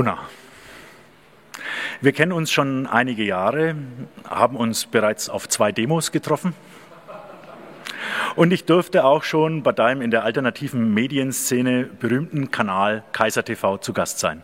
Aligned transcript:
Gunnar. 0.00 0.30
Wir 2.00 2.12
kennen 2.12 2.32
uns 2.32 2.50
schon 2.50 2.86
einige 2.86 3.22
Jahre, 3.22 3.74
haben 4.26 4.56
uns 4.56 4.86
bereits 4.86 5.28
auf 5.28 5.46
zwei 5.46 5.72
Demos 5.72 6.10
getroffen. 6.10 6.54
Und 8.34 8.50
ich 8.50 8.64
durfte 8.64 9.04
auch 9.04 9.24
schon 9.24 9.62
bei 9.62 9.72
deinem 9.72 10.00
in 10.00 10.10
der 10.10 10.24
alternativen 10.24 10.94
Medienszene 10.94 11.84
berühmten 11.84 12.50
Kanal 12.50 13.04
Kaiser 13.12 13.44
TV 13.44 13.76
zu 13.76 13.92
Gast 13.92 14.20
sein. 14.20 14.42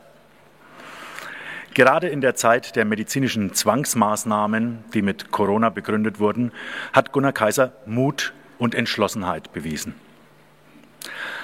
Gerade 1.72 2.08
in 2.08 2.20
der 2.20 2.34
Zeit 2.34 2.76
der 2.76 2.84
medizinischen 2.84 3.54
Zwangsmaßnahmen, 3.54 4.84
die 4.92 5.00
mit 5.00 5.30
Corona 5.30 5.70
begründet 5.70 6.20
wurden, 6.20 6.52
hat 6.92 7.12
Gunnar 7.12 7.32
Kaiser 7.32 7.72
Mut 7.86 8.34
und 8.58 8.74
Entschlossenheit 8.74 9.54
bewiesen. 9.54 9.94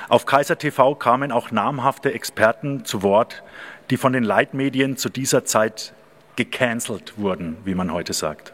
Auf 0.08 0.27
Kaiser 0.27 0.58
TV 0.58 0.94
kamen 0.97 1.33
auch 1.33 1.52
namhafte 1.52 2.12
Experten 2.12 2.84
zu 2.84 3.02
Wort, 3.02 3.42
die 3.91 3.96
von 3.96 4.12
den 4.12 4.24
Leitmedien 4.24 4.96
zu 4.96 5.09
dieser 5.09 5.45
Zeit 5.45 5.92
gecancelt 6.36 7.14
wurden, 7.16 7.56
wie 7.64 7.74
man 7.74 7.92
heute 7.92 8.12
sagt. 8.12 8.52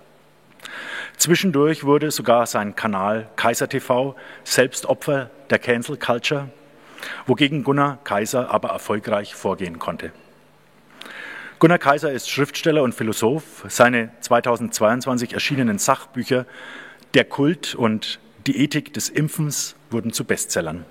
Zwischendurch 1.17 1.85
wurde 1.85 2.11
sogar 2.11 2.47
sein 2.47 2.77
Kanal 2.77 3.29
Kaiser 3.37 3.69
TV 3.69 4.17
selbst 4.45 4.87
Opfer 4.87 5.31
der 5.51 5.59
Cancel 5.59 5.97
Culture, 5.97 6.49
wogegen 7.27 7.65
Gunnar 7.65 7.99
Kaiser 8.05 8.51
aber 8.51 8.71
erfolgreich 8.71 9.35
vorgehen 9.35 9.79
konnte. 9.79 10.13
Gunnar 11.59 11.79
Kaiser 11.79 12.13
ist 12.13 12.31
Schriftsteller 12.31 12.85
und 12.85 12.95
Philosoph. 12.95 13.65
Seine 13.69 14.11
2022 14.21 15.33
erschienenen 15.33 15.79
Sachbücher 15.79 16.47
Der 17.15 17.25
Kult 17.25 17.75
und 17.75 18.21
die 18.47 18.63
Ethik 18.63 18.95
des 18.95 19.09
Impfens 19.09 19.75
wurden 19.91 20.13
zu 20.13 20.25
Bestsellern. 20.25 20.85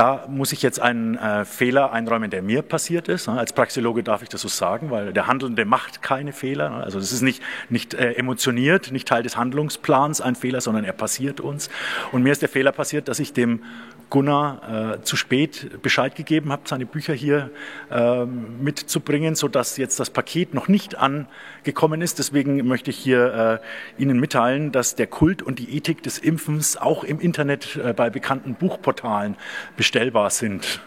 Da 0.00 0.24
muss 0.28 0.50
ich 0.52 0.62
jetzt 0.62 0.80
einen 0.80 1.18
äh, 1.18 1.44
Fehler 1.44 1.92
einräumen, 1.92 2.30
der 2.30 2.40
mir 2.40 2.62
passiert 2.62 3.08
ist. 3.08 3.28
Als 3.28 3.52
Praxeologe 3.52 4.02
darf 4.02 4.22
ich 4.22 4.30
das 4.30 4.40
so 4.40 4.48
sagen, 4.48 4.90
weil 4.90 5.12
der 5.12 5.26
Handelnde 5.26 5.66
macht 5.66 6.00
keine 6.00 6.32
Fehler. 6.32 6.70
Also 6.70 6.98
das 6.98 7.12
ist 7.12 7.20
nicht, 7.20 7.42
nicht 7.68 7.92
äh, 7.92 8.12
emotioniert, 8.12 8.92
nicht 8.92 9.06
Teil 9.06 9.22
des 9.22 9.36
Handlungsplans 9.36 10.22
ein 10.22 10.36
Fehler, 10.36 10.62
sondern 10.62 10.84
er 10.84 10.94
passiert 10.94 11.38
uns. 11.38 11.68
Und 12.12 12.22
mir 12.22 12.32
ist 12.32 12.40
der 12.40 12.48
Fehler 12.48 12.72
passiert, 12.72 13.08
dass 13.08 13.18
ich 13.18 13.34
dem 13.34 13.62
Gunnar 14.10 14.96
äh, 14.98 15.02
zu 15.02 15.16
spät 15.16 15.82
Bescheid 15.82 16.14
gegeben 16.16 16.52
habe, 16.52 16.62
seine 16.64 16.84
Bücher 16.84 17.14
hier 17.14 17.50
äh, 17.90 18.24
mitzubringen, 18.26 19.36
sodass 19.36 19.76
jetzt 19.76 20.00
das 20.00 20.10
Paket 20.10 20.52
noch 20.52 20.68
nicht 20.68 20.96
angekommen 20.96 22.02
ist. 22.02 22.18
Deswegen 22.18 22.66
möchte 22.66 22.90
ich 22.90 22.98
hier 22.98 23.60
äh, 23.98 24.02
Ihnen 24.02 24.18
mitteilen, 24.18 24.72
dass 24.72 24.96
der 24.96 25.06
Kult 25.06 25.42
und 25.42 25.58
die 25.58 25.76
Ethik 25.76 26.02
des 26.02 26.18
Impfens 26.18 26.76
auch 26.76 27.04
im 27.04 27.20
Internet 27.20 27.76
äh, 27.76 27.92
bei 27.92 28.10
bekannten 28.10 28.54
Buchportalen 28.54 29.36
bestellbar 29.76 30.30
sind. 30.30 30.80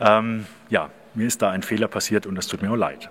Ähm, 0.00 0.46
ja, 0.68 0.90
mir 1.14 1.26
ist 1.26 1.40
da 1.40 1.50
ein 1.50 1.62
Fehler 1.62 1.88
passiert 1.88 2.26
und 2.26 2.34
das 2.34 2.48
tut 2.48 2.62
mir 2.62 2.70
auch 2.70 2.76
leid. 2.76 3.08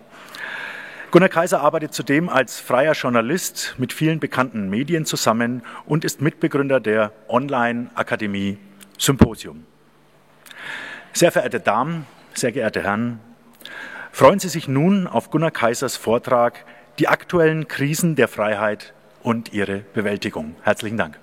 Gunnar 1.11 1.30
Kaiser 1.30 1.61
arbeitet 1.61 1.94
zudem 1.94 2.28
als 2.28 2.59
freier 2.59 2.92
Journalist 2.92 3.76
mit 3.78 3.94
vielen 3.94 4.20
bekannten 4.20 4.70
Medien 4.70 5.06
zusammen 5.06 5.61
und 5.86 6.03
ist 6.03 6.22
Mitbegründer 6.22 6.81
der 6.81 7.14
Online-Akademie 7.30 8.58
Symposium. 8.97 9.65
Sehr 11.13 11.31
verehrte 11.31 11.59
Damen, 11.59 12.05
sehr 12.33 12.51
geehrte 12.51 12.83
Herren, 12.83 13.19
freuen 14.11 14.39
Sie 14.39 14.49
sich 14.49 14.67
nun 14.67 15.07
auf 15.07 15.29
Gunnar 15.29 15.52
Kaisers 15.52 15.95
Vortrag 15.95 16.65
Die 16.99 17.07
aktuellen 17.07 17.67
Krisen 17.67 18.15
der 18.15 18.27
Freiheit 18.27 18.93
und 19.21 19.53
ihre 19.53 19.79
Bewältigung. 19.79 20.55
Herzlichen 20.63 20.97
Dank. 20.97 21.20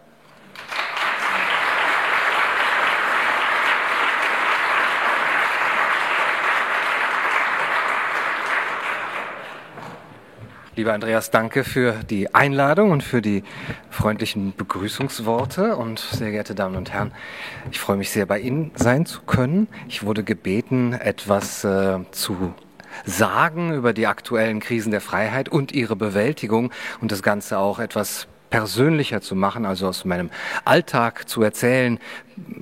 Lieber 10.74 10.94
Andreas, 10.94 11.30
danke 11.30 11.64
für 11.64 11.96
die 12.08 12.34
Einladung 12.34 12.92
und 12.92 13.02
für 13.02 13.20
die 13.20 13.44
freundlichen 13.90 14.54
Begrüßungsworte. 14.56 15.76
Und 15.76 15.98
sehr 15.98 16.30
geehrte 16.30 16.54
Damen 16.54 16.76
und 16.76 16.90
Herren, 16.90 17.12
ich 17.70 17.78
freue 17.78 17.98
mich 17.98 18.08
sehr, 18.08 18.24
bei 18.24 18.40
Ihnen 18.40 18.70
sein 18.74 19.04
zu 19.04 19.20
können. 19.20 19.68
Ich 19.86 20.02
wurde 20.02 20.24
gebeten, 20.24 20.94
etwas 20.94 21.62
äh, 21.64 21.98
zu 22.12 22.54
sagen 23.04 23.74
über 23.74 23.92
die 23.92 24.06
aktuellen 24.06 24.60
Krisen 24.60 24.92
der 24.92 25.02
Freiheit 25.02 25.50
und 25.50 25.72
ihre 25.72 25.94
Bewältigung 25.94 26.72
und 27.02 27.12
das 27.12 27.22
Ganze 27.22 27.58
auch 27.58 27.78
etwas 27.78 28.26
persönlicher 28.48 29.20
zu 29.20 29.34
machen, 29.34 29.66
also 29.66 29.88
aus 29.88 30.06
meinem 30.06 30.30
Alltag 30.64 31.28
zu 31.28 31.42
erzählen, 31.42 31.98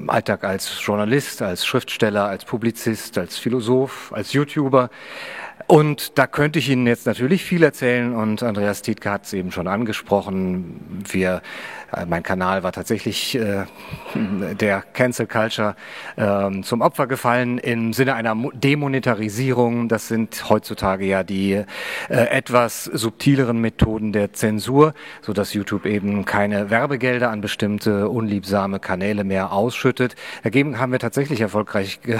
Alltag 0.08 0.44
als 0.44 0.84
Journalist, 0.84 1.42
als 1.42 1.66
Schriftsteller, 1.66 2.26
als 2.26 2.44
Publizist, 2.44 3.18
als 3.18 3.38
Philosoph, 3.38 4.12
als 4.12 4.32
YouTuber. 4.32 4.90
Und 5.66 6.18
da 6.18 6.26
könnte 6.26 6.58
ich 6.58 6.68
Ihnen 6.68 6.86
jetzt 6.86 7.06
natürlich 7.06 7.44
viel 7.44 7.62
erzählen 7.62 8.14
und 8.14 8.42
Andreas 8.42 8.82
Tietke 8.82 9.10
hat 9.10 9.24
es 9.24 9.32
eben 9.32 9.52
schon 9.52 9.68
angesprochen. 9.68 11.04
Wir, 11.08 11.42
mein 12.06 12.22
Kanal 12.22 12.62
war 12.62 12.72
tatsächlich 12.72 13.36
äh, 13.36 13.64
der 14.60 14.82
Cancel 14.92 15.26
Culture 15.26 15.76
äh, 16.16 16.62
zum 16.62 16.80
Opfer 16.80 17.06
gefallen 17.06 17.58
im 17.58 17.92
Sinne 17.92 18.14
einer 18.14 18.36
Demonetarisierung. 18.52 19.88
Das 19.88 20.08
sind 20.08 20.48
heutzutage 20.48 21.04
ja 21.04 21.22
die 21.22 21.52
äh, 21.52 21.64
etwas 22.08 22.84
subtileren 22.84 23.60
Methoden 23.60 24.12
der 24.12 24.32
Zensur, 24.32 24.94
so 25.22 25.32
dass 25.32 25.54
YouTube 25.54 25.86
eben 25.86 26.24
keine 26.24 26.70
Werbegelder 26.70 27.30
an 27.30 27.40
bestimmte 27.40 28.08
unliebsame 28.08 28.80
Kanäle 28.80 29.24
mehr 29.24 29.52
ausschüttet. 29.52 30.16
Dagegen 30.42 30.78
haben 30.78 30.92
wir 30.92 30.98
tatsächlich 30.98 31.40
erfolgreich 31.40 32.00
ge 32.02 32.18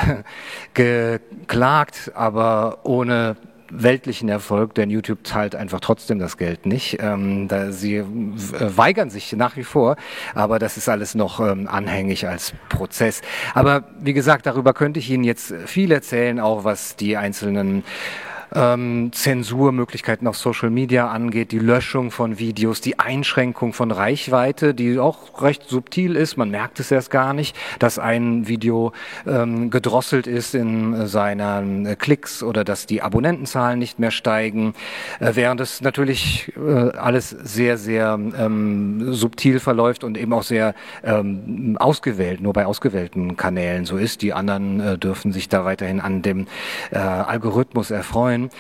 geklagt, 0.75 2.12
aber 2.14 2.78
ohne 2.84 3.36
weltlichen 3.70 4.28
Erfolg, 4.28 4.75
denn 4.75 4.91
YouTube 4.91 5.26
zahlt 5.26 5.54
einfach 5.54 5.81
trotzdem 5.81 6.19
das 6.19 6.36
Geld 6.36 6.66
nicht. 6.66 6.98
Ähm, 7.00 7.48
da 7.48 7.72
sie 7.72 7.97
äh, 7.97 8.04
weigern 8.58 9.10
sich 9.10 9.32
nach 9.32 9.56
wie 9.56 9.64
vor, 9.64 9.97
aber 10.34 10.58
das 10.58 10.76
ist 10.76 10.88
alles 10.88 11.14
noch 11.14 11.41
ähm, 11.41 11.69
anhängig 11.69 12.28
als 12.28 12.53
Prozess. 12.69 13.22
Aber 13.54 13.84
wie 14.00 14.12
gesagt, 14.12 14.47
darüber 14.47 14.75
könnte 14.75 15.00
ich 15.00 15.10
Ihnen 15.10 15.25
jetzt 15.25 15.54
viel 15.66 15.92
erzählen, 15.92 16.41
auch 16.41 16.64
was 16.64 16.97
die 16.97 17.16
einzelnen 17.16 17.84
ähm, 18.55 19.11
Zensurmöglichkeiten 19.12 20.27
auf 20.27 20.37
Social 20.37 20.71
Media 20.71 21.09
angeht, 21.09 21.53
die 21.53 21.59
Löschung 21.59 22.11
von 22.11 22.38
Videos, 22.38 22.81
die 22.81 22.99
Einschränkung 22.99 23.72
von 23.72 23.91
Reichweite, 23.91 24.75
die 24.75 24.99
auch 24.99 25.43
recht 25.43 25.69
subtil 25.69 26.16
ist. 26.16 26.37
Man 26.37 26.50
merkt 26.50 26.81
es 26.81 26.91
erst 26.91 27.10
gar 27.10 27.33
nicht, 27.33 27.56
dass 27.78 27.99
ein 27.99 28.49
Video 28.49 28.93
ähm, 29.27 29.71
gedrosselt 29.71 30.27
ist 30.27 30.55
in 30.55 31.06
seinen 31.06 31.87
äh, 31.87 31.97
Klicks 31.97 32.43
oder 32.43 32.65
dass 32.65 32.87
die 32.87 33.03
Abonnentenzahlen 33.03 33.78
nicht 33.78 33.99
mehr 33.99 34.10
steigen, 34.10 34.75
äh, 35.21 35.33
während 35.34 35.60
es 35.60 35.81
natürlich 35.81 36.53
äh, 36.56 36.91
alles 36.97 37.31
sehr, 37.31 37.78
sehr 37.78 38.19
ähm, 38.39 39.12
subtil 39.12 39.60
verläuft 39.60 40.05
und 40.05 40.16
eben 40.16 40.33
auch 40.33 40.43
sehr 40.43 40.75
ähm, 41.05 41.77
ausgewählt, 41.78 42.41
nur 42.41 42.53
bei 42.53 42.66
ausgewählten 42.66 43.37
Kanälen 43.37 43.84
so 43.84 43.97
ist. 43.97 44.22
Die 44.22 44.33
anderen 44.33 44.81
äh, 44.81 44.99
dürfen 44.99 45.33
sich 45.33 45.49
da 45.49 45.65
weiterhin 45.65 46.00
an 46.00 46.22
dem 46.22 46.47
äh, 46.91 46.99
Algorithmus 46.99 47.91
erfreuen 47.91 48.40
sein. 48.41 48.51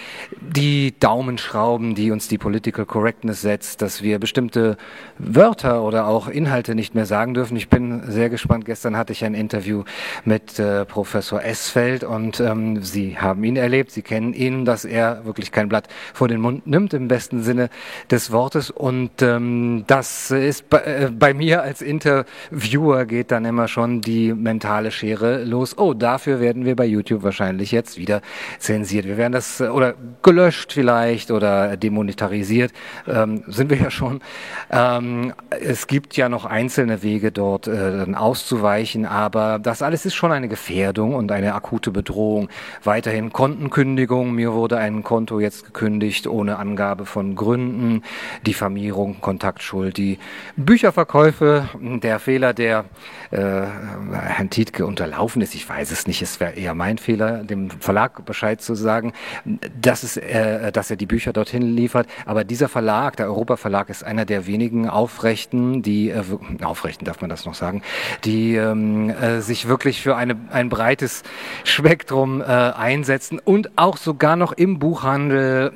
Die 0.40 0.98
Daumenschrauben, 0.98 1.94
die 1.94 2.10
uns 2.10 2.28
die 2.28 2.38
Political 2.38 2.86
Correctness 2.86 3.42
setzt, 3.42 3.82
dass 3.82 4.02
wir 4.02 4.18
bestimmte 4.18 4.76
Wörter 5.18 5.82
oder 5.82 6.06
auch 6.06 6.28
Inhalte 6.28 6.74
nicht 6.74 6.94
mehr 6.94 7.06
sagen 7.06 7.34
dürfen. 7.34 7.56
Ich 7.56 7.68
bin 7.68 8.02
sehr 8.10 8.30
gespannt. 8.30 8.64
Gestern 8.64 8.96
hatte 8.96 9.12
ich 9.12 9.24
ein 9.24 9.34
Interview 9.34 9.84
mit 10.24 10.58
äh, 10.58 10.84
Professor 10.84 11.42
Esfeld 11.42 12.04
und 12.04 12.40
ähm, 12.40 12.82
Sie 12.82 13.18
haben 13.18 13.44
ihn 13.44 13.56
erlebt. 13.56 13.90
Sie 13.90 14.02
kennen 14.02 14.32
ihn, 14.32 14.64
dass 14.64 14.84
er 14.84 15.24
wirklich 15.24 15.52
kein 15.52 15.68
Blatt 15.68 15.88
vor 16.12 16.28
den 16.28 16.40
Mund 16.40 16.66
nimmt 16.66 16.94
im 16.94 17.08
besten 17.08 17.42
Sinne 17.42 17.70
des 18.10 18.32
Wortes. 18.32 18.70
Und 18.70 19.22
ähm, 19.22 19.84
das 19.86 20.30
ist 20.30 20.68
bei, 20.68 20.78
äh, 20.78 21.10
bei 21.10 21.34
mir 21.34 21.62
als 21.62 21.82
Interviewer 21.82 23.06
geht 23.06 23.30
dann 23.30 23.44
immer 23.44 23.68
schon 23.68 24.00
die 24.00 24.32
mentale 24.32 24.90
Schere 24.90 25.44
los. 25.44 25.76
Oh, 25.78 25.94
dafür 25.94 26.40
werden 26.40 26.64
wir 26.64 26.76
bei 26.76 26.86
YouTube 26.86 27.22
wahrscheinlich 27.22 27.72
jetzt 27.72 27.98
wieder 27.98 28.20
zensiert. 28.58 29.06
Wir 29.06 29.16
werden 29.16 29.32
das 29.32 29.60
äh, 29.60 29.69
oder 29.70 29.94
gelöscht 30.22 30.72
vielleicht 30.72 31.30
oder 31.30 31.76
demonetarisiert, 31.76 32.72
ähm, 33.06 33.42
sind 33.46 33.70
wir 33.70 33.78
ja 33.78 33.90
schon. 33.90 34.20
Ähm, 34.70 35.32
es 35.60 35.86
gibt 35.86 36.16
ja 36.16 36.28
noch 36.28 36.44
einzelne 36.44 37.02
Wege 37.02 37.32
dort 37.32 37.66
äh, 37.66 38.06
auszuweichen, 38.14 39.06
aber 39.06 39.58
das 39.58 39.82
alles 39.82 40.06
ist 40.06 40.14
schon 40.14 40.32
eine 40.32 40.48
Gefährdung 40.48 41.14
und 41.14 41.32
eine 41.32 41.54
akute 41.54 41.90
Bedrohung. 41.90 42.48
Weiterhin 42.84 43.32
Kontenkündigung. 43.32 44.32
Mir 44.32 44.52
wurde 44.52 44.78
ein 44.78 45.02
Konto 45.02 45.40
jetzt 45.40 45.64
gekündigt 45.64 46.26
ohne 46.26 46.58
Angabe 46.58 47.06
von 47.06 47.34
Gründen, 47.34 48.02
Diffamierung, 48.46 49.20
Kontaktschuld, 49.20 49.96
die 49.96 50.18
Bücherverkäufe, 50.56 51.68
der 51.80 52.18
Fehler, 52.18 52.52
der 52.52 52.84
äh, 53.30 53.38
Herrn 54.12 54.50
Tietke 54.50 54.86
unterlaufen 54.86 55.42
ist. 55.42 55.54
Ich 55.54 55.68
weiß 55.68 55.90
es 55.90 56.06
nicht, 56.06 56.22
es 56.22 56.40
wäre 56.40 56.52
eher 56.52 56.74
mein 56.74 56.98
Fehler, 56.98 57.44
dem 57.44 57.70
Verlag 57.70 58.24
Bescheid 58.24 58.60
zu 58.60 58.74
sagen 58.74 59.12
dass, 59.80 60.02
es, 60.02 60.16
äh, 60.16 60.72
dass 60.72 60.90
er 60.90 60.96
die 60.96 61.06
Bücher 61.06 61.32
dorthin 61.32 61.62
liefert. 61.62 62.06
Aber 62.26 62.44
dieser 62.44 62.68
Verlag, 62.68 63.16
der 63.16 63.26
Europa 63.26 63.56
Verlag, 63.56 63.90
ist 63.90 64.04
einer 64.04 64.24
der 64.24 64.46
wenigen 64.46 64.88
Aufrechten, 64.88 65.82
die, 65.82 66.10
äh, 66.10 66.22
Aufrechten 66.62 67.04
darf 67.04 67.20
man 67.20 67.30
das 67.30 67.44
noch 67.44 67.54
sagen, 67.54 67.82
die 68.24 68.54
ähm, 68.56 69.10
äh, 69.10 69.40
sich 69.40 69.68
wirklich 69.68 70.00
für 70.00 70.16
eine, 70.16 70.36
ein 70.50 70.68
breites 70.68 71.22
Spektrum 71.64 72.40
äh, 72.40 72.44
einsetzen 72.44 73.38
und 73.38 73.70
auch 73.76 73.96
sogar 73.96 74.36
noch 74.36 74.52
im 74.52 74.78
Buchhandel 74.78 75.72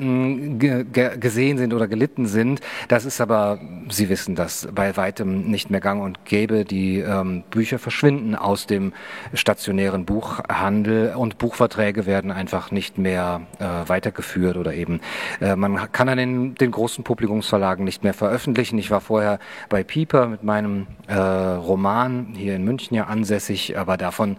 äh, 0.60 0.84
gesehen 1.18 1.58
sind 1.58 1.74
oder 1.74 1.88
gelitten 1.88 2.26
sind. 2.26 2.60
Das 2.88 3.04
ist 3.04 3.20
aber, 3.20 3.60
Sie 3.88 4.08
wissen 4.08 4.34
das, 4.34 4.68
bei 4.74 4.96
weitem 4.96 5.50
nicht 5.50 5.70
mehr 5.70 5.80
gang 5.80 6.02
und 6.02 6.24
gäbe. 6.24 6.64
Die 6.64 7.00
ähm, 7.00 7.42
Bücher 7.50 7.78
verschwinden 7.78 8.34
aus 8.34 8.66
dem 8.66 8.92
stationären 9.34 10.04
Buchhandel 10.04 11.14
und 11.14 11.38
Buchverträge 11.38 12.06
werden 12.06 12.30
einfach 12.30 12.70
nicht 12.70 12.98
mehr 12.98 13.42
äh, 13.58 13.73
weitergeführt 13.86 14.56
oder 14.56 14.74
eben 14.74 15.00
äh, 15.40 15.56
man 15.56 15.92
kann 15.92 16.08
an 16.08 16.18
den, 16.18 16.54
den 16.54 16.70
großen 16.70 17.04
Publikumsverlagen 17.04 17.84
nicht 17.84 18.04
mehr 18.04 18.14
veröffentlichen. 18.14 18.78
Ich 18.78 18.90
war 18.90 19.00
vorher 19.00 19.38
bei 19.68 19.82
Pieper 19.84 20.26
mit 20.26 20.42
meinem 20.42 20.86
äh, 21.06 21.14
Roman 21.14 22.34
hier 22.36 22.56
in 22.56 22.64
München 22.64 22.96
ja 22.96 23.04
ansässig, 23.04 23.78
aber 23.78 23.96
davon 23.96 24.36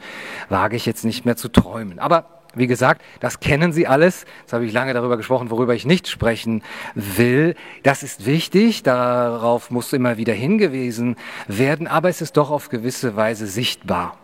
wage 0.49 0.75
ich 0.75 0.85
jetzt 0.85 1.05
nicht 1.05 1.25
mehr 1.25 1.35
zu 1.35 1.49
träumen. 1.49 1.99
Aber 1.99 2.25
wie 2.55 2.67
gesagt, 2.67 3.01
das 3.19 3.39
kennen 3.41 3.73
Sie 3.73 3.85
alles. 3.85 4.25
Jetzt 4.41 4.53
habe 4.53 4.65
ich 4.65 4.71
lange 4.71 4.93
darüber 4.93 5.17
gesprochen, 5.17 5.51
worüber 5.51 5.75
ich 5.75 5.85
nicht 5.85 6.07
sprechen 6.07 6.63
will. 6.95 7.55
Das 7.83 8.01
ist 8.01 8.25
wichtig, 8.25 8.81
darauf 8.81 9.71
muss 9.71 9.91
immer 9.93 10.17
wieder 10.17 10.33
hingewiesen 10.33 11.17
werden, 11.47 11.87
aber 11.87 12.09
es 12.09 12.21
ist 12.21 12.37
doch 12.37 12.49
auf 12.49 12.69
gewisse 12.69 13.15
Weise 13.15 13.45
sichtbar 13.45 14.17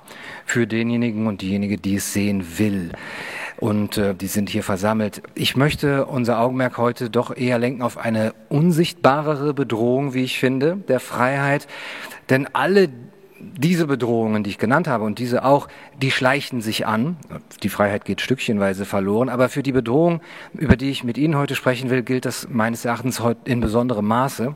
für 0.45 0.65
denjenigen 0.65 1.27
und 1.27 1.41
diejenige, 1.41 1.77
die 1.77 1.95
es 1.95 2.13
sehen 2.13 2.57
will. 2.57 2.91
Und 3.61 3.99
äh, 3.99 4.15
die 4.15 4.25
sind 4.25 4.49
hier 4.49 4.63
versammelt. 4.63 5.21
Ich 5.35 5.55
möchte 5.55 6.07
unser 6.07 6.39
Augenmerk 6.39 6.79
heute 6.79 7.11
doch 7.11 7.35
eher 7.35 7.59
lenken 7.59 7.83
auf 7.83 7.99
eine 7.99 8.33
unsichtbarere 8.49 9.53
Bedrohung, 9.53 10.15
wie 10.15 10.23
ich 10.23 10.39
finde, 10.39 10.77
der 10.87 10.99
Freiheit. 10.99 11.67
Denn 12.31 12.47
alle 12.53 12.89
diese 13.57 13.87
Bedrohungen, 13.87 14.43
die 14.43 14.51
ich 14.51 14.57
genannt 14.57 14.87
habe 14.87 15.03
und 15.03 15.19
diese 15.19 15.43
auch, 15.43 15.67
die 16.01 16.11
schleichen 16.11 16.61
sich 16.61 16.87
an. 16.87 17.17
Die 17.63 17.69
Freiheit 17.69 18.05
geht 18.05 18.21
stückchenweise 18.21 18.85
verloren. 18.85 19.29
Aber 19.29 19.49
für 19.49 19.63
die 19.63 19.71
Bedrohung, 19.71 20.21
über 20.53 20.75
die 20.75 20.89
ich 20.89 21.03
mit 21.03 21.17
Ihnen 21.17 21.35
heute 21.35 21.55
sprechen 21.55 21.89
will, 21.89 22.03
gilt 22.03 22.25
das 22.25 22.47
meines 22.49 22.85
Erachtens 22.85 23.19
heute 23.19 23.49
in 23.49 23.61
besonderem 23.61 24.07
Maße. 24.07 24.55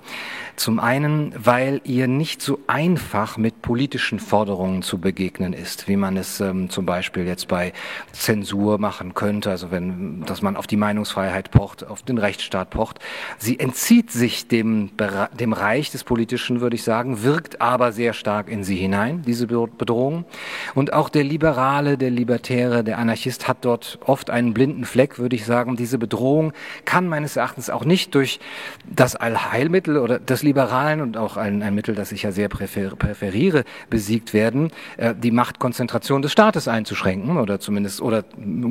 Zum 0.56 0.80
einen, 0.80 1.34
weil 1.38 1.82
ihr 1.84 2.08
nicht 2.08 2.42
so 2.42 2.60
einfach 2.68 3.38
mit 3.38 3.62
politischen 3.62 4.20
Forderungen 4.20 4.82
zu 4.82 5.00
begegnen 5.00 5.54
ist, 5.54 5.88
wie 5.88 5.98
man 5.98 6.18
es 6.18 6.40
ähm, 6.40 6.70
zum 6.70 6.86
Beispiel 6.86 7.26
jetzt 7.26 7.48
bei 7.48 7.74
Zensur 8.14 8.78
machen 8.78 9.14
könnte, 9.14 9.50
also 9.50 9.72
wenn, 9.72 10.24
dass 10.26 10.42
man 10.42 10.56
auf 10.56 10.68
die 10.68 10.78
Meinungsfreiheit 10.78 11.52
pocht, 11.52 11.86
auf 11.86 12.04
den 12.04 12.18
Rechtsstaat 12.18 12.70
pocht. 12.70 13.00
Sie 13.38 13.60
entzieht 13.60 14.12
sich 14.12 14.48
dem, 14.48 14.92
dem 15.40 15.54
Reich 15.54 15.92
des 15.92 16.04
Politischen, 16.04 16.62
würde 16.62 16.76
ich 16.76 16.84
sagen, 16.84 17.24
wirkt 17.24 17.62
aber 17.62 17.92
sehr 17.92 18.14
stark 18.14 18.50
in 18.50 18.64
sie 18.64 18.75
hinein, 18.76 19.24
diese 19.26 19.48
Bedrohung. 19.48 20.26
Und 20.74 20.94
auch 20.94 21.10
der 21.10 21.24
Liberale, 21.24 21.98
der 21.98 22.12
Libertäre, 22.12 22.84
der 22.84 22.98
Anarchist 22.98 23.48
hat 23.48 23.58
dort 23.62 24.00
oft 24.06 24.30
einen 24.30 24.54
blinden 24.54 24.86
Fleck, 24.86 25.20
würde 25.20 25.36
ich 25.36 25.46
sagen. 25.46 25.76
Diese 25.76 25.98
Bedrohung 25.98 26.54
kann 26.86 27.08
meines 27.08 27.36
Erachtens 27.36 27.70
auch 27.70 27.86
nicht 27.86 28.16
durch 28.16 28.40
das 28.86 29.16
Allheilmittel 29.16 29.98
oder 29.98 30.20
das 30.20 30.44
Liberalen 30.44 31.02
und 31.02 31.18
auch 31.18 31.38
ein, 31.38 31.64
ein 31.64 31.76
Mittel, 31.76 31.96
das 31.96 32.12
ich 32.12 32.24
ja 32.24 32.32
sehr 32.32 32.50
präfer 32.50 32.96
präferiere, 32.96 33.64
besiegt 33.90 34.34
werden, 34.34 34.72
äh, 34.98 35.14
die 35.16 35.32
Machtkonzentration 35.32 36.22
des 36.22 36.32
Staates 36.32 36.68
einzuschränken 36.68 37.38
oder 37.38 37.60
zumindest 37.60 38.02
oder 38.02 38.24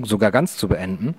sogar 0.03 0.31
ganz 0.31 0.57
zu 0.57 0.69
beenden. 0.69 1.15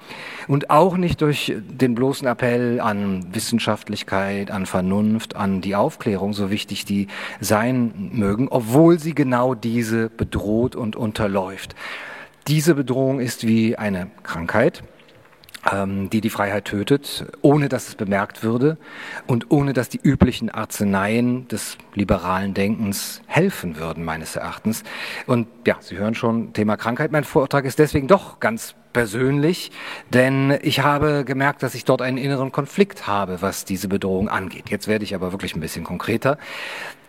Und 0.48 0.70
auch 0.70 0.98
nicht 0.98 1.22
durch 1.22 1.54
den 1.58 1.96
bloßen 1.96 2.28
Appell 2.28 2.80
an 2.80 3.26
Wissenschaftlichkeit, 3.34 4.52
an 4.52 4.66
Vernunft, 4.66 5.36
an 5.36 5.62
die 5.62 5.76
Aufklärung, 5.76 6.34
so 6.34 6.50
wichtig 6.50 6.86
die 6.86 7.08
sein 7.40 8.12
mögen, 8.14 8.48
obwohl 8.50 8.75
sie 8.98 9.16
genau 9.16 9.56
diese 9.56 10.10
bedroht 10.10 10.76
und 10.76 10.98
unterläuft. 10.98 11.76
Diese 12.48 12.76
Bedrohung 12.76 13.22
ist 13.22 13.48
wie 13.48 13.78
eine 13.78 14.12
Krankheit, 14.24 14.84
ähm, 15.72 16.10
die 16.10 16.20
die 16.20 16.30
Freiheit 16.30 16.66
tötet, 16.66 17.26
ohne 17.42 17.70
dass 17.70 17.88
es 17.88 17.96
bemerkt 17.96 18.44
würde 18.44 18.78
und 19.28 19.50
ohne 19.50 19.72
dass 19.72 19.88
die 19.88 20.00
üblichen 20.04 20.50
Arzneien 20.50 21.48
des 21.48 21.78
liberalen 21.94 22.54
Denkens 22.54 23.22
helfen 23.28 23.78
würden, 23.78 24.04
meines 24.04 24.36
Erachtens. 24.36 24.84
Und 25.26 25.48
ja, 25.66 25.78
Sie 25.80 25.98
hören 25.98 26.14
schon, 26.14 26.52
Thema 26.52 26.76
Krankheit. 26.76 27.14
Mein 27.14 27.24
Vortrag 27.24 27.64
ist 27.64 27.80
deswegen 27.80 28.08
doch 28.08 28.42
ganz 28.42 28.76
persönlich, 28.92 29.72
denn 30.14 30.58
ich 30.62 30.82
habe 30.82 31.26
gemerkt, 31.26 31.64
dass 31.64 31.76
ich 31.76 31.84
dort 31.84 32.02
einen 32.02 32.18
inneren 32.18 32.52
Konflikt 32.52 33.08
habe, 33.08 33.42
was 33.42 33.66
diese 33.66 33.88
Bedrohung 33.88 34.30
angeht. 34.30 34.70
Jetzt 34.70 34.88
werde 34.88 35.04
ich 35.04 35.16
aber 35.16 35.34
wirklich 35.34 35.54
ein 35.56 35.60
bisschen 35.60 35.84
konkreter. 35.84 36.38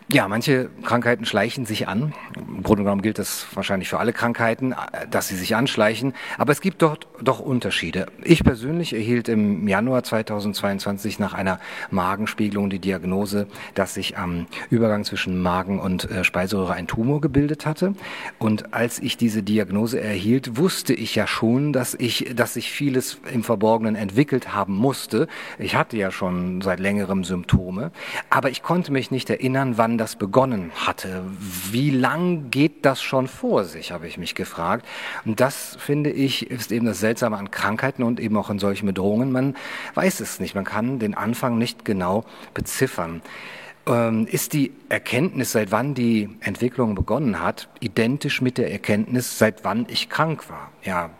Ja, 0.09 0.29
manche 0.29 0.69
Krankheiten 0.83 1.25
schleichen 1.25 1.65
sich 1.65 1.89
an. 1.89 2.13
Im 2.37 2.63
Grunde 2.63 2.83
genommen 2.83 3.01
gilt 3.01 3.19
das 3.19 3.45
wahrscheinlich 3.53 3.89
für 3.89 3.99
alle 3.99 4.13
Krankheiten, 4.13 4.73
dass 5.11 5.27
sie 5.27 5.35
sich 5.35 5.53
anschleichen. 5.53 6.13
Aber 6.37 6.53
es 6.53 6.61
gibt 6.61 6.81
dort 6.81 7.09
doch 7.21 7.41
Unterschiede. 7.41 8.05
Ich 8.23 8.41
persönlich 8.41 8.93
erhielt 8.93 9.27
im 9.27 9.67
Januar 9.67 10.03
2022 10.03 11.19
nach 11.19 11.33
einer 11.33 11.59
Magenspiegelung 11.91 12.69
die 12.69 12.79
Diagnose, 12.79 13.47
dass 13.73 13.95
sich 13.95 14.17
am 14.17 14.47
Übergang 14.69 15.03
zwischen 15.03 15.41
Magen 15.41 15.77
und 15.77 16.09
äh, 16.09 16.23
Speiseröhre 16.23 16.71
ein 16.71 16.87
Tumor 16.87 17.19
gebildet 17.19 17.65
hatte. 17.65 17.93
Und 18.39 18.73
als 18.73 18.99
ich 18.99 19.17
diese 19.17 19.43
Diagnose 19.43 19.99
erhielt, 19.99 20.55
wusste 20.55 20.93
ich 20.93 21.15
ja 21.15 21.27
schon, 21.27 21.73
dass 21.73 21.95
ich, 21.95 22.31
dass 22.33 22.53
sich 22.53 22.71
vieles 22.71 23.19
im 23.33 23.43
Verborgenen 23.43 23.97
entwickelt 23.97 24.53
haben 24.53 24.73
musste. 24.73 25.27
Ich 25.59 25.75
hatte 25.75 25.97
ja 25.97 26.11
schon 26.11 26.61
seit 26.61 26.79
längerem 26.79 27.25
Symptome, 27.25 27.91
aber 28.29 28.49
ich 28.49 28.63
konnte 28.63 28.93
mich 28.93 29.11
nicht 29.11 29.29
erinnern, 29.29 29.77
wann 29.77 29.96
das 29.97 30.15
begonnen 30.15 30.71
hatte. 30.75 31.23
Wie 31.71 31.89
lang 31.89 32.49
geht 32.51 32.85
das 32.85 33.01
schon 33.01 33.27
vor 33.27 33.63
sich, 33.63 33.91
habe 33.91 34.07
ich 34.07 34.17
mich 34.17 34.35
gefragt. 34.35 34.85
Und 35.25 35.39
das, 35.39 35.77
finde 35.79 36.11
ich, 36.11 36.49
ist 36.49 36.71
eben 36.71 36.85
das 36.85 36.99
Seltsame 36.99 37.37
an 37.37 37.51
Krankheiten 37.51 38.03
und 38.03 38.19
eben 38.19 38.37
auch 38.37 38.49
in 38.49 38.59
solchen 38.59 38.85
Bedrohungen. 38.85 39.31
Man 39.31 39.55
weiß 39.95 40.19
es 40.19 40.39
nicht, 40.39 40.55
man 40.55 40.65
kann 40.65 40.99
den 40.99 41.13
Anfang 41.13 41.57
nicht 41.57 41.85
genau 41.85 42.25
beziffern. 42.53 43.21
Ähm, 43.87 44.27
ist 44.29 44.51
die 44.51 44.73
Erkenntnis, 44.89 45.53
seit 45.53 45.71
wann 45.71 45.93
die 45.93 46.29
Entwicklung 46.41 46.93
begonnen 46.93 47.41
hat, 47.41 47.69
identisch 47.79 48.41
mit 48.41 48.57
der 48.57 48.69
Erkenntnis, 48.69 49.37
seit 49.37 49.63
wann 49.63 49.85
ich 49.89 50.09
krank 50.09 50.49
war? 50.49 50.71
Ja, 50.83 51.11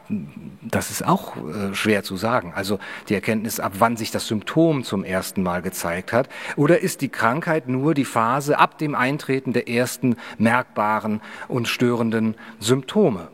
das 0.61 0.91
ist 0.91 1.05
auch 1.05 1.37
äh, 1.37 1.73
schwer 1.73 2.03
zu 2.03 2.17
sagen. 2.17 2.51
Also 2.53 2.79
die 3.07 3.13
Erkenntnis, 3.13 3.61
ab 3.61 3.73
wann 3.79 3.95
sich 3.95 4.11
das 4.11 4.27
Symptom 4.27 4.83
zum 4.83 5.05
ersten 5.05 5.43
Mal 5.43 5.61
gezeigt 5.61 6.11
hat. 6.11 6.27
Oder 6.57 6.79
ist 6.79 7.01
die 7.01 7.09
Krankheit 7.09 7.69
nur 7.69 7.93
die 7.93 8.05
Phase 8.05 8.59
ab 8.59 8.77
dem 8.77 8.95
Eintreten 8.95 9.53
der 9.53 9.69
ersten 9.69 10.17
merkbaren 10.37 11.21
und 11.47 11.69
störenden 11.69 12.35
Symptome? 12.59 13.29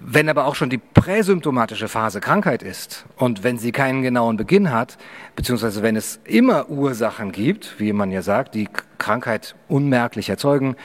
Wenn 0.00 0.28
aber 0.28 0.46
auch 0.46 0.54
schon 0.54 0.70
die 0.70 0.78
präsymptomatische 0.78 1.88
Phase 1.88 2.20
Krankheit 2.20 2.62
ist 2.62 3.04
und 3.16 3.44
wenn 3.44 3.58
sie 3.58 3.70
keinen 3.70 4.02
genauen 4.02 4.36
Beginn 4.36 4.72
hat, 4.72 4.98
beziehungsweise 5.36 5.82
wenn 5.82 5.94
es 5.94 6.18
immer 6.24 6.68
Ursachen 6.68 7.30
gibt, 7.30 7.78
wie 7.78 7.92
man 7.92 8.10
ja 8.10 8.22
sagt, 8.22 8.54
die 8.54 8.68
Krankheit 8.98 9.54
unmerklich 9.68 10.28
erzeugen, 10.28 10.76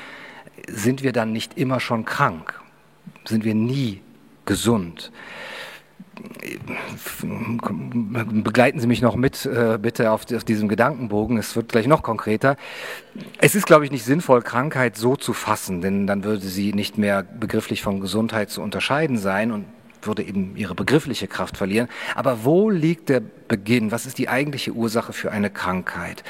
sind 0.68 1.02
wir 1.02 1.12
dann 1.12 1.32
nicht 1.32 1.58
immer 1.58 1.80
schon 1.80 2.06
krank? 2.06 2.60
Sind 3.26 3.44
wir 3.44 3.56
nie 3.56 4.02
gesund? 4.46 5.12
Begleiten 8.44 8.80
Sie 8.80 8.88
mich 8.88 9.02
noch 9.02 9.16
mit, 9.16 9.46
äh, 9.46 9.78
bitte 9.82 10.12
auf, 10.12 10.26
auf, 10.34 10.44
diesem 10.44 10.68
Gedankenbogen. 10.68 11.38
Es 11.38 11.56
wird 11.56 11.72
gleich 11.72 11.88
noch 11.88 12.04
konkreter. 12.04 12.56
Es 13.40 13.56
ist, 13.56 13.66
glaube 13.66 13.86
ich, 13.86 13.92
nicht 13.92 14.04
sinnvoll, 14.04 14.42
Krankheit 14.42 14.98
so 14.98 15.16
zu 15.16 15.34
fassen, 15.34 15.82
denn 15.82 16.08
dann 16.08 16.24
würde 16.24 16.46
sie 16.46 16.74
nicht 16.74 16.98
mehr 16.98 17.24
begrifflich 17.24 17.82
von 17.82 18.00
Gesundheit 18.00 18.50
zu 18.50 18.62
unterscheiden 18.62 19.18
sein 19.18 19.52
und 19.52 19.66
würde 20.06 20.24
eben 20.24 20.56
ihre 20.56 20.76
begriffliche 20.76 21.28
Kraft 21.28 21.58
verlieren. 21.58 21.88
Aber 22.16 22.44
wo 22.44 22.70
liegt 22.70 23.10
der 23.10 23.20
Beginn? 23.20 23.92
Was 23.92 24.06
ist 24.06 24.18
die 24.18 24.30
eigentliche 24.30 24.72
Ursache 24.72 25.14
für 25.14 25.32
eine 25.32 25.50
Krankheit? 25.50 26.24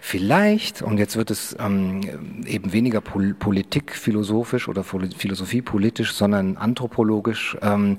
Vielleicht, 0.00 0.82
und 0.82 0.98
jetzt 0.98 1.16
wird 1.16 1.30
es 1.30 1.56
ähm, 1.58 2.02
eben 2.46 2.72
weniger 2.72 3.00
pol 3.00 3.34
politikphilosophisch 3.34 4.68
oder 4.68 4.84
philosophiepolitisch, 4.84 6.12
sondern 6.12 6.56
anthropologisch, 6.56 7.56
ähm, 7.62 7.98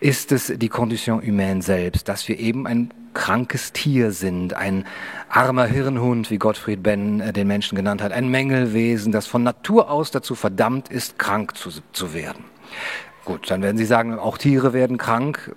ist 0.00 0.32
es 0.32 0.52
die 0.56 0.68
Condition 0.68 1.22
humaine 1.26 1.62
selbst, 1.62 2.08
dass 2.08 2.28
wir 2.28 2.38
eben 2.38 2.66
ein 2.66 2.92
krankes 3.14 3.72
Tier 3.72 4.12
sind, 4.12 4.54
ein 4.54 4.86
armer 5.28 5.66
Hirnhund, 5.66 6.30
wie 6.30 6.38
Gottfried 6.38 6.82
Benn 6.82 7.20
äh, 7.20 7.32
den 7.32 7.46
Menschen 7.46 7.74
genannt 7.76 8.02
hat, 8.02 8.12
ein 8.12 8.28
Mängelwesen, 8.28 9.12
das 9.12 9.26
von 9.26 9.42
Natur 9.42 9.90
aus 9.90 10.10
dazu 10.10 10.34
verdammt 10.34 10.88
ist, 10.88 11.18
krank 11.18 11.56
zu, 11.56 11.70
zu 11.92 12.14
werden. 12.14 12.44
Gut, 13.24 13.50
dann 13.50 13.62
werden 13.62 13.76
Sie 13.76 13.84
sagen, 13.84 14.18
auch 14.18 14.38
Tiere 14.38 14.72
werden 14.72 14.98
krank. 14.98 15.54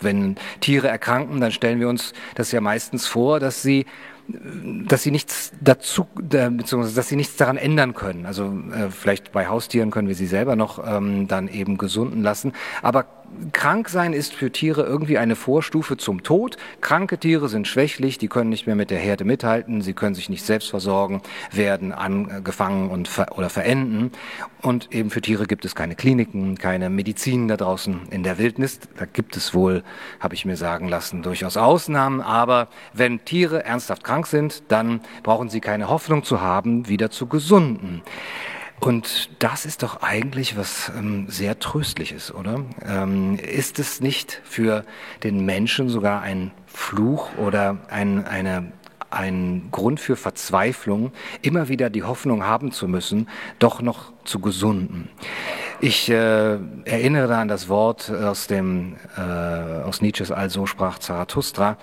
Wenn 0.00 0.36
Tiere 0.60 0.88
erkranken, 0.88 1.40
dann 1.40 1.52
stellen 1.52 1.80
wir 1.80 1.88
uns 1.88 2.12
das 2.34 2.52
ja 2.52 2.60
meistens 2.60 3.06
vor, 3.06 3.40
dass 3.40 3.62
sie 3.62 3.86
dass 4.30 5.02
sie 5.02 5.10
nichts 5.10 5.52
dazu, 5.60 6.06
beziehungsweise 6.14 6.94
dass 6.94 7.08
sie 7.08 7.16
nichts 7.16 7.36
daran 7.36 7.56
ändern 7.56 7.94
können. 7.94 8.26
Also 8.26 8.44
äh, 8.44 8.90
vielleicht 8.90 9.32
bei 9.32 9.48
Haustieren 9.48 9.90
können 9.90 10.06
wir 10.06 10.14
sie 10.14 10.26
selber 10.26 10.54
noch 10.54 10.86
ähm, 10.86 11.28
dann 11.28 11.48
eben 11.48 11.78
gesunden 11.78 12.22
lassen. 12.22 12.52
Aber 12.82 13.06
krank 13.52 13.88
sein 13.88 14.12
ist 14.12 14.34
für 14.34 14.50
Tiere 14.50 14.82
irgendwie 14.82 15.18
eine 15.18 15.36
Vorstufe 15.36 15.96
zum 15.96 16.22
Tod. 16.22 16.56
Kranke 16.80 17.18
Tiere 17.18 17.48
sind 17.48 17.66
schwächlich, 17.68 18.18
die 18.18 18.28
können 18.28 18.50
nicht 18.50 18.66
mehr 18.66 18.76
mit 18.76 18.90
der 18.90 18.98
Herde 18.98 19.24
mithalten, 19.24 19.80
sie 19.82 19.92
können 19.92 20.14
sich 20.14 20.28
nicht 20.28 20.44
selbst 20.44 20.70
versorgen, 20.70 21.22
werden 21.52 21.92
angefangen 21.92 22.90
und 22.90 23.08
ver 23.08 23.36
oder 23.36 23.48
verenden. 23.48 24.12
Und 24.62 24.92
eben 24.92 25.10
für 25.10 25.20
Tiere 25.20 25.46
gibt 25.46 25.64
es 25.64 25.74
keine 25.74 25.94
Kliniken, 25.94 26.58
keine 26.58 26.90
Medizin 26.90 27.48
da 27.48 27.56
draußen 27.56 28.08
in 28.10 28.22
der 28.22 28.38
Wildnis. 28.38 28.80
Da 28.96 29.04
gibt 29.04 29.36
es 29.36 29.54
wohl, 29.54 29.82
habe 30.20 30.34
ich 30.34 30.44
mir 30.44 30.56
sagen 30.56 30.88
lassen, 30.88 31.22
durchaus 31.22 31.56
Ausnahmen. 31.56 32.20
Aber 32.20 32.68
wenn 32.92 33.24
Tiere 33.24 33.64
ernsthaft 33.64 34.04
krank 34.04 34.26
sind, 34.26 34.64
dann 34.68 35.00
brauchen 35.22 35.48
sie 35.48 35.60
keine 35.60 35.88
Hoffnung 35.88 36.24
zu 36.24 36.40
haben, 36.40 36.88
wieder 36.88 37.10
zu 37.10 37.26
gesunden. 37.26 38.02
Und 38.80 39.30
das 39.40 39.66
ist 39.66 39.82
doch 39.82 40.02
eigentlich 40.02 40.56
was 40.56 40.92
ähm, 40.96 41.26
sehr 41.28 41.58
Tröstliches, 41.58 42.32
oder? 42.32 42.64
Ähm, 42.86 43.36
ist 43.36 43.78
es 43.78 44.00
nicht 44.00 44.40
für 44.44 44.84
den 45.24 45.44
Menschen 45.44 45.88
sogar 45.88 46.22
ein 46.22 46.52
Fluch 46.66 47.36
oder 47.38 47.78
ein, 47.90 48.24
eine, 48.24 48.72
ein 49.10 49.68
Grund 49.72 49.98
für 49.98 50.16
Verzweiflung, 50.16 51.12
immer 51.42 51.68
wieder 51.68 51.90
die 51.90 52.04
Hoffnung 52.04 52.44
haben 52.44 52.70
zu 52.70 52.86
müssen, 52.86 53.28
doch 53.58 53.82
noch 53.82 54.12
zu 54.28 54.38
gesunden? 54.40 55.08
Ich 55.80 56.10
äh, 56.10 56.58
erinnere 56.86 57.28
da 57.28 57.40
an 57.40 57.46
das 57.46 57.68
Wort 57.68 58.10
aus, 58.10 58.48
dem, 58.48 58.96
äh, 59.16 59.20
aus 59.20 60.00
Nietzsches 60.00 60.32
Also 60.32 60.66
sprach 60.66 60.98
Zarathustra, 60.98 61.76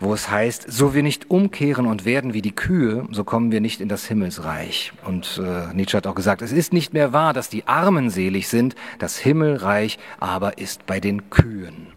wo 0.00 0.12
es 0.12 0.30
heißt, 0.30 0.70
so 0.70 0.92
wir 0.92 1.02
nicht 1.02 1.30
umkehren 1.30 1.86
und 1.86 2.04
werden 2.04 2.34
wie 2.34 2.42
die 2.42 2.54
Kühe, 2.54 3.06
so 3.10 3.24
kommen 3.24 3.50
wir 3.50 3.62
nicht 3.62 3.80
in 3.80 3.88
das 3.88 4.04
Himmelsreich. 4.04 4.92
Und 5.06 5.40
äh, 5.42 5.74
Nietzsche 5.74 5.96
hat 5.96 6.06
auch 6.06 6.14
gesagt, 6.14 6.42
es 6.42 6.52
ist 6.52 6.74
nicht 6.74 6.92
mehr 6.92 7.14
wahr, 7.14 7.32
dass 7.32 7.48
die 7.48 7.66
Armen 7.66 8.10
selig 8.10 8.48
sind, 8.48 8.74
das 8.98 9.16
Himmelreich 9.16 9.98
aber 10.20 10.58
ist 10.58 10.84
bei 10.84 11.00
den 11.00 11.30
Kühen. 11.30 11.88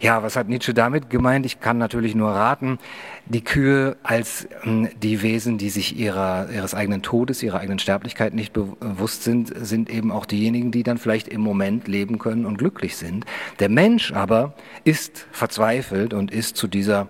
Ja, 0.00 0.22
was 0.22 0.36
hat 0.36 0.48
Nietzsche 0.48 0.74
damit 0.74 1.10
gemeint? 1.10 1.46
Ich 1.46 1.60
kann 1.60 1.78
natürlich 1.78 2.14
nur 2.14 2.30
raten, 2.30 2.78
die 3.26 3.42
Kühe 3.42 3.96
als 4.02 4.44
äh, 4.44 4.88
die 5.02 5.22
Wesen, 5.22 5.56
die 5.56 5.70
sich 5.70 5.96
ihrer, 5.96 6.50
ihres 6.50 6.74
eigenen 6.74 7.02
Todes, 7.02 7.42
ihrer 7.42 7.60
eigenen 7.60 7.78
Sterblichkeit 7.78 8.34
nicht 8.34 8.52
bewusst 8.52 9.23
sind, 9.24 9.52
sind 9.56 9.90
eben 9.90 10.12
auch 10.12 10.26
diejenigen, 10.26 10.70
die 10.70 10.82
dann 10.82 10.98
vielleicht 10.98 11.28
im 11.28 11.40
Moment 11.40 11.88
leben 11.88 12.18
können 12.18 12.46
und 12.46 12.58
glücklich 12.58 12.96
sind. 12.96 13.24
Der 13.58 13.68
Mensch 13.68 14.12
aber 14.12 14.54
ist 14.84 15.26
verzweifelt 15.32 16.14
und 16.14 16.30
ist 16.30 16.56
zu 16.56 16.68
dieser 16.68 17.08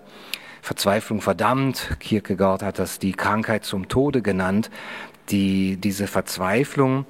Verzweiflung 0.61 1.21
verdammt. 1.21 1.97
Kierkegaard 1.99 2.63
hat 2.63 2.79
das 2.79 2.97
die 2.97 3.11
Krankheit 3.11 3.65
zum 3.65 3.87
Tode 3.87 4.21
genannt. 4.21 4.71
Die, 5.29 5.77
diese 5.77 6.07
Verzweiflung 6.07 7.05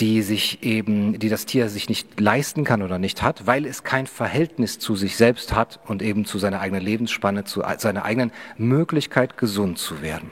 die 0.00 0.22
sich 0.22 0.62
eben, 0.62 1.18
die 1.18 1.28
das 1.28 1.44
Tier 1.44 1.68
sich 1.68 1.88
nicht 1.88 2.20
leisten 2.20 2.62
kann 2.64 2.82
oder 2.82 2.98
nicht 2.98 3.22
hat, 3.22 3.46
weil 3.46 3.66
es 3.66 3.82
kein 3.82 4.06
Verhältnis 4.06 4.78
zu 4.78 4.94
sich 4.94 5.16
selbst 5.16 5.54
hat 5.54 5.80
und 5.86 6.02
eben 6.02 6.24
zu 6.24 6.38
seiner 6.38 6.60
eigenen 6.60 6.82
Lebensspanne, 6.82 7.44
zu 7.44 7.62
seiner 7.78 8.04
eigenen 8.04 8.30
Möglichkeit, 8.56 9.36
gesund 9.36 9.78
zu 9.78 10.00
werden. 10.00 10.30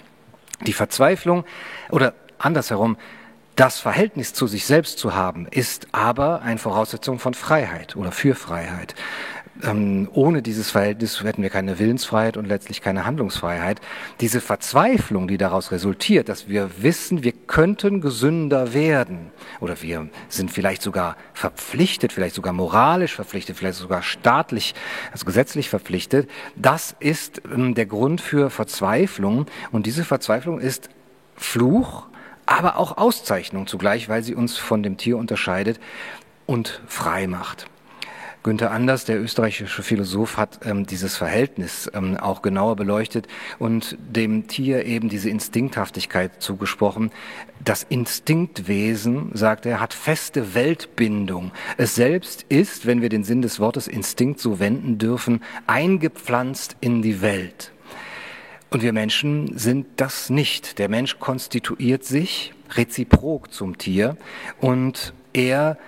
Die 0.66 0.72
Verzweiflung 0.72 1.44
oder 1.90 2.14
andersherum, 2.38 2.96
das 3.56 3.80
Verhältnis 3.80 4.32
zu 4.34 4.46
sich 4.46 4.66
selbst 4.66 4.98
zu 4.98 5.14
haben, 5.14 5.46
ist 5.50 5.88
aber 5.92 6.42
eine 6.42 6.58
Voraussetzung 6.58 7.18
von 7.18 7.34
Freiheit 7.34 7.96
oder 7.96 8.12
für 8.12 8.34
Freiheit 8.34 8.94
ähm, 9.62 10.08
ohne 10.12 10.42
dieses 10.42 10.70
Verhältnis 10.70 11.22
hätten 11.22 11.42
wir 11.42 11.50
keine 11.50 11.78
Willensfreiheit 11.78 12.36
und 12.36 12.46
letztlich 12.46 12.80
keine 12.80 13.04
Handlungsfreiheit. 13.04 13.80
Diese 14.20 14.40
Verzweiflung, 14.40 15.28
die 15.28 15.38
daraus 15.38 15.72
resultiert, 15.72 16.28
dass 16.28 16.48
wir 16.48 16.70
wissen, 16.82 17.24
wir 17.24 17.32
könnten 17.32 18.00
gesünder 18.00 18.74
werden 18.74 19.30
oder 19.60 19.80
wir 19.82 20.08
sind 20.28 20.50
vielleicht 20.50 20.82
sogar 20.82 21.16
verpflichtet, 21.32 22.12
vielleicht 22.12 22.34
sogar 22.34 22.52
moralisch 22.52 23.14
verpflichtet, 23.14 23.56
vielleicht 23.56 23.78
sogar 23.78 24.02
staatlich, 24.02 24.74
also 25.12 25.24
gesetzlich 25.24 25.70
verpflichtet, 25.70 26.28
das 26.56 26.94
ist 27.00 27.42
ähm, 27.52 27.74
der 27.74 27.86
Grund 27.86 28.20
für 28.20 28.50
Verzweiflung 28.50 29.46
und 29.72 29.86
diese 29.86 30.04
Verzweiflung 30.04 30.60
ist 30.60 30.90
Fluch, 31.34 32.06
aber 32.46 32.78
auch 32.78 32.96
Auszeichnung 32.96 33.66
zugleich, 33.66 34.08
weil 34.08 34.22
sie 34.22 34.34
uns 34.34 34.56
von 34.56 34.82
dem 34.82 34.96
Tier 34.96 35.18
unterscheidet 35.18 35.80
und 36.46 36.80
frei 36.86 37.26
macht. 37.26 37.66
Günther 38.46 38.70
Anders, 38.70 39.04
der 39.04 39.20
österreichische 39.20 39.82
Philosoph, 39.82 40.36
hat 40.36 40.60
ähm, 40.64 40.86
dieses 40.86 41.16
Verhältnis 41.16 41.90
ähm, 41.92 42.16
auch 42.16 42.42
genauer 42.42 42.76
beleuchtet 42.76 43.26
und 43.58 43.98
dem 43.98 44.46
Tier 44.46 44.84
eben 44.84 45.08
diese 45.08 45.28
Instinkthaftigkeit 45.30 46.40
zugesprochen. 46.40 47.10
Das 47.64 47.82
Instinktwesen, 47.82 49.30
sagt 49.34 49.66
er, 49.66 49.80
hat 49.80 49.92
feste 49.92 50.54
Weltbindung. 50.54 51.50
Es 51.76 51.96
selbst 51.96 52.44
ist, 52.48 52.86
wenn 52.86 53.02
wir 53.02 53.08
den 53.08 53.24
Sinn 53.24 53.42
des 53.42 53.58
Wortes 53.58 53.88
Instinkt 53.88 54.38
so 54.38 54.60
wenden 54.60 54.98
dürfen, 54.98 55.42
eingepflanzt 55.66 56.76
in 56.80 57.02
die 57.02 57.22
Welt. 57.22 57.72
Und 58.70 58.82
wir 58.82 58.92
Menschen 58.92 59.56
sind 59.56 59.86
das 59.96 60.28
nicht. 60.28 60.78
Der 60.78 60.88
Mensch 60.88 61.18
konstituiert 61.18 62.04
sich 62.04 62.52
reziprok 62.70 63.52
zum 63.52 63.78
Tier 63.78 64.16
und 64.60 65.14
er 65.32 65.78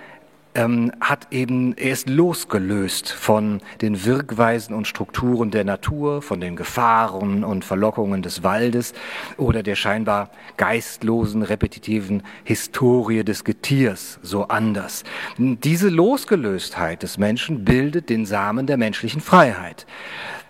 ähm, 0.55 0.91
hat 0.99 1.27
eben, 1.31 1.77
er 1.77 1.91
ist 1.91 2.09
losgelöst 2.09 3.11
von 3.11 3.61
den 3.81 4.05
Wirkweisen 4.05 4.73
und 4.73 4.87
Strukturen 4.87 5.51
der 5.51 5.63
Natur, 5.63 6.21
von 6.21 6.41
den 6.41 6.55
Gefahren 6.55 7.43
und 7.43 7.63
Verlockungen 7.63 8.21
des 8.21 8.43
Waldes 8.43 8.93
oder 9.37 9.61
der 9.61 9.75
scheinbar 9.75 10.31
geistlosen, 10.57 11.43
repetitiven 11.43 12.23
Historie 12.43 13.23
des 13.23 13.43
Getiers 13.43 14.19
so 14.23 14.47
anders. 14.47 15.03
Diese 15.37 15.89
Losgelöstheit 15.89 17.03
des 17.03 17.17
Menschen 17.17 17.63
bildet 17.63 18.09
den 18.09 18.25
Samen 18.25 18.65
der 18.65 18.77
menschlichen 18.77 19.21
Freiheit. 19.21 19.85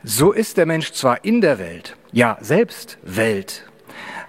So 0.04 0.32
ist 0.32 0.56
der 0.56 0.66
Mensch 0.66 0.94
zwar 0.94 1.26
in 1.26 1.42
der 1.42 1.60
Welt, 1.60 1.98
ja 2.14 2.38
selbst 2.40 2.98
Welt, 3.04 3.69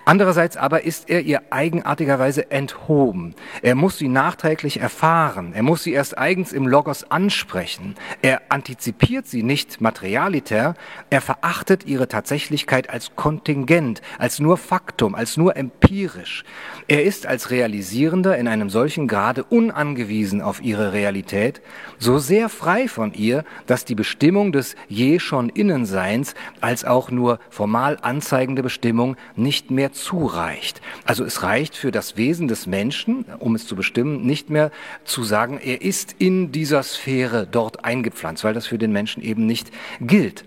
Andererseits 0.04 0.56
aber 0.56 0.84
ist 0.84 1.10
er 1.10 1.20
ihr 1.20 1.42
eigenartigerweise 1.50 2.50
enthoben. 2.50 3.34
Er 3.62 3.74
muss 3.74 3.98
sie 3.98 4.08
nachträglich 4.08 4.80
erfahren. 4.80 5.52
Er 5.54 5.62
muss 5.62 5.84
sie 5.84 5.92
erst 5.92 6.16
eigens 6.18 6.52
im 6.52 6.66
Logos 6.66 7.10
ansprechen. 7.10 7.94
Er 8.22 8.42
antizipiert 8.48 9.26
sie 9.26 9.42
nicht 9.42 9.80
materialiter. 9.80 10.74
Er 11.10 11.20
verachtet 11.20 11.86
ihre 11.86 12.08
Tatsächlichkeit 12.08 12.90
als 12.90 13.14
Kontingent, 13.14 14.00
als 14.18 14.40
nur 14.40 14.56
Faktum, 14.56 15.14
als 15.14 15.36
nur 15.36 15.56
empirisch. 15.56 16.44
Er 16.88 17.04
ist 17.04 17.26
als 17.26 17.50
Realisierender 17.50 18.36
in 18.38 18.48
einem 18.48 18.70
solchen 18.70 19.06
Grade 19.06 19.44
unangewiesen 19.44 20.40
auf 20.40 20.62
ihre 20.62 20.92
Realität, 20.92 21.60
so 21.98 22.18
sehr 22.18 22.48
frei 22.48 22.88
von 22.88 23.12
ihr, 23.12 23.44
dass 23.66 23.84
die 23.84 23.94
Bestimmung 23.94 24.52
des 24.52 24.76
je 24.88 25.18
schon 25.20 25.50
Innenseins 25.50 26.34
als 26.60 26.84
auch 26.84 27.10
nur 27.10 27.38
formal 27.50 27.98
anzeigende 28.00 28.62
Bestimmung 28.62 29.16
nicht 29.36 29.70
mehr 29.70 29.92
zureicht. 30.02 30.80
Also 31.04 31.24
es 31.24 31.42
reicht 31.42 31.76
für 31.76 31.90
das 31.90 32.16
Wesen 32.16 32.48
des 32.48 32.66
Menschen, 32.66 33.24
um 33.38 33.54
es 33.54 33.66
zu 33.66 33.76
bestimmen, 33.76 34.26
nicht 34.26 34.50
mehr 34.50 34.70
zu 35.04 35.22
sagen, 35.22 35.58
er 35.62 35.82
ist 35.82 36.14
in 36.18 36.52
dieser 36.52 36.82
Sphäre 36.82 37.46
dort 37.50 37.84
eingepflanzt, 37.84 38.44
weil 38.44 38.54
das 38.54 38.66
für 38.66 38.78
den 38.78 38.92
Menschen 38.92 39.22
eben 39.22 39.46
nicht 39.46 39.70
gilt. 40.00 40.44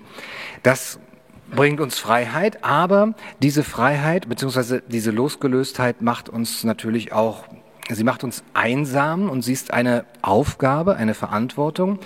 Das 0.64 1.00
bringt 1.52 1.80
uns 1.80 2.00
Freiheit, 2.00 2.64
aber 2.64 3.14
diese 3.42 3.64
Freiheit 3.64 4.28
bzw. 4.28 4.82
diese 4.88 5.12
Losgelöstheit 5.12 6.02
macht 6.02 6.30
uns 6.30 6.64
natürlich 6.64 7.14
auch 7.14 7.46
Sie 7.90 8.06
macht 8.06 8.24
uns 8.24 8.46
einsam 8.54 9.30
und 9.30 9.42
sie 9.42 9.52
ist 9.52 9.74
eine 9.74 10.06
Aufgabe, 10.22 10.96
eine 10.96 11.14
Verantwortung, 11.14 12.00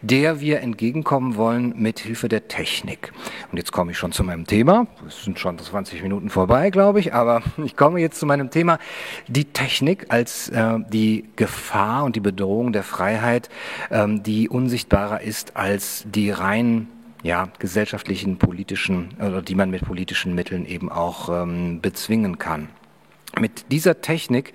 der 0.00 0.38
wir 0.40 0.60
entgegenkommen 0.60 1.34
wollen 1.34 1.74
mit 1.76 1.98
Hilfe 1.98 2.28
der 2.28 2.46
Technik. 2.46 3.12
Und 3.50 3.58
jetzt 3.58 3.72
komme 3.72 3.90
ich 3.90 3.98
schon 3.98 4.12
zu 4.12 4.22
meinem 4.22 4.46
Thema. 4.46 4.86
Es 5.08 5.24
sind 5.24 5.40
schon 5.40 5.58
20 5.58 6.02
Minuten 6.04 6.30
vorbei, 6.30 6.70
glaube 6.70 7.00
ich, 7.00 7.14
aber 7.14 7.42
ich 7.64 7.76
komme 7.76 7.98
jetzt 7.98 8.20
zu 8.20 8.26
meinem 8.26 8.50
Thema. 8.50 8.78
Die 9.26 9.46
Technik 9.46 10.06
als 10.08 10.50
äh, 10.50 10.78
die 10.90 11.24
Gefahr 11.34 12.04
und 12.04 12.14
die 12.14 12.20
Bedrohung 12.20 12.72
der 12.72 12.84
Freiheit, 12.84 13.48
ähm, 13.90 14.22
die 14.22 14.48
unsichtbarer 14.48 15.20
ist 15.20 15.56
als 15.56 16.04
die 16.06 16.30
rein 16.30 16.86
ja, 17.24 17.48
gesellschaftlichen, 17.58 18.36
politischen, 18.36 19.16
oder 19.18 19.42
die 19.42 19.56
man 19.56 19.70
mit 19.70 19.84
politischen 19.84 20.34
Mitteln 20.34 20.64
eben 20.64 20.92
auch 20.92 21.28
ähm, 21.28 21.80
bezwingen 21.80 22.38
kann. 22.38 22.68
Mit 23.40 23.72
dieser 23.72 24.00
Technik 24.00 24.52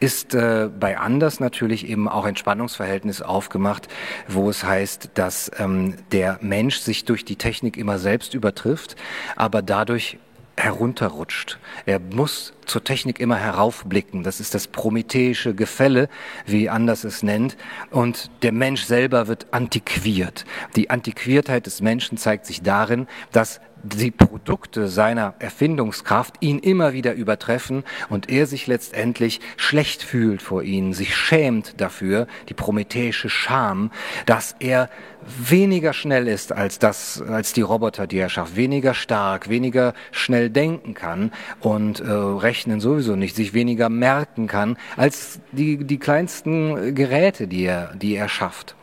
ist 0.00 0.34
äh, 0.34 0.68
bei 0.68 0.98
Anders 0.98 1.38
natürlich 1.38 1.88
eben 1.88 2.08
auch 2.08 2.24
ein 2.24 2.36
Spannungsverhältnis 2.36 3.22
aufgemacht, 3.22 3.88
wo 4.26 4.50
es 4.50 4.64
heißt, 4.64 5.10
dass 5.14 5.50
ähm, 5.58 5.94
der 6.12 6.38
Mensch 6.42 6.78
sich 6.78 7.04
durch 7.04 7.24
die 7.24 7.36
Technik 7.36 7.76
immer 7.76 7.98
selbst 7.98 8.34
übertrifft, 8.34 8.96
aber 9.36 9.62
dadurch 9.62 10.18
herunterrutscht. 10.56 11.58
Er 11.84 12.00
muss 12.00 12.54
zur 12.64 12.82
Technik 12.82 13.20
immer 13.20 13.36
heraufblicken. 13.36 14.22
Das 14.22 14.40
ist 14.40 14.54
das 14.54 14.66
prometheische 14.66 15.54
Gefälle, 15.54 16.08
wie 16.46 16.68
Anders 16.68 17.04
es 17.04 17.22
nennt. 17.22 17.56
Und 17.90 18.30
der 18.42 18.52
Mensch 18.52 18.84
selber 18.84 19.28
wird 19.28 19.46
antiquiert. 19.52 20.44
Die 20.74 20.90
Antiquiertheit 20.90 21.66
des 21.66 21.80
Menschen 21.80 22.18
zeigt 22.18 22.46
sich 22.46 22.62
darin, 22.62 23.06
dass 23.32 23.60
die 23.82 24.10
Produkte 24.10 24.88
seiner 24.88 25.34
Erfindungskraft 25.38 26.36
ihn 26.40 26.58
immer 26.58 26.92
wieder 26.92 27.14
übertreffen 27.14 27.84
und 28.08 28.28
er 28.28 28.46
sich 28.46 28.66
letztendlich 28.66 29.40
schlecht 29.56 30.02
fühlt 30.02 30.42
vor 30.42 30.62
ihnen, 30.62 30.92
sich 30.92 31.14
schämt 31.14 31.80
dafür, 31.80 32.26
die 32.48 32.54
prometheische 32.54 33.28
Scham, 33.28 33.90
dass 34.24 34.56
er 34.58 34.88
weniger 35.26 35.92
schnell 35.92 36.28
ist 36.28 36.52
als 36.52 36.78
das, 36.78 37.22
als 37.22 37.52
die 37.52 37.62
Roboter, 37.62 38.06
die 38.06 38.18
er 38.18 38.28
schafft, 38.28 38.56
weniger 38.56 38.94
stark, 38.94 39.48
weniger 39.48 39.94
schnell 40.12 40.50
denken 40.50 40.94
kann 40.94 41.32
und 41.60 42.00
äh, 42.00 42.04
rechnen 42.04 42.80
sowieso 42.80 43.16
nicht, 43.16 43.36
sich 43.36 43.54
weniger 43.54 43.88
merken 43.88 44.46
kann 44.46 44.76
als 44.96 45.40
die, 45.52 45.84
die 45.84 45.98
kleinsten 45.98 46.94
Geräte, 46.94 47.48
die 47.48 47.64
er, 47.64 47.94
die 47.94 48.14
er 48.14 48.28
schafft. 48.28 48.76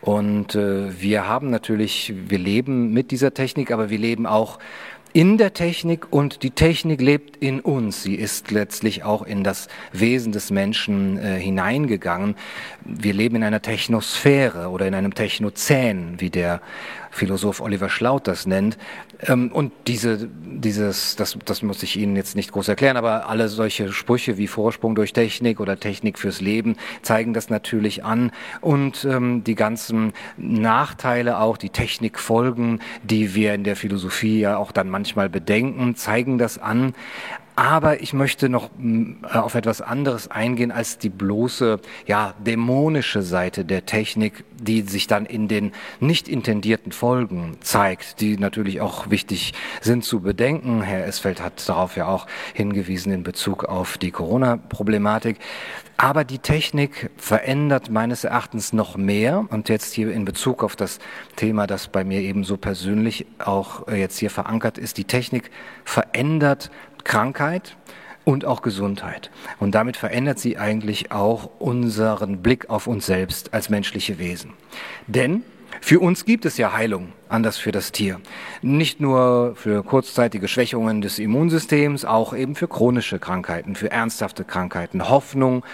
Und 0.00 0.54
äh, 0.54 1.00
wir 1.00 1.26
haben 1.26 1.50
natürlich, 1.50 2.14
wir 2.28 2.38
leben 2.38 2.92
mit 2.92 3.10
dieser 3.10 3.34
Technik, 3.34 3.70
aber 3.70 3.90
wir 3.90 3.98
leben 3.98 4.26
auch 4.26 4.58
in 5.12 5.38
der 5.38 5.54
Technik 5.54 6.12
und 6.12 6.42
die 6.42 6.50
Technik 6.50 7.00
lebt 7.00 7.36
in 7.36 7.60
uns. 7.60 8.02
Sie 8.02 8.14
ist 8.14 8.50
letztlich 8.50 9.04
auch 9.04 9.22
in 9.22 9.42
das 9.44 9.68
Wesen 9.92 10.32
des 10.32 10.50
Menschen 10.50 11.18
äh, 11.18 11.38
hineingegangen. 11.38 12.36
Wir 12.84 13.14
leben 13.14 13.36
in 13.36 13.44
einer 13.44 13.62
Technosphäre 13.62 14.68
oder 14.68 14.86
in 14.86 14.94
einem 14.94 15.14
Technozän, 15.14 16.14
wie 16.18 16.30
der 16.30 16.60
Philosoph 17.10 17.60
Oliver 17.60 17.88
Schlaut 17.88 18.26
das 18.26 18.46
nennt. 18.46 18.78
Ähm, 19.20 19.50
und 19.52 19.72
diese, 19.86 20.28
dieses, 20.28 21.16
das, 21.16 21.38
das 21.44 21.62
muss 21.62 21.82
ich 21.82 21.96
Ihnen 21.96 22.16
jetzt 22.16 22.36
nicht 22.36 22.52
groß 22.52 22.68
erklären, 22.68 22.96
aber 22.96 23.28
alle 23.28 23.48
solche 23.48 23.92
Sprüche 23.92 24.38
wie 24.38 24.46
Vorsprung 24.46 24.94
durch 24.94 25.12
Technik 25.12 25.60
oder 25.60 25.78
Technik 25.78 26.18
fürs 26.18 26.40
Leben 26.40 26.76
zeigen 27.02 27.34
das 27.34 27.50
natürlich 27.50 28.04
an. 28.04 28.30
Und 28.60 29.04
ähm, 29.04 29.44
die 29.44 29.54
ganzen 29.54 30.12
Nachteile 30.36 31.40
auch, 31.40 31.56
die 31.56 31.70
Technikfolgen, 31.70 32.80
die 33.02 33.34
wir 33.34 33.54
in 33.54 33.64
der 33.64 33.76
Philosophie 33.76 34.40
ja 34.40 34.56
auch 34.56 34.72
dann 34.72 34.88
manchmal 34.90 35.28
bedenken, 35.28 35.96
zeigen 35.96 36.38
das 36.38 36.58
an. 36.58 36.94
Aber 37.58 38.02
ich 38.02 38.12
möchte 38.12 38.48
noch 38.48 38.70
mm, 38.78 39.24
äh, 39.24 39.36
auf 39.36 39.56
etwas 39.56 39.80
anderes 39.80 40.30
eingehen 40.30 40.70
als 40.70 40.98
die 40.98 41.08
bloße, 41.08 41.80
ja, 42.06 42.34
dämonische 42.38 43.22
Seite 43.22 43.64
der 43.64 43.84
Technik, 43.84 44.44
die 44.60 44.82
sich 44.82 45.08
dann 45.08 45.26
in 45.26 45.48
den 45.48 45.72
nicht 45.98 46.28
intendierten 46.28 46.92
Folgen 46.92 47.56
zeigt, 47.60 48.20
die 48.20 48.38
natürlich 48.38 48.80
auch 48.80 49.10
wichtig 49.10 49.54
sind 49.80 50.04
zu 50.04 50.20
bedenken. 50.20 50.82
Herr 50.82 51.04
Esfeld 51.04 51.42
hat 51.42 51.68
darauf 51.68 51.96
ja 51.96 52.06
auch 52.06 52.28
hingewiesen 52.54 53.10
in 53.10 53.24
Bezug 53.24 53.64
auf 53.64 53.98
die 53.98 54.12
Corona-Problematik. 54.12 55.38
Aber 56.00 56.22
die 56.22 56.38
Technik 56.38 57.10
verändert 57.16 57.90
meines 57.90 58.22
Erachtens 58.22 58.72
noch 58.72 58.96
mehr. 58.96 59.46
Und 59.50 59.68
jetzt 59.68 59.92
hier 59.94 60.12
in 60.12 60.24
Bezug 60.24 60.62
auf 60.62 60.76
das 60.76 61.00
Thema, 61.34 61.66
das 61.66 61.88
bei 61.88 62.04
mir 62.04 62.20
eben 62.20 62.44
so 62.44 62.56
persönlich 62.56 63.26
auch 63.40 63.88
äh, 63.88 63.98
jetzt 63.98 64.16
hier 64.16 64.30
verankert 64.30 64.78
ist, 64.78 64.96
die 64.96 65.06
Technik 65.06 65.50
verändert 65.84 66.70
Krankheit 67.08 67.76
und 68.24 68.44
auch 68.44 68.62
Gesundheit. 68.62 69.30
Und 69.58 69.74
damit 69.74 69.96
verändert 69.96 70.38
sie 70.38 70.58
eigentlich 70.58 71.10
auch 71.10 71.50
unseren 71.58 72.42
Blick 72.42 72.68
auf 72.68 72.86
uns 72.86 73.06
selbst 73.06 73.54
als 73.54 73.70
menschliche 73.70 74.18
Wesen. 74.18 74.52
Denn 75.06 75.42
für 75.80 76.00
uns 76.00 76.24
gibt 76.24 76.44
es 76.44 76.58
ja 76.58 76.72
Heilung, 76.72 77.12
anders 77.28 77.56
für 77.56 77.72
das 77.72 77.92
Tier. 77.92 78.20
Nicht 78.62 79.00
nur 79.00 79.54
für 79.56 79.82
kurzzeitige 79.82 80.48
Schwächungen 80.48 81.00
des 81.00 81.18
Immunsystems, 81.18 82.04
auch 82.04 82.34
eben 82.34 82.54
für 82.54 82.68
chronische 82.68 83.18
Krankheiten, 83.18 83.74
für 83.74 83.90
ernsthafte 83.90 84.44
Krankheiten. 84.44 85.08
Hoffnung 85.08 85.64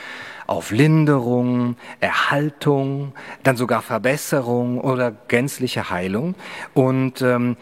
auf 0.47 0.71
Linderung, 0.71 1.77
Erhaltung, 2.01 3.15
dann 3.43 3.57
sogar 3.57 3.83
Verbesserung 3.83 4.81
oder 4.81 5.11
gänzliche 5.11 5.91
Heilung. 5.91 6.35
Und 6.75 7.23
ähm, 7.23 7.57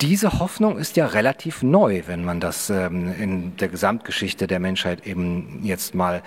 diese 0.00 0.38
Hoffnung 0.38 0.78
ist 0.78 0.96
ja 0.96 1.06
relativ 1.06 1.64
neu, 1.64 2.02
wenn 2.06 2.24
man 2.24 2.38
das 2.38 2.70
ähm, 2.70 3.12
in 3.18 3.56
der 3.56 3.68
Gesamtgeschichte 3.68 4.46
der 4.46 4.60
Menschheit 4.60 5.04
eben 5.04 5.60
jetzt 5.64 5.96
mal 5.96 6.22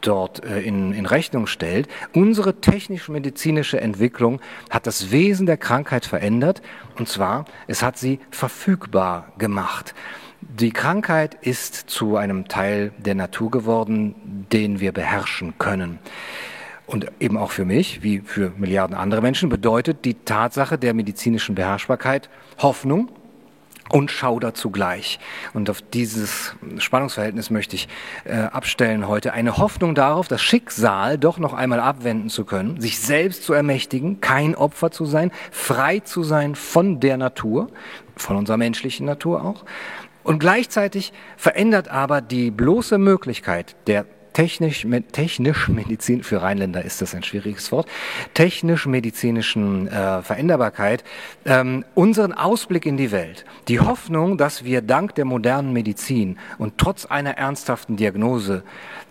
dort 0.00 0.44
äh, 0.44 0.60
in, 0.60 0.92
in 0.92 1.06
Rechnung 1.06 1.46
stellt. 1.46 1.86
Unsere 2.12 2.60
technisch-medizinische 2.60 3.80
Entwicklung 3.80 4.40
hat 4.68 4.88
das 4.88 5.12
Wesen 5.12 5.46
der 5.46 5.56
Krankheit 5.56 6.06
verändert 6.06 6.60
und 6.98 7.08
zwar, 7.08 7.44
es 7.68 7.84
hat 7.84 7.96
sie 7.98 8.18
verfügbar 8.32 9.32
gemacht. 9.38 9.94
Die 10.40 10.70
Krankheit 10.70 11.34
ist 11.34 11.74
zu 11.74 12.16
einem 12.16 12.48
Teil 12.48 12.92
der 12.98 13.14
Natur 13.14 13.50
geworden, 13.52 14.46
den 14.50 14.80
wir 14.80 14.90
beherrschen 14.90 15.56
können. 15.58 16.00
Und 16.88 17.06
eben 17.20 17.36
auch 17.36 17.50
für 17.50 17.66
mich, 17.66 18.02
wie 18.02 18.20
für 18.20 18.50
Milliarden 18.56 18.96
andere 18.96 19.20
Menschen, 19.20 19.50
bedeutet 19.50 20.06
die 20.06 20.14
Tatsache 20.14 20.78
der 20.78 20.94
medizinischen 20.94 21.54
Beherrschbarkeit 21.54 22.30
Hoffnung 22.58 23.10
und 23.90 24.10
Schauder 24.10 24.54
zugleich. 24.54 25.18
Und 25.52 25.68
auf 25.68 25.82
dieses 25.82 26.54
Spannungsverhältnis 26.78 27.50
möchte 27.50 27.76
ich 27.76 27.88
äh, 28.24 28.36
abstellen 28.36 29.06
heute. 29.06 29.34
Eine 29.34 29.58
Hoffnung 29.58 29.94
darauf, 29.94 30.28
das 30.28 30.40
Schicksal 30.40 31.18
doch 31.18 31.38
noch 31.38 31.52
einmal 31.52 31.80
abwenden 31.80 32.30
zu 32.30 32.46
können, 32.46 32.80
sich 32.80 32.98
selbst 32.98 33.44
zu 33.44 33.52
ermächtigen, 33.52 34.22
kein 34.22 34.54
Opfer 34.54 34.90
zu 34.90 35.04
sein, 35.04 35.30
frei 35.50 36.00
zu 36.00 36.22
sein 36.22 36.54
von 36.54 37.00
der 37.00 37.18
Natur, 37.18 37.68
von 38.16 38.36
unserer 38.36 38.56
menschlichen 38.56 39.04
Natur 39.04 39.44
auch. 39.44 39.66
Und 40.22 40.38
gleichzeitig 40.38 41.12
verändert 41.36 41.88
aber 41.88 42.22
die 42.22 42.50
bloße 42.50 42.96
Möglichkeit 42.96 43.76
der 43.86 44.06
technisch, 44.38 44.86
technisch 45.10 45.66
Medizin, 45.66 46.22
für 46.22 46.42
Rheinländer 46.42 46.84
ist 46.84 47.02
das 47.02 47.12
ein 47.12 47.24
schwieriges 47.24 47.72
Wort, 47.72 47.88
technisch-medizinischen 48.34 49.88
äh, 49.88 50.22
Veränderbarkeit, 50.22 51.02
ähm, 51.44 51.84
unseren 51.96 52.32
Ausblick 52.32 52.86
in 52.86 52.96
die 52.96 53.10
Welt, 53.10 53.44
die 53.66 53.80
Hoffnung, 53.80 54.38
dass 54.38 54.62
wir 54.62 54.80
dank 54.80 55.16
der 55.16 55.24
modernen 55.24 55.72
Medizin 55.72 56.38
und 56.56 56.78
trotz 56.78 57.04
einer 57.04 57.32
ernsthaften 57.32 57.96
Diagnose 57.96 58.62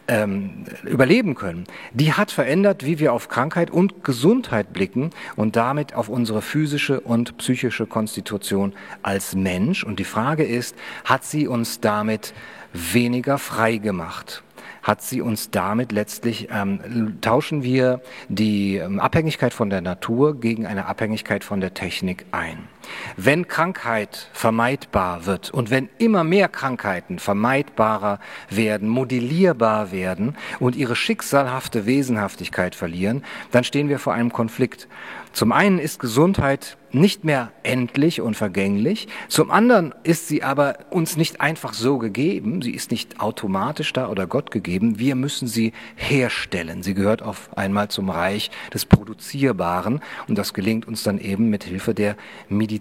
ähm, 0.08 0.64
überleben 0.86 1.36
können, 1.36 1.66
die 1.92 2.14
hat 2.14 2.32
verändert, 2.32 2.86
wie 2.86 2.98
wir 3.00 3.12
auf 3.12 3.28
Krankheit 3.28 3.70
und 3.70 4.06
Gesundheit 4.06 4.72
blicken 4.72 5.10
und 5.36 5.58
damit 5.58 5.94
auf 5.94 6.08
unsere 6.08 6.42
physische 6.42 7.02
und 7.02 7.38
psychische 7.40 7.86
Konstitution 7.86 8.72
als 9.04 9.36
Mensch. 9.36 9.84
Und 9.84 10.00
die 10.00 10.06
Frage 10.06 10.46
ist, 10.46 10.74
hat 11.04 11.26
sie 11.26 11.50
uns 11.50 11.82
damit 11.82 12.34
weniger 12.72 13.38
frei 13.38 13.76
gemacht? 13.76 14.42
Hat 14.88 15.02
sie 15.02 15.22
uns 15.22 15.52
damit 15.52 15.92
letztlich, 15.92 16.48
ähm, 16.50 17.18
tauschen 17.20 17.62
wir 17.62 18.02
die 18.30 18.78
ähm, 18.78 19.02
Abhängigkeit 19.02 19.54
von 19.54 19.70
der 19.70 19.82
Natur 19.82 20.40
gegen 20.40 20.66
eine 20.66 20.86
Abhängigkeit 20.86 21.44
von 21.44 21.60
der 21.60 21.74
Technik 21.74 22.26
ein. 22.32 22.70
Wenn 23.16 23.48
Krankheit 23.48 24.30
vermeidbar 24.34 25.26
wird 25.26 25.52
und 25.52 25.70
wenn 25.70 25.90
immer 25.98 26.24
mehr 26.24 26.48
Krankheiten 26.48 27.20
vermeidbarer 27.20 28.20
werden, 28.50 28.90
modellierbar 28.90 29.92
werden 29.92 30.36
und 30.60 30.76
ihre 30.76 30.96
schicksalhafte 30.96 31.86
Wesenhaftigkeit 31.86 32.76
verlieren, 32.76 33.24
dann 33.52 33.64
stehen 33.64 33.90
wir 33.90 34.00
vor 34.00 34.14
einem 34.14 34.32
Konflikt. 34.32 34.88
Zum 35.34 35.52
einen 35.52 35.78
ist 35.78 36.00
Gesundheit 36.00 36.78
nicht 36.92 37.24
mehr 37.24 37.52
endlich 37.64 38.22
und 38.22 38.36
vergänglich, 38.36 39.08
zum 39.28 39.52
anderen 39.52 39.94
ist 40.04 40.28
sie 40.28 40.42
aber 40.42 40.80
uns 40.90 41.18
nicht 41.18 41.42
einfach 41.42 41.74
so 41.74 41.98
gegeben, 41.98 42.62
sie 42.62 42.72
ist 42.72 42.92
nicht 42.92 43.20
automatisch 43.20 43.94
da 43.94 44.08
oder 44.10 44.26
Gott 44.26 44.52
gegeben, 44.52 44.98
wir 44.98 45.16
müssen 45.16 45.48
sie 45.48 45.74
herstellen. 45.96 46.82
Sie 46.82 46.94
gehört 46.94 47.22
auf 47.22 47.56
einmal 47.56 47.90
zum 47.90 48.10
Reich 48.10 48.50
des 48.74 48.86
Produzierbaren 48.86 50.00
und 50.28 50.38
das 50.38 50.54
gelingt 50.54 50.88
uns 50.88 51.04
dann 51.04 51.20
eben 51.20 51.50
mit 51.50 51.66
Hilfe 51.66 51.94
der 51.94 52.16
Medizin 52.50 52.77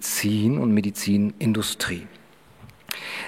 und 0.58 0.72
Medizinindustrie. 0.72 2.06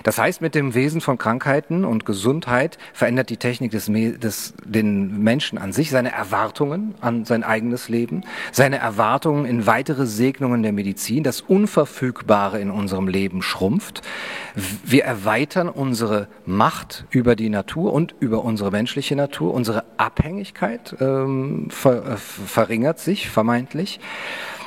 Das 0.03 0.19
heißt, 0.19 0.41
mit 0.41 0.55
dem 0.55 0.75
Wesen 0.75 1.01
von 1.01 1.19
Krankheiten 1.19 1.85
und 1.85 2.05
Gesundheit 2.05 2.79
verändert 2.93 3.31
die 3.31 3.37
Technik 3.37 3.71
des, 3.73 3.87
des, 3.87 4.55
den 4.65 5.23
Menschen 5.23 5.59
an 5.59 5.73
sich, 5.73 5.91
seine 5.91 6.13
Erwartungen 6.13 6.95
an 7.01 7.25
sein 7.25 7.45
eigenes 7.45 7.89
Leben, 7.89 8.25
seine 8.53 8.79
Erwartungen 8.79 9.45
in 9.45 9.67
weitere 9.67 10.07
Segnungen 10.07 10.63
der 10.63 10.73
Medizin. 10.73 11.23
Das 11.23 11.41
Unverfügbare 11.41 12.61
in 12.61 12.71
unserem 12.71 13.09
Leben 13.09 13.43
schrumpft. 13.43 14.03
Wir 14.85 15.05
erweitern 15.05 15.69
unsere 15.69 16.29
Macht 16.47 17.07
über 17.11 17.37
die 17.37 17.51
Natur 17.51 17.93
und 17.93 18.15
über 18.21 18.45
unsere 18.45 18.71
menschliche 18.71 19.17
Natur. 19.17 19.55
Unsere 19.55 19.85
Abhängigkeit 19.97 20.97
ähm, 21.01 21.69
ver, 21.71 22.13
äh, 22.13 22.17
verringert 22.17 22.99
sich 22.99 23.29
vermeintlich. 23.29 24.01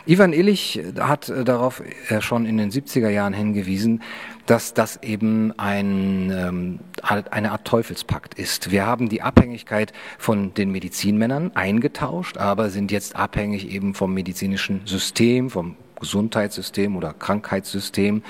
Ivan 0.05 0.33
Illich 0.33 0.81
hat 0.99 1.29
äh, 1.29 1.43
darauf 1.43 1.81
äh, 2.09 2.21
schon 2.21 2.45
in 2.45 2.57
den 2.57 2.71
70er 2.71 3.09
Jahren 3.09 3.33
hingewiesen, 3.33 4.01
dass 4.45 4.73
das 4.73 5.01
eben 5.03 5.57
ein, 5.59 6.31
ähm, 6.31 6.79
eine 7.01 7.51
Art 7.51 7.65
Teufelspakt 7.65 8.33
ist. 8.33 8.71
Wir 8.71 8.85
haben 8.85 9.09
die 9.09 9.21
Abhängigkeit 9.21 9.93
von 10.17 10.53
den 10.53 10.71
Medizinmännern 10.71 11.51
eingetauscht, 11.55 12.37
aber 12.37 12.69
sind 12.69 12.91
jetzt 12.91 13.15
abhängig 13.15 13.71
eben 13.71 13.93
vom 13.93 14.13
medizinischen 14.13 14.81
System, 14.85 15.49
vom 15.49 15.75
Gesundheitssystem 15.99 16.97
oder 16.97 17.13
Krankheitssystem 17.13 18.23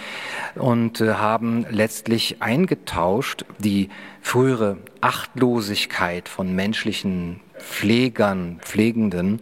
und 0.56 1.00
äh, 1.00 1.14
haben 1.14 1.66
letztlich 1.70 2.42
eingetauscht 2.42 3.46
die 3.60 3.90
frühere 4.22 4.78
Achtlosigkeit 5.00 6.28
von 6.28 6.54
menschlichen 6.54 7.40
Pflegern, 7.62 8.60
Pflegenden 8.62 9.40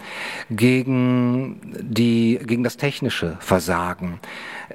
gegen, 0.50 1.60
die, 1.80 2.40
gegen 2.44 2.64
das 2.64 2.78
technische 2.78 3.38
Versagen. 3.40 4.20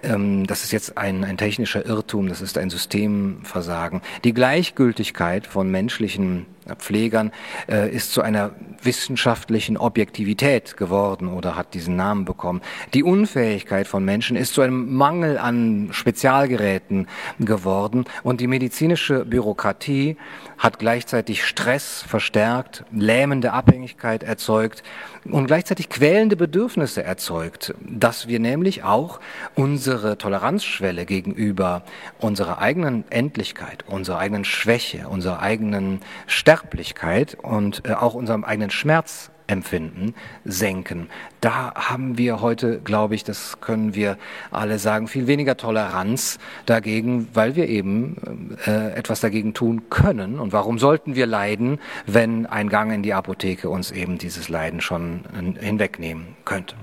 Ähm, 0.02 0.46
das 0.46 0.64
ist 0.64 0.72
jetzt 0.72 0.98
ein, 0.98 1.24
ein 1.24 1.36
technischer 1.36 1.84
Irrtum, 1.86 2.28
das 2.28 2.40
ist 2.40 2.58
ein 2.58 2.70
Systemversagen. 2.70 4.00
Die 4.24 4.34
Gleichgültigkeit 4.34 5.46
von 5.46 5.70
menschlichen 5.70 6.46
Pflegern 6.78 7.30
äh, 7.68 7.90
ist 7.94 8.12
zu 8.12 8.22
einer 8.22 8.52
wissenschaftlichen 8.82 9.76
Objektivität 9.76 10.76
geworden 10.76 11.28
oder 11.28 11.56
hat 11.56 11.74
diesen 11.74 11.96
Namen 11.96 12.24
bekommen. 12.24 12.62
Die 12.94 13.02
Unfähigkeit 13.02 13.86
von 13.86 14.04
Menschen 14.04 14.36
ist 14.36 14.54
zu 14.54 14.62
einem 14.62 14.94
Mangel 14.94 15.38
an 15.38 15.88
Spezialgeräten 15.92 17.06
geworden 17.38 18.04
und 18.22 18.40
die 18.40 18.46
medizinische 18.46 19.24
Bürokratie 19.24 20.16
hat 20.58 20.78
gleichzeitig 20.78 21.44
Stress 21.44 22.02
verstärkt, 22.02 22.84
lähmende 22.92 23.52
Abhängigkeit 23.52 24.22
erzeugt 24.22 24.82
und 25.24 25.46
gleichzeitig 25.46 25.88
quälende 25.88 26.36
Bedürfnisse 26.36 27.02
erzeugt, 27.02 27.74
dass 27.80 28.28
wir 28.28 28.40
nämlich 28.40 28.84
auch 28.84 29.20
unsere 29.54 30.18
Toleranzschwelle 30.18 31.06
gegenüber 31.06 31.82
unserer 32.18 32.58
eigenen 32.58 33.04
Endlichkeit, 33.10 33.84
unserer 33.86 34.18
eigenen 34.18 34.44
Schwäche, 34.44 35.08
unserer 35.08 35.40
eigenen 35.40 36.00
Sterblichkeit 36.26 37.36
und 37.42 37.82
äh, 37.88 37.92
auch 37.92 38.14
unserem 38.14 38.44
eigenen 38.44 38.70
Schmerz 38.70 39.30
Empfinden 39.46 40.14
senken. 40.44 41.08
Da 41.40 41.74
haben 41.74 42.16
wir 42.16 42.40
heute, 42.40 42.80
glaube 42.80 43.14
ich, 43.14 43.24
das 43.24 43.60
können 43.60 43.94
wir 43.94 44.16
alle 44.50 44.78
sagen, 44.78 45.08
viel 45.08 45.26
weniger 45.26 45.56
Toleranz 45.56 46.38
dagegen, 46.66 47.28
weil 47.34 47.54
wir 47.56 47.68
eben 47.68 48.56
äh, 48.66 48.92
etwas 48.92 49.20
dagegen 49.20 49.52
tun 49.54 49.90
können. 49.90 50.38
Und 50.38 50.52
warum 50.52 50.78
sollten 50.78 51.14
wir 51.14 51.26
leiden, 51.26 51.78
wenn 52.06 52.46
ein 52.46 52.68
Gang 52.68 52.92
in 52.92 53.02
die 53.02 53.14
Apotheke 53.14 53.68
uns 53.68 53.90
eben 53.90 54.18
dieses 54.18 54.48
Leiden 54.48 54.80
schon 54.80 55.20
hinwegnehmen 55.60 56.28
könnte? 56.44 56.74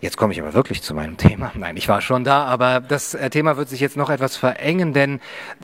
Jetzt 0.00 0.18
komme 0.18 0.34
ich 0.34 0.40
aber 0.40 0.52
wirklich 0.52 0.82
zu 0.82 0.94
meinem 0.94 1.16
Thema. 1.16 1.52
Nein, 1.58 1.76
ich 1.76 1.88
war 1.88 2.00
schon 2.00 2.22
da, 2.22 2.44
aber 2.44 2.80
das 2.80 3.14
äh, 3.14 3.30
Thema 3.30 3.56
wird 3.56 3.68
sich 3.68 3.80
jetzt 3.80 3.96
noch 3.96 4.10
etwas 4.10 4.36
verengen, 4.36 4.92
denn 4.92 5.20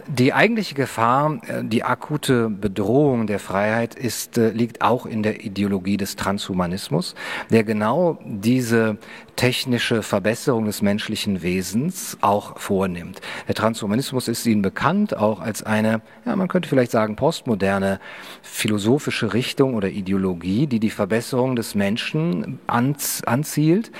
die 0.06 0.32
eigentliche 0.32 0.74
Gefahr, 0.74 1.38
äh, 1.46 1.62
die 1.62 1.84
akute 1.84 2.48
Bedrohung 2.48 3.26
der 3.26 3.38
Freiheit 3.38 3.94
ist, 3.94 4.38
äh, 4.38 4.50
liegt 4.50 4.80
auch 4.80 5.04
in 5.04 5.22
der 5.22 5.44
Ideologie 5.44 5.98
des 5.98 6.16
Transhumanismus, 6.16 7.14
der 7.50 7.64
genau 7.64 8.18
diese 8.24 8.96
technische 9.36 10.02
Verbesserung 10.02 10.66
des 10.66 10.82
menschlichen 10.82 11.42
Wesens 11.42 12.18
auch 12.20 12.58
vornimmt. 12.58 13.20
Der 13.48 13.54
Transhumanismus 13.54 14.28
ist 14.28 14.46
Ihnen 14.46 14.62
bekannt, 14.62 15.16
auch 15.16 15.40
als 15.40 15.62
eine, 15.62 16.02
ja, 16.24 16.36
man 16.36 16.48
könnte 16.48 16.68
vielleicht 16.68 16.90
sagen, 16.92 17.16
postmoderne 17.16 18.00
philosophische 18.42 19.34
Richtung 19.34 19.74
oder 19.74 19.88
Ideologie, 19.88 20.66
die 20.66 20.80
die 20.80 20.90
Verbesserung 20.90 21.56
des 21.56 21.74
Menschen 21.74 22.60
anzielt. 22.66 23.90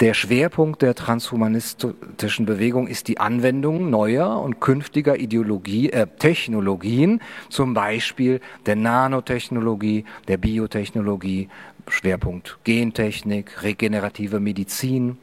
Der 0.00 0.12
Schwerpunkt 0.12 0.82
der 0.82 0.94
transhumanistischen 0.94 2.44
Bewegung 2.44 2.86
ist 2.86 3.08
die 3.08 3.18
Anwendung 3.18 3.88
neuer 3.88 4.42
und 4.42 4.60
künftiger 4.60 5.18
Ideologie, 5.18 5.88
äh, 5.88 6.06
Technologien, 6.18 7.22
zum 7.48 7.72
Beispiel 7.72 8.40
der 8.66 8.76
Nanotechnologie, 8.76 10.04
der 10.28 10.36
Biotechnologie, 10.36 11.48
Schwerpunkt 11.88 12.58
Gentechnik, 12.64 13.62
regenerative 13.62 14.40
Medizin, 14.40 15.18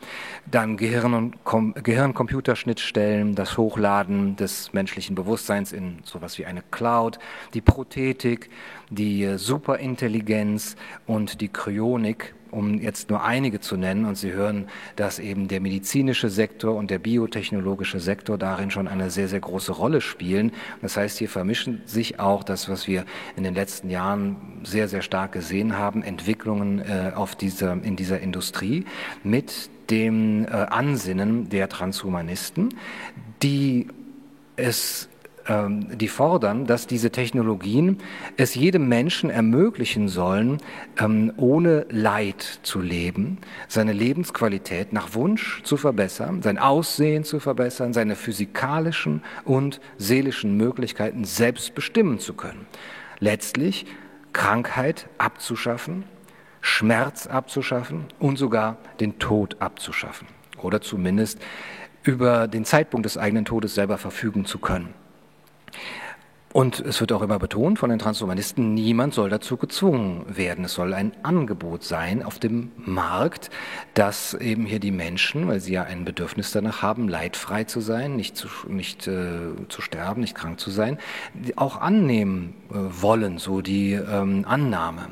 dann 0.50 0.78
Gehirn- 0.78 1.14
und 1.14 1.44
Kom 1.44 1.74
Gehirn-Computerschnittstellen, 1.74 3.36
das 3.36 3.58
Hochladen 3.58 4.36
des 4.36 4.74
menschlichen 4.74 5.16
Bewusstseins 5.16 5.72
in 5.72 6.00
sowas 6.04 6.38
wie 6.38 6.46
eine 6.46 6.64
Cloud, 6.72 7.20
die 7.54 7.62
Prothetik, 7.62 8.50
die 8.90 9.38
Superintelligenz 9.38 10.76
und 11.06 11.42
die 11.42 11.50
Kryonik 11.50 12.34
um 12.54 12.80
jetzt 12.80 13.10
nur 13.10 13.24
einige 13.24 13.60
zu 13.60 13.78
nennen. 13.78 14.06
Und 14.06 14.16
Sie 14.16 14.32
hören, 14.32 14.68
dass 14.96 15.20
eben 15.20 15.48
der 15.48 15.60
medizinische 15.60 16.30
Sektor 16.30 16.76
und 16.76 16.90
der 16.92 17.00
biotechnologische 17.00 18.00
Sektor 18.00 18.38
darin 18.38 18.72
schon 18.72 18.88
eine 18.88 19.10
sehr, 19.10 19.28
sehr 19.28 19.40
große 19.40 19.72
Rolle 19.72 20.02
spielen. 20.02 20.52
Das 20.82 20.98
heißt, 20.98 21.18
hier 21.18 21.30
vermischen 21.30 21.82
sich 21.86 22.20
auch 22.20 22.44
das, 22.44 22.70
was 22.70 22.88
wir 22.88 23.06
in 23.36 23.44
den 23.44 23.56
letzten 23.56 23.90
Jahren 23.90 24.36
sehr, 24.64 24.88
sehr 24.88 25.02
stark 25.02 25.32
gesehen 25.32 25.78
haben, 25.78 26.04
Entwicklungen 26.04 26.80
äh, 26.80 27.12
auf 27.16 27.36
dieser, 27.36 27.74
in 27.84 27.96
dieser 27.96 28.20
Industrie 28.20 28.86
mit 29.24 29.70
dem 29.90 30.46
äh, 30.46 30.50
Ansinnen 30.50 31.50
der 31.50 31.70
Transhumanisten, 31.70 32.70
die 33.42 33.88
es 34.56 35.10
die 35.46 36.08
fordern, 36.08 36.66
dass 36.66 36.88
diese 36.88 37.12
Technologien 37.12 38.00
es 38.38 38.56
jedem 38.56 38.88
Menschen 38.88 39.30
ermöglichen 39.30 40.08
sollen, 40.08 40.60
ähm, 40.98 41.34
ohne 41.36 41.86
Leid 41.90 42.60
zu 42.64 42.80
leben, 42.80 43.40
seine 43.68 43.92
Lebensqualität 43.92 44.94
nach 44.94 45.16
Wunsch 45.16 45.62
zu 45.64 45.76
verbessern, 45.76 46.42
sein 46.42 46.58
Aussehen 46.58 47.26
zu 47.26 47.42
verbessern, 47.42 47.92
seine 47.92 48.16
physikalischen 48.16 49.22
und 49.44 49.82
seelischen 49.98 50.56
Möglichkeiten 50.56 51.26
selbst 51.26 51.76
bestimmen 51.76 52.20
zu 52.20 52.36
können. 52.36 52.66
Letztlich 53.20 53.86
Krankheit 54.32 55.08
abzuschaffen, 55.18 56.06
Schmerz 56.62 57.28
abzuschaffen 57.28 58.06
und 58.20 58.38
sogar 58.38 58.78
den 59.02 59.20
Tod 59.20 59.58
abzuschaffen 59.60 60.28
oder 60.62 60.80
zumindest 60.80 61.40
über 62.04 62.48
den 62.48 62.64
Zeitpunkt 62.64 63.06
des 63.06 63.18
eigenen 63.18 63.44
Todes 63.44 63.76
selber 63.76 63.98
verfügen 63.98 64.46
zu 64.46 64.60
können. 64.60 64.94
Und 66.54 66.80
es 66.82 67.02
wird 67.02 67.12
auch 67.12 67.24
immer 67.24 67.40
betont 67.40 67.80
von 67.80 67.90
den 67.90 67.98
Transhumanisten, 67.98 68.76
niemand 68.76 69.16
soll 69.16 69.28
dazu 69.32 69.58
gezwungen 69.58 70.24
werden. 70.28 70.66
Es 70.66 70.76
soll 70.76 70.94
ein 70.94 71.12
Angebot 71.24 71.84
sein 71.84 72.22
auf 72.22 72.38
dem 72.38 72.72
Markt, 72.78 73.50
dass 73.96 74.36
eben 74.36 74.68
hier 74.68 74.80
die 74.80 74.92
Menschen, 74.92 75.48
weil 75.48 75.60
sie 75.60 75.74
ja 75.74 75.84
ein 75.84 76.06
Bedürfnis 76.06 76.52
danach 76.52 76.84
haben, 76.84 77.08
leidfrei 77.08 77.64
zu 77.64 77.82
sein, 77.82 78.16
nicht 78.16 78.38
zu, 78.38 78.48
nicht, 78.68 79.08
äh, 79.08 79.40
zu 79.68 79.82
sterben, 79.82 80.22
nicht 80.22 80.36
krank 80.36 80.60
zu 80.60 80.70
sein, 80.70 81.00
auch 81.56 81.82
annehmen 81.82 82.54
äh, 82.70 82.76
wollen, 83.02 83.40
so 83.40 83.62
die 83.62 83.94
ähm, 83.94 84.46
Annahme 84.48 85.08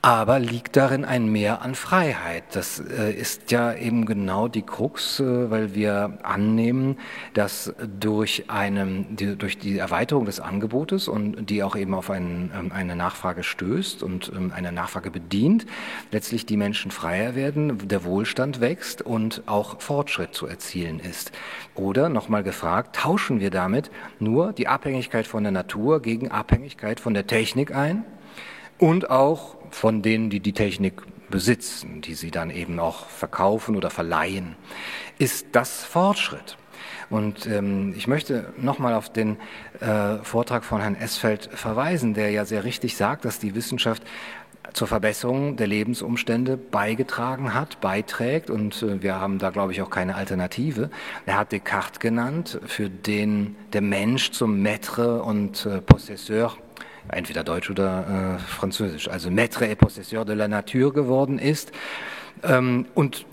aber 0.00 0.38
liegt 0.38 0.76
darin 0.76 1.04
ein 1.04 1.26
Mehr 1.26 1.60
an 1.62 1.74
Freiheit. 1.74 2.44
Das 2.52 2.78
äh, 2.78 3.12
ist 3.12 3.50
ja 3.50 3.74
eben 3.74 4.06
genau 4.06 4.46
die 4.46 4.62
Krux, 4.62 5.18
äh, 5.18 5.50
weil 5.50 5.74
wir 5.74 6.18
annehmen, 6.22 6.98
dass 7.34 7.74
durch, 7.98 8.44
eine, 8.46 9.06
die, 9.10 9.36
durch 9.36 9.58
die 9.58 9.78
Erweiterung 9.78 10.24
des 10.24 10.38
Angebotes 10.38 11.08
und 11.08 11.50
die 11.50 11.64
auch 11.64 11.74
eben 11.74 11.94
auf 11.94 12.10
einen, 12.10 12.52
ähm, 12.56 12.70
eine 12.72 12.94
Nachfrage 12.94 13.42
stößt 13.42 14.04
und 14.04 14.30
ähm, 14.36 14.52
eine 14.54 14.70
Nachfrage 14.70 15.10
bedient, 15.10 15.66
letztlich 16.12 16.46
die 16.46 16.56
Menschen 16.56 16.92
freier 16.92 17.34
werden, 17.34 17.88
der 17.88 18.04
Wohlstand 18.04 18.60
wächst 18.60 19.02
und 19.02 19.42
auch 19.46 19.80
Fortschritt 19.80 20.32
zu 20.32 20.46
erzielen 20.46 21.00
ist. 21.00 21.32
Oder 21.74 22.08
nochmal 22.08 22.44
gefragt, 22.44 22.94
tauschen 22.94 23.40
wir 23.40 23.50
damit 23.50 23.90
nur 24.20 24.52
die 24.52 24.68
Abhängigkeit 24.68 25.26
von 25.26 25.42
der 25.42 25.52
Natur 25.52 26.00
gegen 26.00 26.30
Abhängigkeit 26.30 27.00
von 27.00 27.14
der 27.14 27.26
Technik 27.26 27.74
ein? 27.74 28.04
Und 28.78 29.10
auch 29.10 29.56
von 29.70 30.02
denen, 30.02 30.30
die 30.30 30.40
die 30.40 30.52
Technik 30.52 31.02
besitzen, 31.30 32.00
die 32.00 32.14
sie 32.14 32.30
dann 32.30 32.50
eben 32.50 32.78
auch 32.78 33.06
verkaufen 33.06 33.76
oder 33.76 33.90
verleihen, 33.90 34.56
ist 35.18 35.48
das 35.52 35.84
Fortschritt. 35.84 36.56
Und 37.10 37.46
ähm, 37.46 37.94
ich 37.96 38.06
möchte 38.06 38.52
nochmal 38.58 38.94
auf 38.94 39.10
den 39.10 39.38
äh, 39.80 40.16
Vortrag 40.22 40.64
von 40.64 40.80
Herrn 40.80 40.94
Esfeld 40.94 41.48
verweisen, 41.52 42.14
der 42.14 42.30
ja 42.30 42.44
sehr 42.44 42.64
richtig 42.64 42.96
sagt, 42.96 43.24
dass 43.24 43.38
die 43.38 43.54
Wissenschaft 43.54 44.02
zur 44.74 44.86
Verbesserung 44.86 45.56
der 45.56 45.66
Lebensumstände 45.66 46.58
beigetragen 46.58 47.54
hat, 47.54 47.80
beiträgt 47.80 48.50
und 48.50 48.82
äh, 48.82 49.02
wir 49.02 49.18
haben 49.18 49.38
da, 49.38 49.50
glaube 49.50 49.72
ich, 49.72 49.80
auch 49.80 49.90
keine 49.90 50.14
Alternative. 50.14 50.90
Er 51.24 51.38
hat 51.38 51.52
Descartes 51.52 52.00
genannt, 52.00 52.60
für 52.66 52.90
den 52.90 53.56
der 53.72 53.80
Mensch 53.80 54.30
zum 54.32 54.62
Maître 54.62 55.20
und 55.20 55.64
äh, 55.64 55.80
Possesseur 55.80 56.56
entweder 57.10 57.44
Deutsch 57.44 57.70
oder 57.70 58.36
äh, 58.36 58.38
Französisch, 58.38 59.08
also 59.08 59.30
Maître 59.30 59.62
et 59.62 59.76
Possesseur 59.76 60.24
de 60.24 60.34
la 60.34 60.48
Nature 60.48 60.92
geworden 60.92 61.38
ist. 61.38 61.72
Ähm, 62.42 62.86
und 62.94 63.26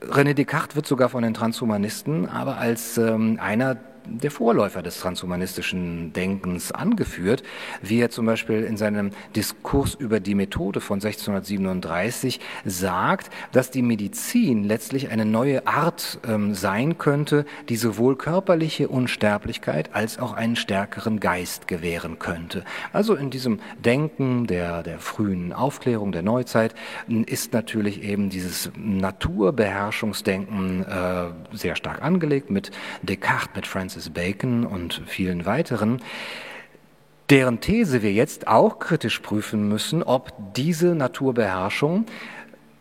René 0.00 0.34
Descartes 0.34 0.76
wird 0.76 0.86
sogar 0.86 1.08
von 1.08 1.22
den 1.22 1.34
Transhumanisten 1.34 2.28
aber 2.28 2.58
als 2.58 2.98
ähm, 2.98 3.38
einer 3.40 3.76
der 4.06 4.30
Vorläufer 4.30 4.82
des 4.82 4.98
transhumanistischen 4.98 6.12
Denkens 6.12 6.72
angeführt, 6.72 7.42
wie 7.80 8.00
er 8.00 8.10
zum 8.10 8.26
Beispiel 8.26 8.64
in 8.64 8.76
seinem 8.76 9.10
Diskurs 9.36 9.94
über 9.94 10.20
die 10.20 10.34
Methode 10.34 10.80
von 10.80 10.96
1637 10.96 12.40
sagt, 12.64 13.30
dass 13.52 13.70
die 13.70 13.82
Medizin 13.82 14.64
letztlich 14.64 15.10
eine 15.10 15.24
neue 15.24 15.66
Art 15.66 16.18
ähm, 16.26 16.54
sein 16.54 16.98
könnte, 16.98 17.44
die 17.68 17.76
sowohl 17.76 18.16
körperliche 18.16 18.88
Unsterblichkeit 18.88 19.94
als 19.94 20.18
auch 20.18 20.32
einen 20.32 20.56
stärkeren 20.56 21.20
Geist 21.20 21.68
gewähren 21.68 22.18
könnte. 22.18 22.64
Also 22.92 23.14
in 23.14 23.30
diesem 23.30 23.60
Denken 23.84 24.46
der, 24.46 24.82
der 24.82 24.98
frühen 24.98 25.52
Aufklärung, 25.52 26.12
der 26.12 26.22
Neuzeit, 26.22 26.74
ist 27.08 27.52
natürlich 27.52 28.02
eben 28.02 28.30
dieses 28.30 28.70
Naturbeherrschungsdenken 28.76 30.84
äh, 30.84 31.26
sehr 31.52 31.76
stark 31.76 32.02
angelegt 32.02 32.50
mit 32.50 32.70
Descartes, 33.02 33.50
mit 33.54 33.66
Francis 33.66 33.91
Bacon 34.10 34.66
und 34.66 35.02
vielen 35.06 35.46
weiteren 35.46 36.00
deren 37.32 37.60
These 37.60 38.02
wir 38.02 38.12
jetzt 38.12 38.46
auch 38.46 38.78
kritisch 38.78 39.20
prüfen 39.20 39.66
müssen, 39.66 40.02
ob 40.02 40.32
diese 40.54 40.94
Naturbeherrschung 40.94 42.04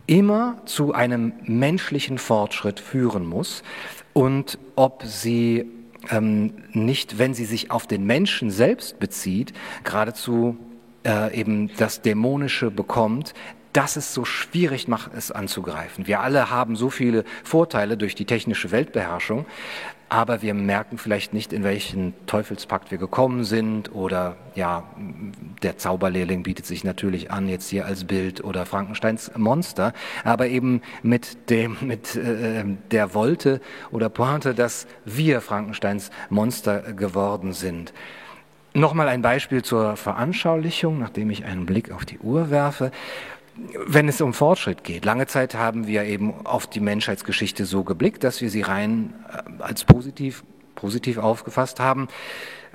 immer 0.08 0.62
zu 0.66 0.94
einem 0.94 1.32
menschlichen 1.44 2.18
Fortschritt 2.18 2.82
führen 2.82 3.26
muss 3.26 3.64
und 4.12 4.60
ob 4.76 5.04
sie 5.06 5.72
ähm, 6.10 6.54
nicht, 6.74 7.18
wenn 7.18 7.34
sie 7.34 7.46
sich 7.46 7.72
auf 7.72 7.88
den 7.88 8.06
Menschen 8.06 8.52
selbst 8.52 9.00
bezieht, 9.00 9.54
geradezu 9.86 10.58
äh, 11.06 11.34
eben 11.40 11.72
das 11.78 12.02
Dämonische 12.02 12.72
bekommt, 12.72 13.34
dass 13.72 13.96
es 13.96 14.14
so 14.14 14.26
schwierig 14.26 14.90
macht, 14.90 15.14
es 15.16 15.32
anzugreifen. 15.32 16.08
Wir 16.08 16.20
alle 16.20 16.50
haben 16.50 16.76
so 16.76 16.90
viele 16.90 17.24
Vorteile 17.46 17.96
durch 17.96 18.16
die 18.16 18.26
technische 18.26 18.72
Weltbeherrschung, 18.72 19.46
aber 20.12 20.42
wir 20.42 20.54
merken 20.54 20.98
vielleicht 20.98 21.34
nicht, 21.34 21.54
in 21.54 21.64
welchen 21.64 22.14
Teufelspakt 22.26 22.92
wir 22.92 22.98
gekommen 22.98 23.46
sind 23.46 23.96
oder 23.96 24.36
ja, 24.56 24.84
der 25.64 25.78
Zauberlehrling 25.78 26.44
bietet 26.44 26.66
sich 26.66 26.84
natürlich 26.84 27.32
an, 27.32 27.48
jetzt 27.48 27.70
hier 27.70 27.86
als 27.86 28.04
Bild 28.04 28.44
oder 28.44 28.66
Frankensteins 28.66 29.32
Monster, 29.38 29.94
aber 30.26 30.48
eben 30.48 30.82
mit 31.02 31.50
dem, 31.50 31.78
mit 31.88 32.18
äh, 32.18 32.66
der 32.92 33.14
Wolte 33.14 33.62
oder 33.92 34.10
Pointe, 34.10 34.54
dass 34.54 34.86
wir 35.06 35.40
Frankensteins 35.40 36.12
Monster 36.30 36.82
geworden 36.92 37.54
sind. 37.54 37.94
Nochmal 38.74 39.08
ein 39.08 39.22
Beispiel 39.22 39.64
zur 39.64 39.96
Veranschaulichung, 39.96 41.00
nachdem 41.00 41.30
ich 41.30 41.46
einen 41.46 41.66
Blick 41.66 41.90
auf 41.90 42.04
die 42.04 42.20
Uhr 42.20 42.50
werfe 42.50 42.92
wenn 43.86 44.08
es 44.08 44.22
um 44.22 44.34
Fortschritt 44.34 44.84
geht. 44.84 45.06
Lange 45.06 45.28
Zeit 45.28 45.56
haben 45.56 45.88
wir 45.88 46.04
eben 46.04 46.46
auf 46.46 46.68
die 46.68 46.80
Menschheitsgeschichte 46.80 47.66
so 47.66 47.84
geblickt, 47.84 48.24
dass 48.24 48.42
wir 48.42 48.50
sie 48.50 48.62
rein 48.62 49.14
äh, 49.30 49.64
als 49.64 49.84
positiv, 49.84 50.44
positiv 50.76 51.18
aufgefasst 51.18 51.80
haben. 51.80 52.08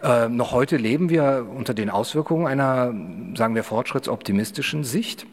Äh, 0.03 0.29
noch 0.29 0.53
heute 0.53 0.77
leben 0.77 1.09
wir 1.09 1.47
unter 1.55 1.75
den 1.75 1.91
Auswirkungen 1.91 2.47
einer, 2.47 2.95
sagen 3.35 3.55
wir, 3.55 3.65
fortschrittsoptimistischen 3.65 4.85
Sicht 4.85 5.27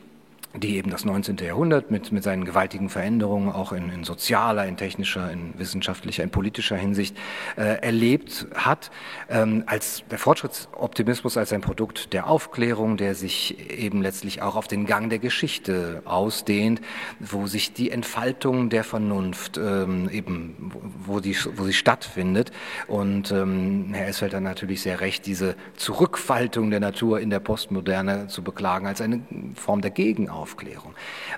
die 0.56 0.78
eben 0.78 0.92
das 0.92 1.04
19. 1.04 1.38
Jahrhundert 1.38 1.90
mit, 1.90 2.12
mit 2.12 2.24
seinen 2.24 2.46
gewaltigen 2.46 2.90
Veränderungen 2.90 3.52
auch 3.52 3.72
in, 3.72 3.90
in 3.90 4.04
sozialer, 4.04 4.68
in 4.68 4.78
technischer, 4.78 5.32
in 5.32 5.58
wissenschaftlicher, 5.58 6.24
in 6.24 6.30
politischer 6.30 6.76
Hinsicht 6.76 7.18
äh, 7.58 7.82
erlebt 7.82 8.46
hat, 8.54 8.92
ähm, 9.30 9.64
als 9.66 10.04
der 10.12 10.20
Fortschrittsoptimismus 10.20 11.38
als 11.38 11.54
ein 11.54 11.62
Produkt 11.62 12.14
der 12.14 12.28
Aufklärung, 12.28 12.98
der 12.98 13.16
sich 13.16 13.72
eben 13.72 14.04
letztlich 14.04 14.44
auch 14.44 14.56
auf 14.56 14.68
den 14.68 14.86
Gang 14.86 15.10
der 15.10 15.18
Geschichte 15.18 16.04
ausdehnt, 16.06 16.82
wo 17.20 17.48
sich 17.48 17.74
die 17.74 17.90
Entfaltung 17.90 18.70
der 18.70 18.84
Vernunft 18.84 19.58
ähm, 19.58 20.08
eben, 20.10 20.72
wo, 21.04 21.20
die, 21.20 21.36
wo 21.56 21.64
sie 21.64 21.74
stattfindet. 21.74 22.52
Und 22.88 23.32
ähm, 23.32 23.90
Herr 23.94 24.08
Esfeld 24.08 24.36
hat 24.36 24.44
natürlich 24.44 24.84
sehr 24.84 25.02
recht, 25.02 25.26
diese 25.26 25.56
Zurückfaltung 25.78 26.70
der 26.70 26.80
Natur 26.80 27.20
in 27.20 27.32
der 27.32 27.40
Postmoderne 27.40 28.28
zu 28.28 28.44
beklagen 28.44 28.86
als 28.86 29.02
eine 29.02 29.22
Form 29.56 29.82
der 29.82 29.92
Gegenaufklärung. 29.92 30.43
Aufklärung. 30.44 30.94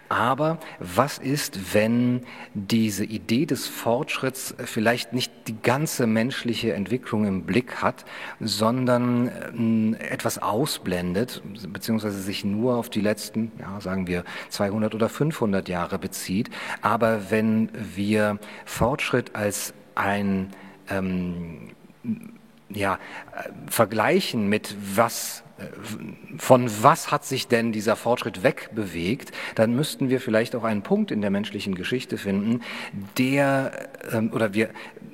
Aber 0.10 0.58
was 0.80 1.20
ist, 1.20 1.76
wenn 1.76 2.26
diese 2.56 3.06
Idee 3.06 3.46
des 3.46 3.68
Fortschritts 3.68 4.56
vielleicht 4.66 5.14
nicht 5.14 5.32
die 5.48 5.56
ganze 5.62 6.08
menschliche 6.08 6.74
Entwicklung 6.74 7.26
im 7.26 7.44
Blick 7.44 7.84
hat, 7.84 8.04
sondern 8.40 9.94
äh, 10.00 10.04
etwas 10.10 10.40
ausblendet, 10.40 11.44
beziehungsweise 11.70 12.20
sich 12.20 12.44
nur 12.44 12.78
auf 12.78 12.90
die 12.90 13.02
letzten, 13.02 13.52
ja, 13.60 13.80
sagen 13.80 14.08
wir 14.08 14.24
200 14.50 14.96
oder 14.96 15.08
500 15.08 15.70
Jahre 15.70 16.00
bezieht. 16.00 16.50
Aber 16.82 17.30
wenn 17.30 17.70
wir 17.76 18.40
Fortschritt 18.66 19.36
als 19.36 19.76
ein 19.94 20.50
ähm, 20.90 21.76
ja, 22.70 22.96
äh, 22.96 23.52
vergleichen 23.68 24.50
mit 24.50 24.76
was 24.96 25.45
von 26.38 26.70
was 26.82 27.12
hat 27.12 27.26
sich 27.26 27.48
denn 27.48 27.72
dieser 27.72 27.96
Fortschritt 27.96 28.44
wegbewegt, 28.44 29.32
dann 29.56 29.74
müssten 29.76 30.10
wir 30.10 30.20
vielleicht 30.20 30.56
auch 30.56 30.64
einen 30.64 30.82
Punkt 30.82 31.12
in 31.12 31.22
der 31.22 31.30
menschlichen 31.30 31.76
Geschichte 31.76 32.18
finden, 32.18 32.62
der, 33.18 33.72
ähm, 34.12 34.32
oder 34.34 34.54
wir, 34.54 34.70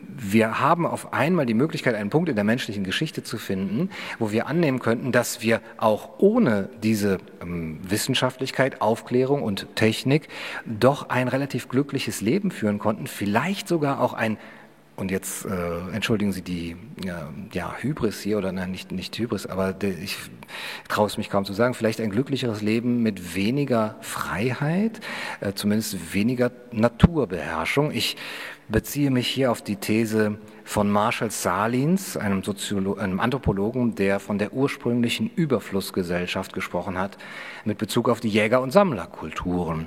wir 0.08 0.60
haben 0.60 0.88
auf 0.88 1.13
einmal 1.13 1.45
die 1.45 1.54
Möglichkeit, 1.54 1.93
einen 1.93 2.10
Punkt 2.10 2.27
in 2.27 2.36
der 2.36 2.43
menschlichen 2.43 2.84
Geschichte 2.84 3.23
zu 3.23 3.38
finden, 3.38 3.89
wo 4.17 4.32
wir 4.32 4.47
annehmen 4.47 4.80
könnten, 4.80 5.12
dass 5.12 5.41
wir 5.41 5.62
auch 5.77 6.10
ohne 6.17 6.69
diese 6.82 7.19
ähm, 7.41 7.80
Wissenschaftlichkeit, 7.84 8.82
Aufklärung 8.82 9.43
und 9.43 9.75
Technik 9.75 10.27
doch 10.65 11.10
ein 11.10 11.27
relativ 11.27 11.69
glückliches 11.69 12.21
Leben 12.21 12.49
führen 12.49 12.80
konnten, 12.80 13.06
vielleicht 13.06 13.67
sogar 13.67 14.01
auch 14.01 14.13
ein 14.13 14.38
und 14.95 15.10
jetzt 15.10 15.45
äh, 15.45 15.93
entschuldigen 15.93 16.32
Sie 16.32 16.41
die 16.41 16.75
ja, 17.04 17.30
ja, 17.54 17.75
Hybris 17.80 18.21
hier, 18.21 18.38
oder 18.38 18.51
nein, 18.51 18.71
nicht, 18.71 18.91
nicht 18.91 19.17
Hybris, 19.17 19.47
aber 19.47 19.73
der, 19.73 19.97
ich 19.97 20.17
traue 20.89 21.08
es 21.08 21.17
mich 21.17 21.30
kaum 21.30 21.45
zu 21.45 21.54
sagen, 21.54 21.73
vielleicht 21.73 22.01
ein 22.01 22.12
glücklicheres 22.12 22.62
Leben 22.62 23.01
mit 23.01 23.36
weniger 23.36 23.95
Freiheit, 24.01 24.99
äh, 25.39 25.54
zumindest 25.54 26.13
weniger 26.13 26.51
Naturbeherrschung. 26.71 27.91
Ich 27.91 28.17
beziehe 28.71 29.12
mich 29.12 29.27
hier 29.27 29.51
auf 29.51 29.62
die 29.62 29.75
These 29.75 30.38
von 30.63 30.89
Marshall 30.89 31.32
Salins, 31.32 32.15
einem, 32.15 32.43
Soziolo 32.43 32.95
einem 32.95 33.19
Anthropologen, 33.19 33.95
der 33.95 34.19
von 34.19 34.38
der 34.38 34.54
ursprünglichen 34.54 35.30
Überflussgesellschaft 35.36 36.54
gesprochen 36.54 36.97
hat, 36.97 37.17
mit 37.65 37.78
Bezug 37.78 38.10
auf 38.10 38.19
die 38.19 38.30
Jäger- 38.30 38.62
und 38.62 38.71
Sammlerkulturen. 38.71 39.86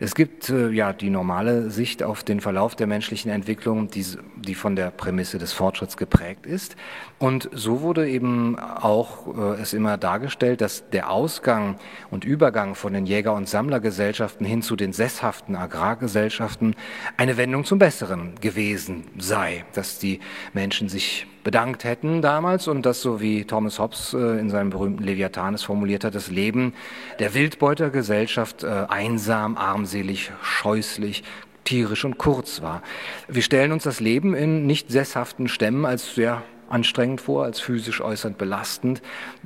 Es 0.00 0.14
gibt 0.14 0.48
äh, 0.48 0.70
ja 0.70 0.92
die 0.92 1.10
normale 1.10 1.70
Sicht 1.70 2.02
auf 2.02 2.24
den 2.24 2.40
Verlauf 2.40 2.76
der 2.76 2.86
menschlichen 2.86 3.30
Entwicklung, 3.30 3.90
die, 3.90 4.04
die 4.36 4.54
von 4.54 4.76
der 4.76 4.90
Prämisse 4.90 5.38
des 5.38 5.52
Fortschritts 5.52 5.96
geprägt 5.96 6.46
ist. 6.46 6.76
Und 7.18 7.48
so 7.52 7.80
wurde 7.80 8.08
eben 8.08 8.58
auch 8.58 9.36
äh, 9.36 9.60
es 9.60 9.72
immer 9.72 9.96
dargestellt, 9.96 10.60
dass 10.60 10.88
der 10.90 11.10
Ausgang 11.10 11.76
und 12.10 12.24
Übergang 12.24 12.74
von 12.74 12.92
den 12.92 13.06
Jäger- 13.06 13.34
und 13.34 13.48
Sammlergesellschaften 13.48 14.46
hin 14.46 14.62
zu 14.62 14.76
den 14.76 14.92
sesshaften 14.92 15.56
Agrargesellschaften 15.56 16.74
eine 17.16 17.36
Wendung 17.36 17.64
zum 17.64 17.78
Besseren 17.78 18.34
gewesen 18.40 19.04
sei, 19.18 19.64
dass 19.72 19.98
die 19.98 20.20
Menschen 20.52 20.88
sich 20.88 21.26
bedankt 21.46 21.84
hätten 21.84 22.22
damals 22.22 22.66
und 22.66 22.84
dass, 22.84 23.00
so 23.00 23.20
wie 23.20 23.44
Thomas 23.44 23.78
Hobbes 23.78 24.14
äh, 24.14 24.40
in 24.40 24.50
seinem 24.50 24.70
berühmten 24.70 25.04
Leviathan 25.04 25.54
es 25.54 25.62
formuliert 25.62 26.02
hat, 26.02 26.16
das 26.16 26.28
Leben 26.28 26.74
der 27.18 27.34
Wildbeutergesellschaft 27.34 28.64
äh, 28.64 28.86
einsam, 28.88 29.56
armselig, 29.56 30.30
scheußlich, 30.42 31.24
tierisch 31.64 32.04
und 32.04 32.18
kurz 32.18 32.62
war. 32.62 32.82
Wir 33.28 33.42
stellen 33.42 33.72
uns 33.72 33.82
das 33.82 34.00
Leben 34.00 34.34
in 34.34 34.66
nicht 34.66 34.90
sesshaften 34.90 35.48
Stämmen 35.48 35.84
als 35.84 36.14
sehr 36.14 36.42
anstrengend 36.68 37.20
vor, 37.20 37.44
als 37.44 37.60
physisch 37.60 38.00
äußernd 38.00 38.38
belastend, 38.38 39.02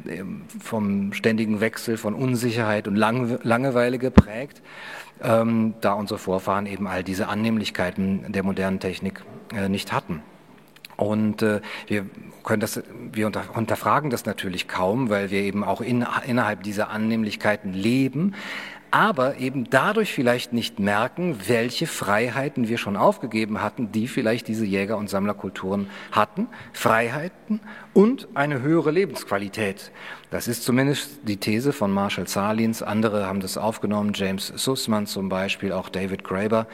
ähm, 0.06 0.42
vom 0.62 1.12
ständigen 1.12 1.60
Wechsel 1.60 1.96
von 1.96 2.14
Unsicherheit 2.14 2.88
und 2.88 2.96
Langeweile 2.96 3.98
geprägt, 3.98 4.62
ähm, 5.22 5.74
da 5.80 5.92
unsere 5.92 6.18
Vorfahren 6.18 6.66
eben 6.66 6.86
all 6.86 7.04
diese 7.04 7.28
Annehmlichkeiten 7.28 8.32
der 8.32 8.42
modernen 8.42 8.80
Technik 8.80 9.22
äh, 9.54 9.68
nicht 9.68 9.92
hatten. 9.92 10.22
Und 11.00 11.40
äh, 11.40 11.62
wir 11.86 12.04
können 12.44 12.60
das, 12.60 12.82
wir 13.10 13.26
unter, 13.26 13.44
unterfragen 13.56 14.10
das 14.10 14.26
natürlich 14.26 14.68
kaum, 14.68 15.08
weil 15.08 15.30
wir 15.30 15.40
eben 15.40 15.64
auch 15.64 15.80
in, 15.80 16.06
innerhalb 16.26 16.62
dieser 16.62 16.90
Annehmlichkeiten 16.90 17.72
leben, 17.72 18.34
aber 18.90 19.38
eben 19.38 19.70
dadurch 19.70 20.12
vielleicht 20.12 20.52
nicht 20.52 20.78
merken, 20.78 21.38
welche 21.46 21.86
Freiheiten 21.86 22.68
wir 22.68 22.76
schon 22.76 22.98
aufgegeben 22.98 23.62
hatten, 23.62 23.92
die 23.92 24.08
vielleicht 24.08 24.46
diese 24.46 24.66
Jäger- 24.66 24.98
und 24.98 25.08
Sammlerkulturen 25.08 25.88
hatten. 26.12 26.48
Freiheiten 26.74 27.60
und 27.94 28.28
eine 28.34 28.60
höhere 28.60 28.90
Lebensqualität. 28.90 29.92
Das 30.30 30.46
ist 30.46 30.62
zumindest 30.62 31.10
die 31.24 31.38
These 31.38 31.72
von 31.72 31.90
Marshall 31.90 32.28
Salins. 32.28 32.84
Andere 32.84 33.26
haben 33.26 33.40
das 33.40 33.58
aufgenommen, 33.58 34.12
James 34.14 34.46
Sussman 34.54 35.06
zum 35.06 35.28
Beispiel, 35.28 35.72
auch 35.72 35.88
David 35.88 36.22
Graeber, 36.22 36.68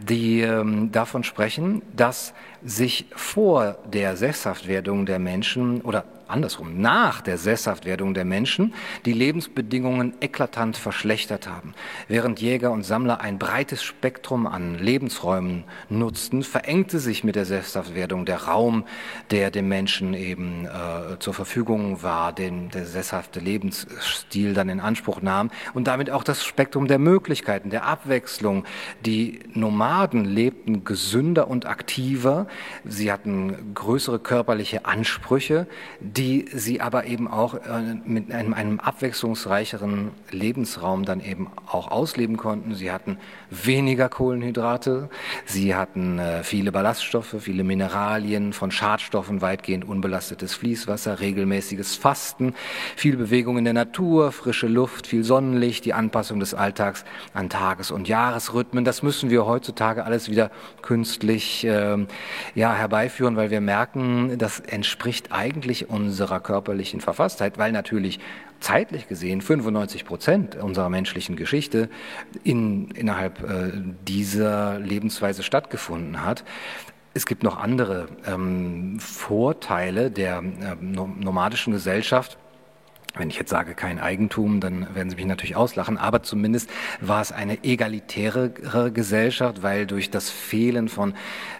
die 0.00 0.40
ähm, 0.40 0.90
davon 0.90 1.22
sprechen, 1.22 1.82
dass 1.94 2.32
sich 2.64 3.04
vor 3.14 3.76
der 3.92 4.16
Sesshaftwerdung 4.16 5.04
der 5.04 5.18
Menschen 5.18 5.82
oder 5.82 6.04
andersrum, 6.28 6.80
nach 6.80 7.20
der 7.20 7.38
Sesshaftwerdung 7.38 8.14
der 8.14 8.24
Menschen 8.24 8.74
die 9.04 9.12
Lebensbedingungen 9.12 10.14
eklatant 10.20 10.76
verschlechtert 10.76 11.48
haben. 11.48 11.74
Während 12.08 12.40
Jäger 12.40 12.70
und 12.72 12.82
Sammler 12.82 13.20
ein 13.20 13.38
breites 13.38 13.82
Spektrum 13.82 14.46
an 14.46 14.78
Lebensräumen 14.78 15.64
nutzten, 15.88 16.42
verengte 16.42 16.98
sich 16.98 17.24
mit 17.24 17.36
der 17.36 17.44
Sesshaftwerdung 17.44 18.24
der 18.24 18.44
Raum, 18.44 18.84
der 19.30 19.50
dem 19.50 19.68
Menschen 19.68 20.14
eben 20.14 20.66
äh, 20.66 21.18
zur 21.18 21.34
Verfügung 21.34 22.02
war, 22.02 22.32
den 22.32 22.70
der 22.70 22.86
sesshafte 22.94 23.40
Lebensstil 23.40 24.54
dann 24.54 24.68
in 24.70 24.80
Anspruch 24.80 25.20
nahm 25.20 25.50
und 25.74 25.86
damit 25.86 26.10
auch 26.10 26.24
das 26.24 26.44
Spektrum 26.44 26.86
der 26.88 26.98
Möglichkeiten, 26.98 27.68
der 27.68 27.84
Abwechslung. 27.84 28.64
Die 29.04 29.40
Nomaden 29.52 30.24
lebten 30.24 30.84
gesünder 30.84 31.48
und 31.48 31.66
aktiver, 31.66 32.46
sie 32.84 33.12
hatten 33.12 33.74
größere 33.74 34.18
körperliche 34.18 34.86
Ansprüche, 34.86 35.66
die 36.00 36.46
sie 36.52 36.80
aber 36.80 37.04
eben 37.04 37.28
auch 37.28 37.54
äh, 37.54 37.94
mit 38.04 38.32
einem, 38.32 38.54
einem 38.54 38.80
abwechslungsreicheren 38.80 40.12
Lebensraum 40.30 41.04
dann 41.04 41.20
eben 41.20 41.48
auch 41.66 41.90
ausleben 41.90 42.36
konnten. 42.36 42.74
Sie 42.74 42.90
hatten 42.90 43.18
weniger 43.50 44.08
Kohlenhydrate, 44.08 45.10
sie 45.44 45.74
hatten 45.74 46.18
äh, 46.18 46.42
viele 46.44 46.72
Ballaststoffe, 46.72 47.36
viele 47.40 47.64
Mineralien, 47.64 48.52
von 48.52 48.70
Schadstoffen 48.70 49.42
weitgehend 49.42 49.84
unbelastetes 49.84 50.54
Fließwasser, 50.54 51.20
regelmäßiges 51.20 51.96
Fasten, 51.96 52.54
viel 52.96 53.16
Bewegung 53.16 53.58
in 53.58 53.64
der 53.64 53.72
Natur, 53.72 54.32
frische 54.32 54.66
Luft, 54.66 55.06
viel 55.06 55.24
Sonnenlicht, 55.24 55.84
die 55.84 55.94
Anpassung 55.94 56.40
des 56.40 56.54
Alltags 56.54 57.04
an 57.32 57.48
Tages- 57.48 57.90
und 57.90 58.08
Jahresrhythmen. 58.08 58.84
Das 58.84 59.02
müssen 59.02 59.30
wir 59.30 59.46
heutzutage 59.46 60.04
alles 60.04 60.30
wieder 60.30 60.50
künstlich 60.82 61.64
äh, 61.64 62.06
ja, 62.54 62.74
herbeiführen, 62.74 63.36
weil 63.36 63.50
wir 63.50 63.60
merken, 63.60 64.38
das 64.38 64.60
entspricht 64.60 65.32
eigentlich 65.32 65.88
unserer 65.88 66.40
körperlichen 66.40 67.00
Verfasstheit, 67.00 67.58
weil 67.58 67.72
natürlich 67.72 68.20
zeitlich 68.60 69.08
gesehen 69.08 69.42
95 69.42 70.04
Prozent 70.04 70.56
unserer 70.56 70.88
menschlichen 70.88 71.36
Geschichte 71.36 71.90
in, 72.42 72.90
innerhalb 72.92 73.42
äh, 73.42 73.72
dieser 74.06 74.78
Lebensweise 74.78 75.42
stattgefunden 75.42 76.24
hat. 76.24 76.44
Es 77.12 77.26
gibt 77.26 77.42
noch 77.42 77.58
andere 77.58 78.08
ähm, 78.26 78.98
Vorteile 78.98 80.10
der 80.10 80.38
äh, 80.38 80.76
nomadischen 80.80 81.72
Gesellschaft. 81.72 82.38
Wenn 83.16 83.30
ich 83.30 83.38
jetzt 83.38 83.50
sage 83.50 83.74
kein 83.74 84.00
Eigentum, 84.00 84.60
dann 84.60 84.92
werden 84.94 85.08
Sie 85.08 85.16
mich 85.16 85.26
natürlich 85.26 85.54
auslachen, 85.54 85.98
aber 85.98 86.24
zumindest 86.24 86.68
war 87.00 87.22
es 87.22 87.30
eine 87.30 87.62
egalitäre 87.62 88.50
Gesellschaft, 88.92 89.62
weil 89.62 89.86
durch 89.86 90.10
das 90.10 90.30
Fehlen 90.30 90.88
von 90.88 91.14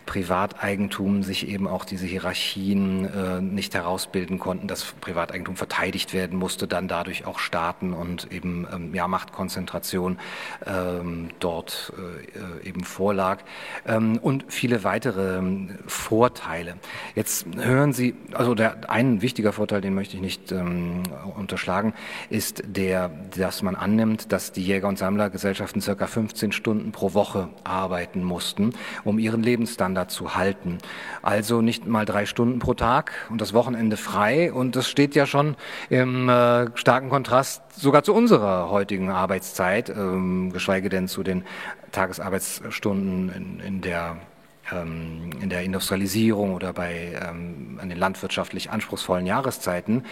Privateigentum 0.06 1.22
sich 1.22 1.48
eben 1.48 1.66
auch 1.66 1.84
diese 1.84 2.06
Hierarchien 2.06 3.04
äh, 3.04 3.40
nicht 3.40 3.74
herausbilden 3.74 4.38
konnten, 4.38 4.68
dass 4.68 4.84
Privateigentum 5.00 5.56
verteidigt 5.56 6.12
werden 6.12 6.38
musste, 6.38 6.66
dann 6.66 6.88
dadurch 6.88 7.24
auch 7.24 7.38
Staaten 7.38 7.92
und 7.92 8.30
eben 8.32 8.66
ähm, 8.72 8.94
ja, 8.94 9.08
Machtkonzentration 9.08 10.18
ähm, 10.66 11.28
dort 11.38 11.92
äh, 11.96 12.68
eben 12.68 12.84
vorlag 12.84 13.42
ähm, 13.86 14.18
und 14.18 14.44
viele 14.48 14.84
weitere 14.84 15.38
ähm, 15.38 15.78
Vorteile. 15.86 16.74
Jetzt 17.14 17.46
hören 17.56 17.92
Sie, 17.92 18.14
also 18.32 18.54
der, 18.54 18.90
ein 18.90 19.22
wichtiger 19.22 19.52
Vorteil, 19.52 19.80
den 19.80 19.94
möchte 19.94 20.16
ich 20.16 20.22
nicht 20.22 20.52
ähm, 20.52 21.02
unterschlagen, 21.44 21.94
ist 22.28 22.62
der, 22.66 23.10
dass 23.36 23.62
man 23.62 23.74
annimmt, 23.74 24.32
dass 24.32 24.52
die 24.52 24.62
Jäger- 24.62 24.88
und 24.88 24.98
Sammlergesellschaften 24.98 25.80
circa 25.80 26.06
15 26.06 26.52
Stunden 26.52 26.92
pro 26.92 27.14
Woche 27.14 27.48
arbeiten 27.64 28.22
mussten, 28.22 28.74
um 29.04 29.18
ihren 29.18 29.42
Lebensstandard 29.42 29.94
Standard 29.94 30.10
zu 30.10 30.34
halten. 30.34 30.78
Also 31.22 31.60
nicht 31.60 31.86
mal 31.86 32.04
drei 32.04 32.26
Stunden 32.26 32.58
pro 32.58 32.74
Tag 32.74 33.12
und 33.30 33.40
das 33.40 33.52
Wochenende 33.52 33.96
frei. 33.96 34.52
Und 34.52 34.76
das 34.76 34.88
steht 34.88 35.14
ja 35.14 35.26
schon 35.26 35.56
im 35.90 36.28
äh, 36.28 36.66
starken 36.76 37.10
Kontrast 37.10 37.62
sogar 37.78 38.02
zu 38.02 38.14
unserer 38.14 38.70
heutigen 38.70 39.10
Arbeitszeit, 39.10 39.90
ähm, 39.90 40.52
geschweige 40.52 40.88
denn 40.88 41.06
zu 41.06 41.22
den 41.22 41.44
Tagesarbeitsstunden 41.92 43.30
in, 43.30 43.60
in 43.60 43.80
der 43.82 44.16
ähm, 44.72 45.30
in 45.42 45.50
der 45.50 45.62
Industrialisierung 45.62 46.54
oder 46.54 46.72
bei 46.72 47.12
ähm, 47.22 47.78
an 47.80 47.88
den 47.90 47.98
landwirtschaftlich 47.98 48.70
anspruchsvollen 48.70 49.26
Jahreszeiten. 49.26 50.04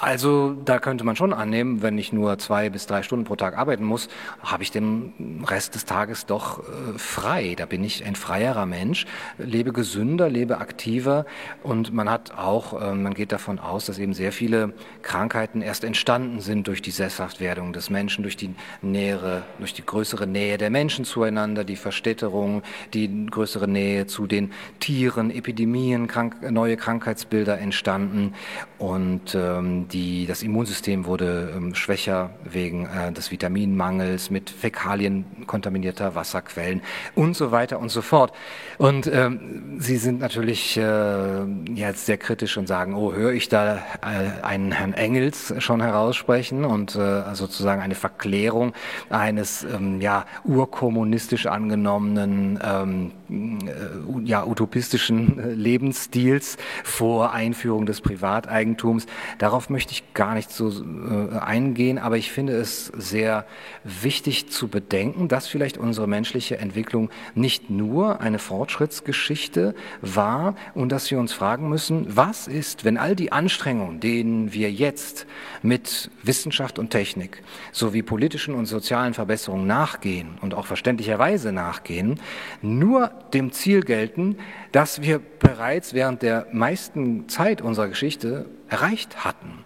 Also 0.00 0.56
da 0.64 0.78
könnte 0.78 1.04
man 1.04 1.14
schon 1.14 1.34
annehmen, 1.34 1.82
wenn 1.82 1.98
ich 1.98 2.10
nur 2.10 2.38
zwei 2.38 2.70
bis 2.70 2.86
drei 2.86 3.02
Stunden 3.02 3.26
pro 3.26 3.36
Tag 3.36 3.58
arbeiten 3.58 3.84
muss, 3.84 4.08
habe 4.42 4.62
ich 4.62 4.70
den 4.70 5.44
Rest 5.46 5.74
des 5.74 5.84
Tages 5.84 6.24
doch 6.24 6.60
äh, 6.60 6.98
frei. 6.98 7.54
Da 7.54 7.66
bin 7.66 7.84
ich 7.84 8.02
ein 8.06 8.14
freierer 8.14 8.64
Mensch, 8.64 9.04
lebe 9.36 9.74
gesünder, 9.74 10.30
lebe 10.30 10.56
aktiver 10.56 11.26
und 11.62 11.92
man 11.92 12.08
hat 12.08 12.32
auch, 12.32 12.80
äh, 12.80 12.94
man 12.94 13.12
geht 13.12 13.30
davon 13.30 13.58
aus, 13.58 13.84
dass 13.84 13.98
eben 13.98 14.14
sehr 14.14 14.32
viele 14.32 14.72
Krankheiten 15.02 15.60
erst 15.60 15.84
entstanden 15.84 16.40
sind 16.40 16.66
durch 16.66 16.80
die 16.80 16.92
Sesshaftwerdung 16.92 17.74
des 17.74 17.90
Menschen, 17.90 18.22
durch 18.22 18.38
die 18.38 18.54
nähere, 18.80 19.42
durch 19.58 19.74
die 19.74 19.84
größere 19.84 20.26
Nähe 20.26 20.56
der 20.56 20.70
Menschen 20.70 21.04
zueinander, 21.04 21.62
die 21.62 21.76
Verstädterung, 21.76 22.62
die 22.94 23.26
größere 23.26 23.68
Nähe 23.68 24.06
zu 24.06 24.26
den 24.26 24.52
Tieren, 24.78 25.30
Epidemien, 25.30 26.06
krank, 26.06 26.50
neue 26.50 26.78
Krankheitsbilder 26.78 27.58
entstanden 27.58 28.32
und 28.78 29.34
ähm, 29.34 29.88
die, 29.92 30.26
das 30.26 30.42
Immunsystem 30.42 31.04
wurde 31.04 31.52
ähm, 31.56 31.74
schwächer 31.74 32.30
wegen 32.44 32.86
äh, 32.86 33.12
des 33.12 33.30
Vitaminmangels 33.30 34.30
mit 34.30 34.50
Fäkalien 34.50 35.24
kontaminierter 35.46 36.14
Wasserquellen 36.14 36.82
und 37.14 37.36
so 37.36 37.50
weiter 37.50 37.80
und 37.80 37.90
so 37.90 38.02
fort. 38.02 38.32
Und 38.78 39.06
ähm, 39.06 39.78
Sie 39.78 39.96
sind 39.96 40.20
natürlich 40.20 40.76
äh, 40.76 41.44
jetzt 41.74 42.06
sehr 42.06 42.18
kritisch 42.18 42.56
und 42.56 42.66
sagen, 42.66 42.94
oh, 42.94 43.12
höre 43.12 43.32
ich 43.32 43.48
da 43.48 43.76
äh, 43.76 44.42
einen 44.42 44.72
Herrn 44.72 44.92
Engels 44.92 45.54
schon 45.58 45.80
heraussprechen 45.80 46.64
und 46.64 46.94
äh, 46.94 47.34
sozusagen 47.34 47.80
eine 47.80 47.94
Verklärung 47.94 48.72
eines 49.08 49.64
ähm, 49.64 50.00
ja, 50.00 50.26
urkommunistisch 50.44 51.46
angenommenen 51.46 52.58
ähm, 52.62 53.12
äh, 53.30 54.24
ja, 54.24 54.44
utopistischen 54.44 55.38
äh, 55.38 55.52
Lebensstils 55.52 56.56
vor 56.84 57.32
Einführung 57.32 57.86
des 57.86 58.00
Privateigentums. 58.00 59.06
Darauf 59.38 59.70
möchte 59.70 59.79
möchte 59.80 59.94
ich 59.94 60.12
gar 60.12 60.34
nicht 60.34 60.50
so 60.50 60.68
äh, 60.68 61.38
eingehen, 61.38 61.96
aber 61.96 62.18
ich 62.18 62.30
finde 62.30 62.52
es 62.52 62.88
sehr 62.88 63.46
wichtig 63.82 64.50
zu 64.50 64.68
bedenken, 64.68 65.26
dass 65.26 65.46
vielleicht 65.46 65.78
unsere 65.78 66.06
menschliche 66.06 66.58
Entwicklung 66.58 67.08
nicht 67.34 67.70
nur 67.70 68.20
eine 68.20 68.38
Fortschrittsgeschichte 68.38 69.74
war 70.02 70.54
und 70.74 70.92
dass 70.92 71.10
wir 71.10 71.18
uns 71.18 71.32
fragen 71.32 71.70
müssen, 71.70 72.14
was 72.14 72.46
ist, 72.46 72.84
wenn 72.84 72.98
all 72.98 73.16
die 73.16 73.32
Anstrengungen, 73.32 74.00
denen 74.00 74.52
wir 74.52 74.70
jetzt 74.70 75.26
mit 75.62 76.10
Wissenschaft 76.22 76.78
und 76.78 76.90
Technik 76.90 77.42
sowie 77.72 78.02
politischen 78.02 78.54
und 78.54 78.66
sozialen 78.66 79.14
Verbesserungen 79.14 79.66
nachgehen 79.66 80.36
und 80.42 80.52
auch 80.52 80.66
verständlicherweise 80.66 81.52
nachgehen, 81.52 82.20
nur 82.60 83.06
dem 83.32 83.50
Ziel 83.50 83.80
gelten, 83.80 84.36
dass 84.72 85.00
wir 85.00 85.20
bereits 85.20 85.94
während 85.94 86.20
der 86.20 86.48
meisten 86.52 87.30
Zeit 87.30 87.62
unserer 87.62 87.88
Geschichte 87.88 88.44
erreicht 88.70 89.24
hatten. 89.24 89.64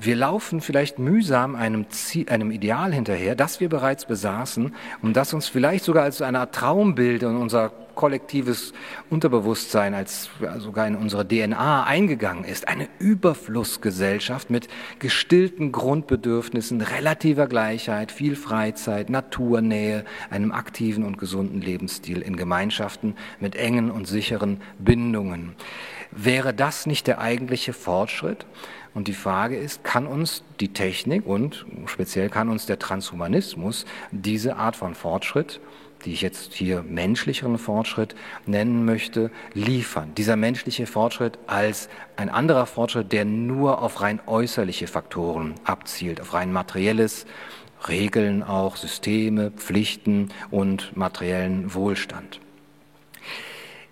Wir 0.00 0.14
laufen 0.14 0.60
vielleicht 0.60 1.00
mühsam 1.00 1.56
einem, 1.56 1.90
Ziel, 1.90 2.28
einem 2.28 2.52
Ideal 2.52 2.94
hinterher, 2.94 3.34
das 3.34 3.58
wir 3.58 3.68
bereits 3.68 4.06
besaßen 4.06 4.72
und 5.02 5.16
das 5.16 5.34
uns 5.34 5.48
vielleicht 5.48 5.84
sogar 5.84 6.04
als 6.04 6.22
eine 6.22 6.38
Art 6.38 6.54
Traumbild 6.54 7.24
in 7.24 7.36
unser 7.36 7.72
kollektives 7.96 8.74
Unterbewusstsein, 9.10 9.92
als 9.92 10.30
sogar 10.58 10.86
in 10.86 10.94
unsere 10.94 11.26
DNA 11.26 11.82
eingegangen 11.82 12.44
ist. 12.44 12.68
Eine 12.68 12.88
Überflussgesellschaft 13.00 14.50
mit 14.50 14.68
gestillten 15.00 15.72
Grundbedürfnissen, 15.72 16.80
relativer 16.80 17.48
Gleichheit, 17.48 18.12
viel 18.12 18.36
Freizeit, 18.36 19.10
Naturnähe, 19.10 20.04
einem 20.30 20.52
aktiven 20.52 21.02
und 21.02 21.18
gesunden 21.18 21.60
Lebensstil 21.60 22.22
in 22.22 22.36
Gemeinschaften 22.36 23.16
mit 23.40 23.56
engen 23.56 23.90
und 23.90 24.06
sicheren 24.06 24.60
Bindungen. 24.78 25.56
Wäre 26.10 26.54
das 26.54 26.86
nicht 26.86 27.06
der 27.06 27.20
eigentliche 27.20 27.72
Fortschritt? 27.72 28.46
Und 28.94 29.06
die 29.08 29.14
Frage 29.14 29.56
ist, 29.56 29.84
kann 29.84 30.06
uns 30.06 30.42
die 30.60 30.72
Technik 30.72 31.26
und 31.26 31.66
speziell 31.86 32.30
kann 32.30 32.48
uns 32.48 32.66
der 32.66 32.78
Transhumanismus 32.78 33.84
diese 34.10 34.56
Art 34.56 34.76
von 34.76 34.94
Fortschritt, 34.94 35.60
die 36.04 36.12
ich 36.12 36.22
jetzt 36.22 36.54
hier 36.54 36.82
menschlicheren 36.82 37.58
Fortschritt 37.58 38.14
nennen 38.46 38.84
möchte, 38.84 39.30
liefern? 39.52 40.14
Dieser 40.16 40.36
menschliche 40.36 40.86
Fortschritt 40.86 41.38
als 41.46 41.88
ein 42.16 42.28
anderer 42.28 42.66
Fortschritt, 42.66 43.12
der 43.12 43.24
nur 43.24 43.82
auf 43.82 44.00
rein 44.00 44.20
äußerliche 44.26 44.86
Faktoren 44.86 45.54
abzielt, 45.64 46.20
auf 46.20 46.34
rein 46.34 46.52
materielles, 46.52 47.26
Regeln 47.86 48.42
auch, 48.42 48.76
Systeme, 48.76 49.52
Pflichten 49.52 50.30
und 50.50 50.96
materiellen 50.96 51.74
Wohlstand. 51.74 52.40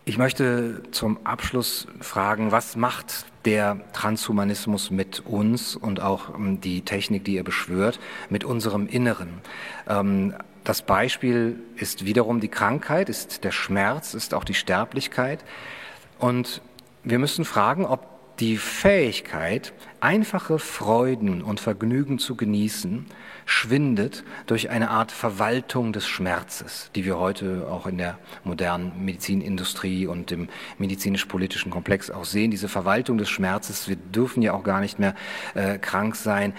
Ich 0.08 0.18
möchte 0.18 0.84
zum 0.92 1.18
Abschluss 1.26 1.88
fragen, 2.00 2.52
was 2.52 2.76
macht 2.76 3.26
der 3.44 3.80
Transhumanismus 3.92 4.92
mit 4.92 5.26
uns 5.26 5.74
und 5.74 6.00
auch 6.00 6.32
ähm, 6.32 6.60
die 6.60 6.82
Technik, 6.82 7.24
die 7.24 7.36
er 7.36 7.42
beschwört, 7.42 7.98
mit 8.30 8.44
unserem 8.44 8.86
Inneren? 8.86 9.40
Ähm, 9.88 10.32
das 10.62 10.82
Beispiel 10.82 11.58
ist 11.74 12.04
wiederum 12.04 12.38
die 12.38 12.46
Krankheit, 12.46 13.08
ist 13.08 13.42
der 13.42 13.50
Schmerz, 13.50 14.14
ist 14.14 14.32
auch 14.32 14.44
die 14.44 14.54
Sterblichkeit. 14.54 15.44
Und 16.20 16.62
wir 17.02 17.18
müssen 17.18 17.44
fragen, 17.44 17.84
ob 17.84 18.36
die 18.38 18.58
Fähigkeit, 18.58 19.72
einfache 20.06 20.60
Freuden 20.60 21.42
und 21.42 21.58
Vergnügen 21.58 22.20
zu 22.20 22.36
genießen, 22.36 23.06
schwindet 23.44 24.22
durch 24.46 24.70
eine 24.70 24.90
Art 24.90 25.10
Verwaltung 25.10 25.92
des 25.92 26.06
Schmerzes, 26.06 26.92
die 26.94 27.04
wir 27.04 27.18
heute 27.18 27.66
auch 27.68 27.88
in 27.88 27.98
der 27.98 28.16
modernen 28.44 29.04
Medizinindustrie 29.04 30.06
und 30.06 30.30
im 30.30 30.48
medizinisch-politischen 30.78 31.72
Komplex 31.72 32.12
auch 32.12 32.24
sehen. 32.24 32.52
Diese 32.52 32.68
Verwaltung 32.68 33.18
des 33.18 33.28
Schmerzes, 33.28 33.88
wir 33.88 33.96
dürfen 33.96 34.42
ja 34.42 34.52
auch 34.52 34.62
gar 34.62 34.80
nicht 34.80 35.00
mehr 35.00 35.16
äh, 35.54 35.76
krank 35.78 36.14
sein. 36.14 36.54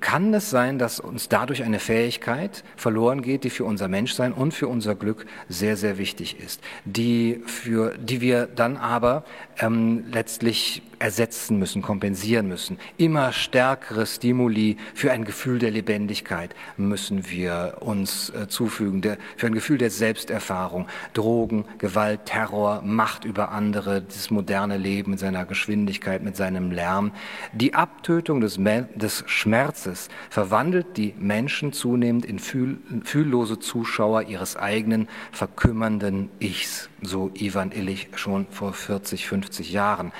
Kann 0.00 0.32
es 0.32 0.48
sein, 0.48 0.78
dass 0.78 0.98
uns 0.98 1.28
dadurch 1.28 1.64
eine 1.64 1.80
Fähigkeit 1.80 2.64
verloren 2.76 3.20
geht, 3.20 3.44
die 3.44 3.50
für 3.50 3.64
unser 3.64 3.88
Menschsein 3.88 4.32
und 4.32 4.54
für 4.54 4.68
unser 4.68 4.94
Glück 4.94 5.26
sehr, 5.50 5.76
sehr 5.76 5.98
wichtig 5.98 6.40
ist, 6.40 6.62
die, 6.86 7.42
für, 7.44 7.98
die 7.98 8.22
wir 8.22 8.46
dann 8.46 8.78
aber 8.78 9.24
ähm, 9.58 10.04
letztlich 10.10 10.80
ersetzen 10.98 11.58
müssen, 11.58 11.82
kompensieren 11.82 12.48
müssen. 12.48 12.78
Immer 12.96 13.32
stärkere 13.32 14.06
Stimuli 14.06 14.76
für 14.94 15.12
ein 15.12 15.24
Gefühl 15.24 15.58
der 15.58 15.70
Lebendigkeit 15.70 16.54
müssen 16.76 17.30
wir 17.30 17.78
uns 17.80 18.30
äh, 18.30 18.48
zufügen, 18.48 19.02
der, 19.02 19.18
für 19.36 19.46
ein 19.46 19.54
Gefühl 19.54 19.78
der 19.78 19.90
Selbsterfahrung. 19.90 20.86
Drogen, 21.12 21.64
Gewalt, 21.78 22.26
Terror, 22.26 22.82
Macht 22.82 23.24
über 23.24 23.50
andere, 23.52 24.02
das 24.02 24.30
moderne 24.30 24.76
Leben 24.76 25.12
mit 25.12 25.20
seiner 25.20 25.44
Geschwindigkeit, 25.44 26.22
mit 26.22 26.36
seinem 26.36 26.70
Lärm. 26.70 27.12
Die 27.52 27.74
Abtötung 27.74 28.40
des, 28.40 28.58
des 28.94 29.24
Schmerzes 29.26 30.08
verwandelt 30.30 30.96
die 30.96 31.14
Menschen 31.18 31.72
zunehmend 31.72 32.24
in 32.24 32.38
fühl 32.38 32.78
fühllose 33.04 33.58
Zuschauer 33.58 34.22
ihres 34.22 34.56
eigenen 34.56 35.08
verkümmernden 35.32 36.30
Ichs, 36.38 36.88
so 37.02 37.30
Ivan 37.34 37.72
Illich 37.72 38.08
schon 38.14 38.46
vor 38.50 38.72
40, 38.72 39.26
50 39.26 39.72
Jahren. 39.72 40.12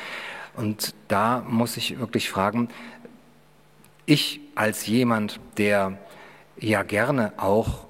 Und 0.56 0.94
da 1.08 1.44
muss 1.46 1.76
ich 1.76 1.98
wirklich 1.98 2.30
fragen, 2.30 2.68
ich 4.06 4.40
als 4.54 4.86
jemand, 4.86 5.40
der 5.58 5.98
ja 6.58 6.82
gerne 6.82 7.32
auch 7.36 7.86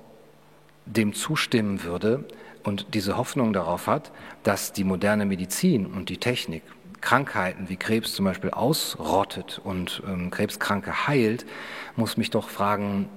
dem 0.87 1.15
zustimmen 1.15 1.83
würde 1.83 2.25
und 2.65 2.95
diese 2.95 3.17
Hoffnung 3.17 3.53
darauf 3.53 3.87
hat, 3.87 4.11
dass 4.43 4.73
die 4.73 4.85
moderne 4.85 5.27
Medizin 5.27 5.87
und 5.87 6.09
die 6.09 6.19
Technik 6.19 6.63
Krankheiten 7.01 7.69
wie 7.69 7.77
Krebs 7.77 8.15
zum 8.15 8.25
Beispiel 8.25 8.51
ausrottet 8.51 9.61
und 9.63 10.03
ähm, 10.07 10.31
Krebskranke 10.31 11.07
heilt, 11.07 11.47
muss 11.95 12.17
mich 12.17 12.31
doch 12.31 12.49
fragen, 12.49 13.09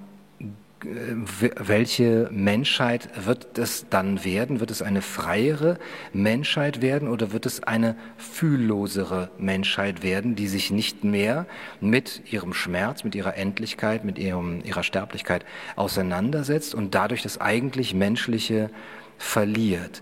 welche 0.82 2.30
Menschheit 2.32 3.10
wird 3.26 3.58
es 3.58 3.88
dann 3.90 4.24
werden? 4.24 4.60
Wird 4.60 4.72
es 4.72 4.82
eine 4.82 5.02
freiere 5.02 5.78
Menschheit 6.14 6.82
werden 6.82 7.08
oder 7.08 7.32
wird 7.34 7.46
es 7.46 7.64
eine 7.64 7.96
fühllosere 8.18 9.30
Menschheit 9.38 10.04
werden, 10.04 10.36
die 10.36 10.48
sich 10.48 10.72
nicht 10.72 11.04
mehr 11.04 11.46
mit 11.82 12.32
ihrem 12.32 12.54
Schmerz, 12.54 13.04
mit 13.04 13.16
ihrer 13.16 13.36
Endlichkeit, 13.36 14.06
mit 14.06 14.18
ihrem, 14.18 14.64
ihrer 14.64 14.84
Sterblichkeit 14.84 15.46
auseinandersetzt 15.76 16.74
und 16.74 16.96
dadurch 16.96 17.24
das 17.24 17.40
eigentlich 17.40 17.94
Menschliche 17.94 18.70
verliert? 19.18 20.02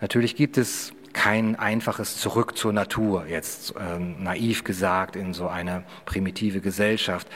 Natürlich 0.00 0.36
gibt 0.36 0.58
es 0.58 0.92
kein 1.14 1.56
einfaches 1.56 2.18
Zurück 2.18 2.58
zur 2.58 2.72
Natur, 2.72 3.26
jetzt 3.26 3.74
ähm, 3.78 4.22
naiv 4.22 4.64
gesagt, 4.64 5.16
in 5.16 5.32
so 5.32 5.48
eine 5.48 5.84
primitive 6.04 6.60
Gesellschaft. 6.60 7.28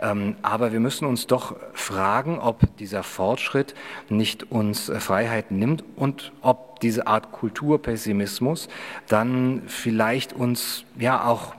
Ähm, 0.00 0.36
aber 0.42 0.72
wir 0.72 0.80
müssen 0.80 1.06
uns 1.06 1.28
doch 1.28 1.54
fragen, 1.74 2.40
ob 2.40 2.76
dieser 2.78 3.04
Fortschritt 3.04 3.74
nicht 4.08 4.50
uns 4.50 4.88
äh, 4.88 4.98
Freiheiten 4.98 5.58
nimmt 5.58 5.84
und 5.94 6.32
ob 6.40 6.80
diese 6.80 7.06
Art 7.06 7.30
Kulturpessimismus 7.30 8.68
dann 9.06 9.62
vielleicht 9.66 10.32
uns 10.32 10.84
ja 10.98 11.24
auch 11.24 11.54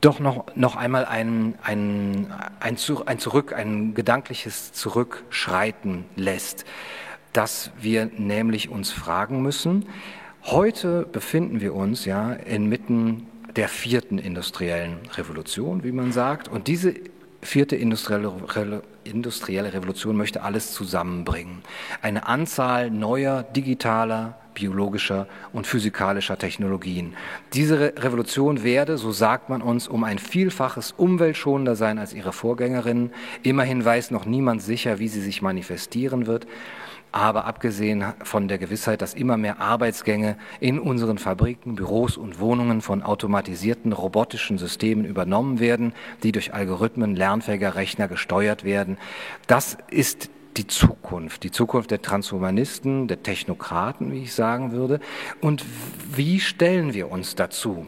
doch 0.00 0.18
noch, 0.18 0.46
noch 0.54 0.76
einmal 0.76 1.04
ein, 1.04 1.54
ein, 1.62 2.32
ein, 2.60 2.76
ein 3.06 3.18
Zurück, 3.18 3.52
ein 3.52 3.94
gedankliches 3.94 4.72
Zurückschreiten 4.72 6.04
lässt, 6.16 6.64
dass 7.32 7.70
wir 7.80 8.10
nämlich 8.16 8.68
uns 8.68 8.90
fragen 8.90 9.42
müssen, 9.42 9.86
Heute 10.46 11.06
befinden 11.10 11.62
wir 11.62 11.74
uns 11.74 12.04
ja 12.04 12.34
inmitten 12.34 13.26
der 13.56 13.66
vierten 13.66 14.18
industriellen 14.18 14.98
Revolution, 15.14 15.84
wie 15.84 15.92
man 15.92 16.12
sagt. 16.12 16.48
Und 16.48 16.68
diese 16.68 16.92
vierte 17.40 17.76
industrielle, 17.76 18.82
industrielle 19.04 19.72
Revolution 19.72 20.18
möchte 20.18 20.42
alles 20.42 20.74
zusammenbringen. 20.74 21.62
Eine 22.02 22.26
Anzahl 22.26 22.90
neuer 22.90 23.42
digitaler, 23.42 24.38
biologischer 24.52 25.28
und 25.54 25.66
physikalischer 25.66 26.36
Technologien. 26.36 27.14
Diese 27.54 27.94
Revolution 27.96 28.62
werde, 28.62 28.98
so 28.98 29.12
sagt 29.12 29.48
man 29.48 29.62
uns, 29.62 29.88
um 29.88 30.04
ein 30.04 30.18
Vielfaches 30.18 30.92
umweltschonender 30.92 31.74
sein 31.74 31.98
als 31.98 32.12
ihre 32.12 32.34
Vorgängerinnen. 32.34 33.12
Immerhin 33.42 33.82
weiß 33.82 34.10
noch 34.10 34.26
niemand 34.26 34.60
sicher, 34.60 34.98
wie 34.98 35.08
sie 35.08 35.22
sich 35.22 35.40
manifestieren 35.40 36.26
wird. 36.26 36.46
Aber 37.14 37.44
abgesehen 37.44 38.12
von 38.24 38.48
der 38.48 38.58
Gewissheit, 38.58 39.00
dass 39.00 39.14
immer 39.14 39.36
mehr 39.36 39.60
Arbeitsgänge 39.60 40.36
in 40.58 40.80
unseren 40.80 41.18
Fabriken, 41.18 41.76
Büros 41.76 42.16
und 42.16 42.40
Wohnungen 42.40 42.80
von 42.80 43.04
automatisierten 43.04 43.92
robotischen 43.92 44.58
Systemen 44.58 45.04
übernommen 45.04 45.60
werden, 45.60 45.92
die 46.24 46.32
durch 46.32 46.54
Algorithmen 46.54 47.14
lernfähiger 47.14 47.76
Rechner 47.76 48.08
gesteuert 48.08 48.64
werden, 48.64 48.98
das 49.46 49.78
ist 49.92 50.28
die 50.56 50.66
Zukunft, 50.66 51.42
die 51.42 51.50
Zukunft 51.50 51.90
der 51.90 52.02
Transhumanisten, 52.02 53.08
der 53.08 53.22
Technokraten, 53.22 54.12
wie 54.12 54.22
ich 54.22 54.34
sagen 54.34 54.72
würde. 54.72 55.00
Und 55.40 55.64
wie 56.14 56.40
stellen 56.40 56.94
wir 56.94 57.10
uns 57.10 57.34
dazu? 57.34 57.86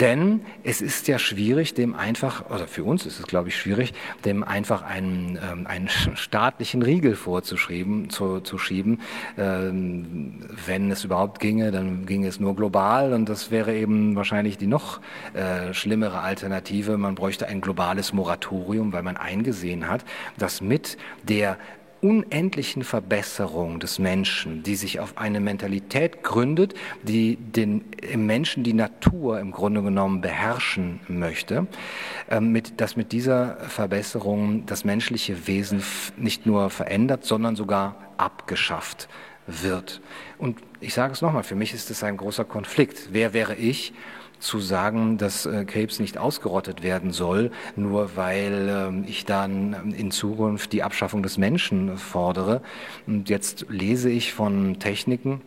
Denn 0.00 0.40
es 0.64 0.80
ist 0.80 1.08
ja 1.08 1.18
schwierig, 1.18 1.74
dem 1.74 1.94
einfach, 1.94 2.50
oder 2.50 2.66
für 2.66 2.84
uns 2.84 3.06
ist 3.06 3.20
es, 3.20 3.26
glaube 3.26 3.48
ich, 3.48 3.56
schwierig, 3.56 3.92
dem 4.24 4.42
einfach 4.42 4.82
einen, 4.82 5.38
ähm, 5.42 5.66
einen 5.66 5.88
staatlichen 5.88 6.82
Riegel 6.82 7.14
vorzuschreiben, 7.14 8.10
zu, 8.10 8.40
zu 8.40 8.58
schieben. 8.58 9.00
Ähm, 9.36 10.40
wenn 10.66 10.90
es 10.90 11.04
überhaupt 11.04 11.40
ginge, 11.40 11.70
dann 11.70 12.06
ginge 12.06 12.28
es 12.28 12.40
nur 12.40 12.56
global 12.56 13.12
und 13.12 13.28
das 13.28 13.50
wäre 13.50 13.74
eben 13.74 14.16
wahrscheinlich 14.16 14.58
die 14.58 14.66
noch 14.66 15.00
äh, 15.34 15.74
schlimmere 15.74 16.20
Alternative. 16.20 16.96
Man 16.96 17.14
bräuchte 17.14 17.46
ein 17.46 17.60
globales 17.60 18.12
Moratorium, 18.12 18.92
weil 18.92 19.02
man 19.02 19.16
eingesehen 19.16 19.88
hat, 19.88 20.04
dass 20.38 20.60
mit 20.60 20.96
der 21.22 21.58
unendlichen 22.02 22.82
Verbesserung 22.82 23.78
des 23.78 24.00
Menschen, 24.00 24.64
die 24.64 24.74
sich 24.74 24.98
auf 24.98 25.16
eine 25.16 25.38
Mentalität 25.38 26.24
gründet, 26.24 26.74
die 27.02 27.36
den 27.36 27.84
im 28.02 28.26
Menschen 28.26 28.64
die 28.64 28.72
Natur 28.72 29.38
im 29.38 29.52
Grunde 29.52 29.82
genommen 29.82 30.20
beherrschen 30.20 31.00
möchte, 31.06 31.68
ähm, 32.28 32.50
mit, 32.50 32.80
dass 32.80 32.96
mit 32.96 33.12
dieser 33.12 33.56
Verbesserung 33.68 34.66
das 34.66 34.84
menschliche 34.84 35.46
Wesen 35.46 35.82
nicht 36.16 36.44
nur 36.44 36.70
verändert, 36.70 37.24
sondern 37.24 37.54
sogar 37.54 37.96
abgeschafft 38.16 39.08
wird. 39.46 40.00
Und 40.38 40.60
ich 40.80 40.94
sage 40.94 41.12
es 41.12 41.22
nochmal, 41.22 41.44
für 41.44 41.54
mich 41.54 41.72
ist 41.72 41.90
es 41.90 42.02
ein 42.02 42.16
großer 42.16 42.44
Konflikt. 42.44 43.10
Wer 43.12 43.32
wäre 43.32 43.54
ich? 43.54 43.92
Zu 44.42 44.58
sagen, 44.58 45.18
dass 45.18 45.46
äh, 45.46 45.64
Krebs 45.64 46.00
nicht 46.00 46.18
ausgerottet 46.18 46.82
werden 46.82 47.12
soll, 47.12 47.50
nur 47.76 48.16
weil 48.16 48.68
äh, 48.68 49.08
ich 49.08 49.24
dann 49.24 49.92
in 49.92 50.10
Zukunft 50.10 50.72
die 50.72 50.82
Abschaffung 50.82 51.22
des 51.22 51.38
Menschen 51.38 51.96
fordere. 51.96 52.60
Und 53.06 53.28
jetzt 53.28 53.66
lese 53.68 54.10
ich 54.10 54.32
von 54.34 54.78
Techniken, 54.78 55.40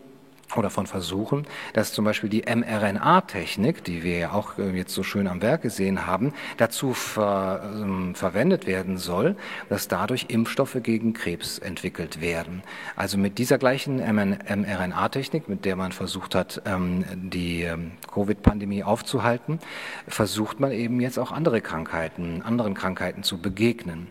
oder 0.58 0.70
von 0.70 0.88
Versuchen, 0.88 1.45
dass 1.74 1.93
zum 1.93 2.06
Beispiel 2.06 2.30
die 2.30 2.43
mRNA-Technik, 2.43 3.84
die 3.84 4.03
wir 4.03 4.18
ja 4.18 4.32
auch 4.32 4.58
äh, 4.58 4.72
jetzt 4.72 4.93
so 4.93 5.03
schön 5.03 5.28
am 5.28 5.41
Werk 5.41 5.62
gesehen 5.62 6.06
haben, 6.06 6.34
dazu 6.58 6.93
ver, 6.93 7.74
ähm, 7.76 8.16
verwendet 8.16 8.68
werden 8.68 8.97
soll, 8.97 9.36
dass 9.70 9.88
dadurch 9.88 10.26
Impfstoffe 10.30 10.78
gegen 10.82 11.14
Krebs 11.14 11.60
entwickelt 11.60 12.22
werden. 12.22 12.64
Also 12.95 13.18
mit 13.18 13.38
dieser 13.38 13.58
gleichen 13.58 13.97
mRNA-Technik, 13.97 15.49
mit 15.49 15.66
der 15.66 15.76
man 15.76 15.91
versucht 15.91 16.36
hat, 16.36 16.62
ähm, 16.66 17.06
die 17.14 17.64
ähm, 17.64 17.91
Covid-Pandemie 18.14 18.84
aufzuhalten, 18.84 19.60
versucht 20.08 20.60
man 20.60 20.72
eben 20.72 20.99
jetzt 21.01 21.18
auch 21.18 21.32
andere 21.32 21.62
Krankheiten, 21.62 22.41
anderen 22.41 22.74
Krankheiten 22.74 23.24
zu 23.24 23.38
begegnen. 23.38 24.08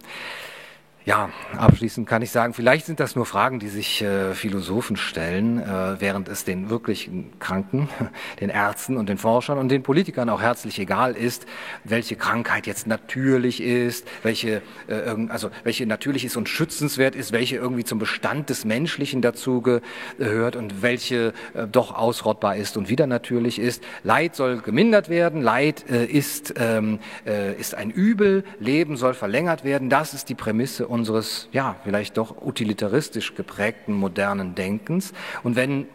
Ja, 1.06 1.28
abschließend 1.58 2.08
kann 2.08 2.22
ich 2.22 2.30
sagen, 2.30 2.54
vielleicht 2.54 2.86
sind 2.86 2.98
das 2.98 3.14
nur 3.14 3.26
Fragen, 3.26 3.58
die 3.58 3.68
sich 3.68 4.00
äh, 4.00 4.32
Philosophen 4.32 4.96
stellen, 4.96 5.58
äh, 5.58 6.00
während 6.00 6.28
es 6.28 6.44
den 6.44 6.70
wirklichen 6.70 7.38
Kranken, 7.38 7.90
den 8.40 8.48
Ärzten 8.48 8.96
und 8.96 9.10
den 9.10 9.18
Forschern 9.18 9.58
und 9.58 9.68
den 9.68 9.82
Politikern 9.82 10.30
auch 10.30 10.40
herzlich 10.40 10.78
egal 10.78 11.14
ist, 11.14 11.44
welche 11.84 12.16
Krankheit 12.16 12.66
jetzt 12.66 12.86
natürlich 12.86 13.62
ist, 13.62 14.08
welche, 14.22 14.62
äh, 14.86 15.14
also 15.28 15.50
welche 15.62 15.84
natürlich 15.84 16.24
ist 16.24 16.38
und 16.38 16.48
schützenswert 16.48 17.14
ist, 17.16 17.32
welche 17.32 17.56
irgendwie 17.56 17.84
zum 17.84 17.98
Bestand 17.98 18.48
des 18.48 18.64
Menschlichen 18.64 19.20
dazu 19.20 19.60
gehört 19.60 20.56
und 20.56 20.80
welche 20.80 21.34
äh, 21.52 21.66
doch 21.70 21.94
ausrottbar 21.94 22.56
ist 22.56 22.78
und 22.78 22.88
wieder 22.88 23.06
natürlich 23.06 23.58
ist. 23.58 23.84
Leid 24.04 24.34
soll 24.34 24.62
gemindert 24.62 25.10
werden, 25.10 25.42
Leid 25.42 25.84
äh, 25.90 26.06
ist, 26.06 26.54
ähm, 26.56 26.98
äh, 27.26 27.52
ist 27.60 27.74
ein 27.74 27.90
Übel, 27.90 28.42
Leben 28.58 28.96
soll 28.96 29.12
verlängert 29.12 29.64
werden. 29.64 29.90
Das 29.90 30.14
ist 30.14 30.30
die 30.30 30.34
Prämisse 30.34 30.93
unseres, 30.94 31.48
ja, 31.52 31.76
vielleicht 31.84 32.16
doch 32.16 32.40
utilitaristisch 32.40 33.34
geprägten 33.34 33.92
modernen 33.92 34.54
Denkens. 34.54 35.12
Und 35.42 35.56
wenn 35.56 35.86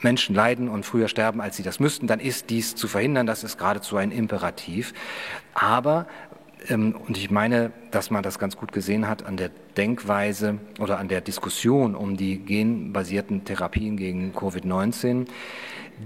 Menschen 0.00 0.34
leiden 0.34 0.68
und 0.68 0.84
früher 0.84 1.08
sterben, 1.08 1.40
als 1.40 1.56
sie 1.56 1.62
das 1.62 1.80
müssten, 1.80 2.06
dann 2.06 2.20
ist 2.20 2.50
dies 2.50 2.74
zu 2.74 2.88
verhindern. 2.88 3.26
Das 3.26 3.44
ist 3.44 3.58
geradezu 3.58 3.96
ein 3.96 4.12
Imperativ. 4.12 4.92
Aber 5.54 6.06
ähm, 6.68 6.94
und 7.06 7.16
ich 7.16 7.30
meine, 7.30 7.72
dass 7.90 8.10
man 8.10 8.22
das 8.22 8.38
ganz 8.38 8.56
gut 8.56 8.72
gesehen 8.72 9.08
hat 9.08 9.24
an 9.24 9.36
der 9.36 9.50
Denkweise 9.76 10.58
oder 10.78 10.98
an 10.98 11.08
der 11.08 11.20
Diskussion 11.20 11.94
um 11.94 12.16
die 12.16 12.38
genbasierten 12.38 13.44
Therapien 13.44 13.96
gegen 13.96 14.32
Covid-19. 14.32 15.26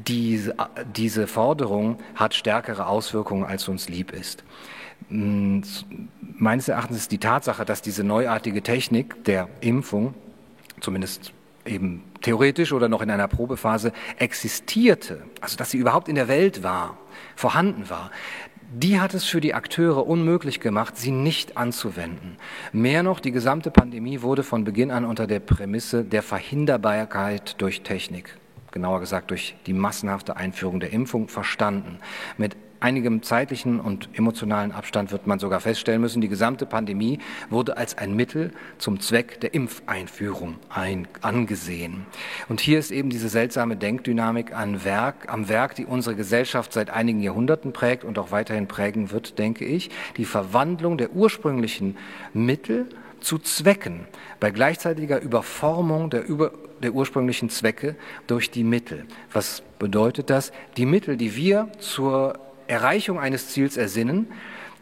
Diese, 0.06 0.54
diese 0.96 1.26
Forderung 1.26 1.98
hat 2.14 2.34
stärkere 2.34 2.86
Auswirkungen, 2.86 3.44
als 3.44 3.68
uns 3.68 3.88
lieb 3.88 4.12
ist. 4.12 4.42
Hm, 5.08 5.62
meines 6.38 6.68
Erachtens 6.68 6.98
ist 6.98 7.12
die 7.12 7.18
Tatsache, 7.18 7.64
dass 7.64 7.82
diese 7.82 8.04
neuartige 8.04 8.62
Technik 8.62 9.24
der 9.24 9.48
Impfung, 9.60 10.14
zumindest 10.80 11.32
eben 11.64 12.02
theoretisch 12.20 12.72
oder 12.72 12.88
noch 12.88 13.02
in 13.02 13.10
einer 13.10 13.28
Probephase 13.28 13.92
existierte, 14.18 15.22
also 15.40 15.56
dass 15.56 15.70
sie 15.70 15.78
überhaupt 15.78 16.08
in 16.08 16.14
der 16.14 16.28
Welt 16.28 16.62
war, 16.62 16.98
vorhanden 17.36 17.88
war, 17.88 18.10
die 18.74 19.00
hat 19.00 19.12
es 19.12 19.24
für 19.24 19.40
die 19.40 19.52
Akteure 19.52 20.06
unmöglich 20.06 20.58
gemacht, 20.58 20.96
sie 20.96 21.10
nicht 21.10 21.58
anzuwenden. 21.58 22.38
Mehr 22.72 23.02
noch, 23.02 23.20
die 23.20 23.30
gesamte 23.30 23.70
Pandemie 23.70 24.22
wurde 24.22 24.42
von 24.42 24.64
Beginn 24.64 24.90
an 24.90 25.04
unter 25.04 25.26
der 25.26 25.40
Prämisse 25.40 26.04
der 26.04 26.22
Verhinderbarkeit 26.22 27.60
durch 27.60 27.82
Technik, 27.82 28.38
genauer 28.70 29.00
gesagt 29.00 29.30
durch 29.30 29.56
die 29.66 29.74
massenhafte 29.74 30.36
Einführung 30.36 30.80
der 30.80 30.90
Impfung, 30.90 31.28
verstanden. 31.28 31.98
Mit 32.38 32.56
einigem 32.82 33.22
zeitlichen 33.22 33.80
und 33.80 34.08
emotionalen 34.14 34.72
Abstand 34.72 35.12
wird 35.12 35.26
man 35.26 35.38
sogar 35.38 35.60
feststellen 35.60 36.00
müssen, 36.00 36.20
die 36.20 36.28
gesamte 36.28 36.66
Pandemie 36.66 37.20
wurde 37.48 37.76
als 37.76 37.96
ein 37.96 38.14
Mittel 38.14 38.50
zum 38.78 39.00
Zweck 39.00 39.40
der 39.40 39.54
Impfeinführung 39.54 40.56
ein, 40.68 41.06
angesehen. 41.20 42.06
Und 42.48 42.60
hier 42.60 42.78
ist 42.78 42.90
eben 42.90 43.08
diese 43.08 43.28
seltsame 43.28 43.76
Denkdynamik 43.76 44.54
an 44.54 44.84
Werk, 44.84 45.32
am 45.32 45.48
Werk, 45.48 45.76
die 45.76 45.86
unsere 45.86 46.16
Gesellschaft 46.16 46.72
seit 46.72 46.90
einigen 46.90 47.20
Jahrhunderten 47.20 47.72
prägt 47.72 48.04
und 48.04 48.18
auch 48.18 48.32
weiterhin 48.32 48.66
prägen 48.66 49.12
wird, 49.12 49.38
denke 49.38 49.64
ich, 49.64 49.90
die 50.16 50.24
Verwandlung 50.24 50.98
der 50.98 51.12
ursprünglichen 51.12 51.96
Mittel 52.34 52.88
zu 53.20 53.38
Zwecken 53.38 54.06
bei 54.40 54.50
gleichzeitiger 54.50 55.20
Überformung 55.20 56.10
der, 56.10 56.26
über, 56.26 56.52
der 56.82 56.92
ursprünglichen 56.92 57.48
Zwecke 57.48 57.94
durch 58.26 58.50
die 58.50 58.64
Mittel. 58.64 59.04
Was 59.32 59.62
bedeutet 59.78 60.30
das? 60.30 60.52
Die 60.76 60.86
Mittel, 60.86 61.16
die 61.16 61.36
wir 61.36 61.68
zur 61.78 62.38
Erreichung 62.66 63.18
eines 63.18 63.48
Ziels 63.48 63.76
ersinnen, 63.76 64.28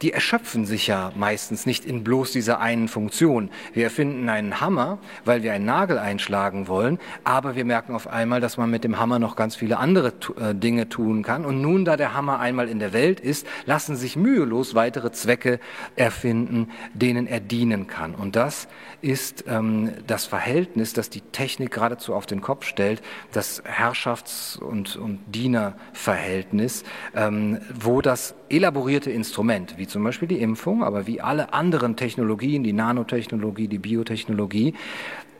die 0.01 0.13
erschöpfen 0.13 0.65
sich 0.65 0.87
ja 0.87 1.11
meistens 1.15 1.65
nicht 1.65 1.85
in 1.85 2.03
bloß 2.03 2.31
dieser 2.31 2.59
einen 2.59 2.87
Funktion. 2.87 3.49
Wir 3.73 3.85
erfinden 3.85 4.29
einen 4.29 4.59
Hammer, 4.59 4.97
weil 5.25 5.43
wir 5.43 5.53
einen 5.53 5.65
Nagel 5.65 5.99
einschlagen 5.99 6.67
wollen, 6.67 6.99
aber 7.23 7.55
wir 7.55 7.65
merken 7.65 7.93
auf 7.93 8.07
einmal, 8.07 8.41
dass 8.41 8.57
man 8.57 8.69
mit 8.69 8.83
dem 8.83 8.99
Hammer 8.99 9.19
noch 9.19 9.35
ganz 9.35 9.55
viele 9.55 9.77
andere 9.77 10.13
äh, 10.39 10.55
Dinge 10.55 10.89
tun 10.89 11.21
kann. 11.23 11.45
Und 11.45 11.61
nun, 11.61 11.85
da 11.85 11.97
der 11.97 12.13
Hammer 12.13 12.39
einmal 12.39 12.67
in 12.67 12.79
der 12.79 12.93
Welt 12.93 13.19
ist, 13.19 13.45
lassen 13.65 13.95
sich 13.95 14.15
mühelos 14.15 14.73
weitere 14.73 15.11
Zwecke 15.11 15.59
erfinden, 15.95 16.69
denen 16.93 17.27
er 17.27 17.39
dienen 17.39 17.87
kann. 17.87 18.15
Und 18.15 18.35
das 18.35 18.67
ist 19.01 19.45
ähm, 19.47 19.91
das 20.07 20.25
Verhältnis, 20.25 20.93
das 20.93 21.09
die 21.09 21.21
Technik 21.21 21.71
geradezu 21.71 22.13
auf 22.15 22.25
den 22.25 22.41
Kopf 22.41 22.65
stellt, 22.65 23.01
das 23.31 23.63
Herrschafts- 23.63 24.57
und, 24.59 24.95
und 24.95 25.19
Dienerverhältnis, 25.27 26.83
ähm, 27.15 27.59
wo 27.73 28.01
das 28.01 28.35
elaborierte 28.49 29.11
Instrument, 29.11 29.77
wie 29.77 29.87
zum 29.91 30.03
Beispiel 30.03 30.27
die 30.27 30.41
Impfung, 30.41 30.83
aber 30.83 31.07
wie 31.07 31.21
alle 31.21 31.53
anderen 31.53 31.95
Technologien, 31.95 32.63
die 32.63 32.73
Nanotechnologie, 32.73 33.67
die 33.67 33.79
Biotechnologie, 33.79 34.73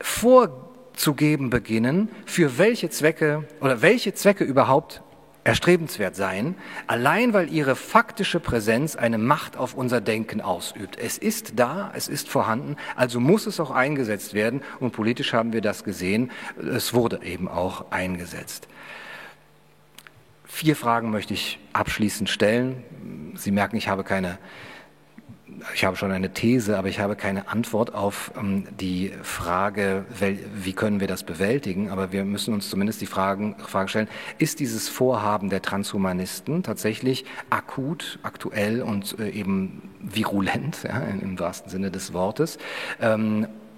vorzugeben 0.00 1.50
beginnen, 1.50 2.08
für 2.26 2.58
welche 2.58 2.90
Zwecke 2.90 3.48
oder 3.60 3.82
welche 3.82 4.14
Zwecke 4.14 4.44
überhaupt 4.44 5.02
erstrebenswert 5.44 6.14
seien, 6.14 6.54
allein 6.86 7.32
weil 7.32 7.52
ihre 7.52 7.74
faktische 7.74 8.38
Präsenz 8.38 8.94
eine 8.94 9.18
Macht 9.18 9.56
auf 9.56 9.74
unser 9.74 10.00
Denken 10.00 10.40
ausübt. 10.40 10.96
Es 10.98 11.18
ist 11.18 11.54
da, 11.58 11.90
es 11.94 12.08
ist 12.08 12.28
vorhanden, 12.28 12.76
also 12.94 13.18
muss 13.18 13.46
es 13.46 13.58
auch 13.58 13.72
eingesetzt 13.72 14.34
werden 14.34 14.62
und 14.78 14.92
politisch 14.92 15.32
haben 15.32 15.52
wir 15.52 15.60
das 15.60 15.82
gesehen, 15.82 16.30
es 16.58 16.94
wurde 16.94 17.20
eben 17.24 17.48
auch 17.48 17.90
eingesetzt. 17.90 18.68
Vier 20.54 20.76
Fragen 20.76 21.10
möchte 21.10 21.32
ich 21.32 21.58
abschließend 21.72 22.28
stellen. 22.28 22.84
Sie 23.34 23.50
merken, 23.50 23.74
ich 23.76 23.88
habe 23.88 24.04
keine, 24.04 24.38
ich 25.74 25.86
habe 25.86 25.96
schon 25.96 26.12
eine 26.12 26.34
These, 26.34 26.76
aber 26.76 26.88
ich 26.88 27.00
habe 27.00 27.16
keine 27.16 27.48
Antwort 27.48 27.94
auf 27.94 28.32
ähm, 28.38 28.66
die 28.78 29.12
Frage, 29.22 30.04
wie 30.54 30.74
können 30.74 31.00
wir 31.00 31.08
das 31.08 31.24
bewältigen. 31.24 31.88
Aber 31.88 32.12
wir 32.12 32.26
müssen 32.26 32.52
uns 32.52 32.68
zumindest 32.68 33.00
die 33.00 33.06
Fragen, 33.06 33.56
Frage 33.60 33.88
stellen, 33.88 34.08
ist 34.36 34.60
dieses 34.60 34.90
Vorhaben 34.90 35.48
der 35.48 35.62
Transhumanisten 35.62 36.62
tatsächlich 36.62 37.24
akut, 37.48 38.18
aktuell 38.22 38.82
und 38.82 39.18
äh, 39.18 39.30
eben 39.30 39.90
virulent, 40.00 40.82
ja, 40.84 41.00
im 41.00 41.38
wahrsten 41.40 41.70
Sinne 41.70 41.90
des 41.90 42.12
Wortes? 42.12 42.58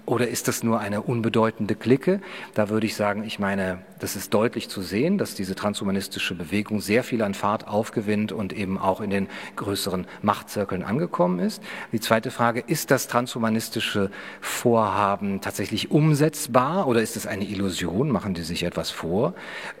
Oder 0.05 0.27
ist 0.27 0.47
das 0.47 0.61
nur 0.61 0.79
eine 0.79 1.01
unbedeutende 1.01 1.73
Clique? 1.73 2.21
Da 2.53 2.69
würde 2.69 2.85
ich 2.85 2.95
sagen, 2.95 3.23
ich 3.23 3.39
meine, 3.39 3.79
das 3.99 4.15
ist 4.15 4.33
deutlich 4.33 4.69
zu 4.69 4.81
sehen, 4.81 5.17
dass 5.17 5.33
diese 5.33 5.55
transhumanistische 5.55 6.35
Bewegung 6.35 6.79
sehr 6.79 7.03
viel 7.03 7.23
an 7.23 7.33
Fahrt 7.33 7.67
aufgewinnt 7.67 8.31
und 8.31 8.53
eben 8.53 8.77
auch 8.77 9.01
in 9.01 9.09
den 9.09 9.27
größeren 9.55 10.05
Machtzirkeln 10.21 10.83
angekommen 10.83 11.39
ist. 11.39 11.63
Die 11.91 11.99
zweite 11.99 12.29
Frage, 12.29 12.59
ist 12.59 12.91
das 12.91 13.07
transhumanistische 13.07 14.11
Vorhaben 14.41 15.41
tatsächlich 15.41 15.89
umsetzbar 15.89 16.87
oder 16.87 17.01
ist 17.01 17.15
es 17.15 17.25
eine 17.25 17.45
Illusion? 17.45 18.11
Machen 18.11 18.35
die 18.35 18.43
sich 18.43 18.63
etwas 18.63 18.91
vor? 18.91 19.33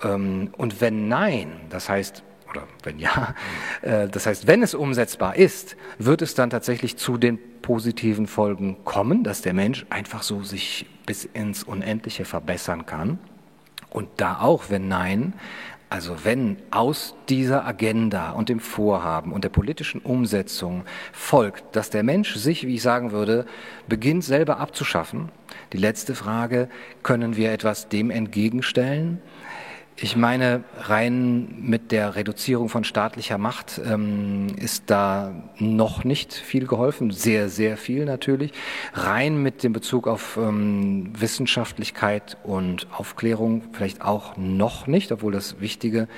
Ähm, 0.03 0.49
und 0.57 0.81
wenn 0.81 1.07
nein, 1.07 1.51
das 1.69 1.87
heißt, 1.87 2.23
oder 2.55 2.67
wenn 2.83 2.99
ja, 2.99 3.35
äh, 3.81 4.07
das 4.07 4.25
heißt, 4.25 4.47
wenn 4.47 4.63
es 4.63 4.73
umsetzbar 4.73 5.35
ist, 5.35 5.75
wird 5.97 6.21
es 6.21 6.35
dann 6.35 6.49
tatsächlich 6.49 6.97
zu 6.97 7.17
den 7.17 7.39
positiven 7.61 8.27
Folgen 8.27 8.77
kommen, 8.85 9.23
dass 9.23 9.41
der 9.41 9.53
Mensch 9.53 9.85
einfach 9.89 10.23
so 10.23 10.43
sich 10.43 10.85
bis 11.05 11.25
ins 11.25 11.63
Unendliche 11.63 12.25
verbessern 12.25 12.85
kann. 12.85 13.19
Und 13.89 14.09
da 14.17 14.39
auch, 14.39 14.65
wenn 14.69 14.87
nein, 14.87 15.33
also 15.89 16.17
wenn 16.23 16.57
aus 16.71 17.15
dieser 17.29 17.65
Agenda 17.65 18.31
und 18.31 18.49
dem 18.49 18.59
Vorhaben 18.59 19.31
und 19.31 19.43
der 19.43 19.49
politischen 19.49 20.01
Umsetzung 20.01 20.83
folgt, 21.13 21.75
dass 21.75 21.89
der 21.89 22.03
Mensch 22.03 22.35
sich, 22.35 22.65
wie 22.67 22.75
ich 22.75 22.81
sagen 22.81 23.11
würde, 23.11 23.45
beginnt 23.87 24.23
selber 24.23 24.59
abzuschaffen, 24.59 25.29
die 25.73 25.77
letzte 25.77 26.15
Frage, 26.15 26.69
können 27.03 27.37
wir 27.37 27.51
etwas 27.51 27.87
dem 27.87 28.09
entgegenstellen? 28.09 29.21
Ich 29.97 30.17
meine, 30.17 30.65
rein 30.77 31.55
mit 31.61 31.93
der 31.93 32.17
Reduzierung 32.17 32.67
von 32.67 32.83
staatlicher 32.83 33.37
Macht 33.37 33.79
ähm, 33.85 34.47
ist 34.57 34.83
da 34.87 35.31
noch 35.57 36.03
nicht 36.03 36.33
viel 36.33 36.67
geholfen, 36.67 37.11
sehr, 37.11 37.47
sehr 37.47 37.77
viel 37.77 38.03
natürlich. 38.03 38.51
Rein 38.93 39.41
mit 39.41 39.63
dem 39.63 39.71
Bezug 39.71 40.09
auf 40.09 40.35
ähm, 40.35 41.13
Wissenschaftlichkeit 41.17 42.35
und 42.43 42.87
Aufklärung 42.91 43.63
vielleicht 43.71 44.01
auch 44.01 44.35
noch 44.35 44.85
nicht, 44.85 45.13
obwohl 45.13 45.31
das 45.31 45.61
wichtige 45.61 46.09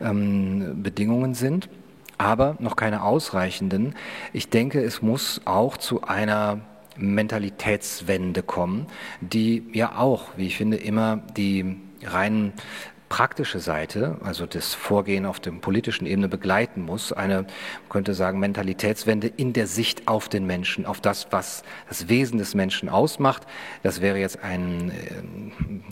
ähm, 0.00 0.82
Bedingungen 0.82 1.34
sind, 1.34 1.68
aber 2.16 2.56
noch 2.58 2.74
keine 2.74 3.02
ausreichenden. 3.02 3.96
Ich 4.32 4.48
denke, 4.48 4.82
es 4.82 5.02
muss 5.02 5.42
auch 5.44 5.76
zu 5.76 6.00
einer 6.00 6.60
Mentalitätswende 6.96 8.42
kommen, 8.42 8.86
die 9.20 9.62
ja 9.74 9.98
auch, 9.98 10.28
wie 10.38 10.46
ich 10.46 10.56
finde, 10.56 10.78
immer 10.78 11.18
die 11.36 11.76
rein 12.02 12.54
praktische 13.08 13.60
Seite, 13.60 14.16
also 14.22 14.46
das 14.46 14.74
Vorgehen 14.74 15.26
auf 15.26 15.38
der 15.40 15.52
politischen 15.52 16.06
Ebene 16.06 16.28
begleiten 16.28 16.82
muss, 16.82 17.12
eine, 17.12 17.42
man 17.42 17.46
könnte 17.88 18.14
sagen, 18.14 18.40
Mentalitätswende 18.40 19.28
in 19.28 19.52
der 19.52 19.66
Sicht 19.66 20.08
auf 20.08 20.28
den 20.28 20.46
Menschen, 20.46 20.86
auf 20.86 21.00
das, 21.00 21.28
was 21.30 21.62
das 21.88 22.08
Wesen 22.08 22.38
des 22.38 22.54
Menschen 22.54 22.88
ausmacht. 22.88 23.46
Das 23.82 24.00
wäre 24.00 24.18
jetzt 24.18 24.42
ein, 24.42 24.90
äh, 24.90 24.92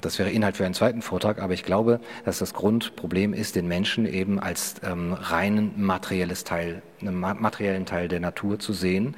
das 0.00 0.18
wäre 0.18 0.30
Inhalt 0.30 0.56
für 0.56 0.64
einen 0.64 0.74
zweiten 0.74 1.02
Vortrag, 1.02 1.40
aber 1.40 1.54
ich 1.54 1.62
glaube, 1.62 2.00
dass 2.24 2.38
das 2.38 2.54
Grundproblem 2.54 3.32
ist, 3.32 3.56
den 3.56 3.68
Menschen 3.68 4.06
eben 4.06 4.40
als 4.40 4.76
ähm, 4.82 5.12
reinen 5.12 5.72
materielles 5.76 6.44
Teil, 6.44 6.82
einen 7.00 7.18
materiellen 7.18 7.86
Teil 7.86 8.08
der 8.08 8.20
Natur 8.20 8.58
zu 8.58 8.72
sehen, 8.72 9.16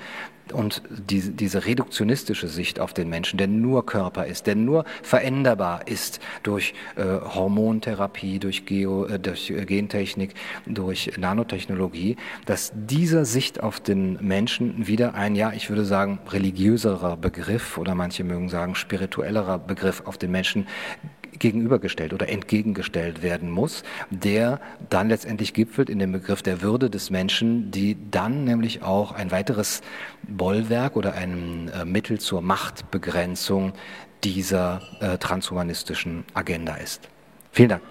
und 0.52 0.82
die, 0.88 1.20
diese 1.20 1.64
reduktionistische 1.66 2.48
Sicht 2.48 2.80
auf 2.80 2.94
den 2.94 3.08
Menschen, 3.08 3.36
der 3.38 3.48
nur 3.48 3.86
Körper 3.86 4.26
ist, 4.26 4.46
der 4.46 4.56
nur 4.56 4.84
veränderbar 5.02 5.86
ist 5.86 6.20
durch 6.42 6.74
äh, 6.96 7.02
Hormontherapie, 7.04 8.38
durch, 8.38 8.66
Geo, 8.66 9.06
äh, 9.06 9.18
durch 9.18 9.50
äh, 9.50 9.64
Gentechnik, 9.64 10.34
durch 10.66 11.12
Nanotechnologie, 11.16 12.16
dass 12.44 12.72
dieser 12.74 13.24
Sicht 13.24 13.62
auf 13.62 13.80
den 13.80 14.18
Menschen 14.20 14.86
wieder 14.86 15.14
ein, 15.14 15.34
ja, 15.34 15.52
ich 15.52 15.68
würde 15.68 15.84
sagen, 15.84 16.18
religiöserer 16.28 17.16
Begriff 17.16 17.78
oder 17.78 17.94
manche 17.94 18.24
mögen 18.24 18.48
sagen 18.48 18.74
spirituellerer 18.74 19.58
Begriff 19.58 20.02
auf 20.06 20.18
den 20.18 20.30
Menschen 20.30 20.66
gegenübergestellt 21.38 22.12
oder 22.12 22.28
entgegengestellt 22.28 23.22
werden 23.22 23.50
muss, 23.50 23.82
der 24.10 24.60
dann 24.90 25.08
letztendlich 25.08 25.52
gipfelt 25.54 25.90
in 25.90 25.98
dem 25.98 26.12
Begriff 26.12 26.42
der 26.42 26.62
Würde 26.62 26.90
des 26.90 27.10
Menschen, 27.10 27.70
die 27.70 27.96
dann 28.10 28.44
nämlich 28.44 28.82
auch 28.82 29.12
ein 29.12 29.30
weiteres 29.30 29.82
Bollwerk 30.22 30.96
oder 30.96 31.14
ein 31.14 31.68
äh, 31.68 31.84
Mittel 31.84 32.18
zur 32.18 32.42
Machtbegrenzung 32.42 33.72
dieser 34.24 34.82
äh, 35.00 35.18
transhumanistischen 35.18 36.24
Agenda 36.34 36.76
ist. 36.76 37.08
Vielen 37.52 37.68
Dank. 37.70 37.82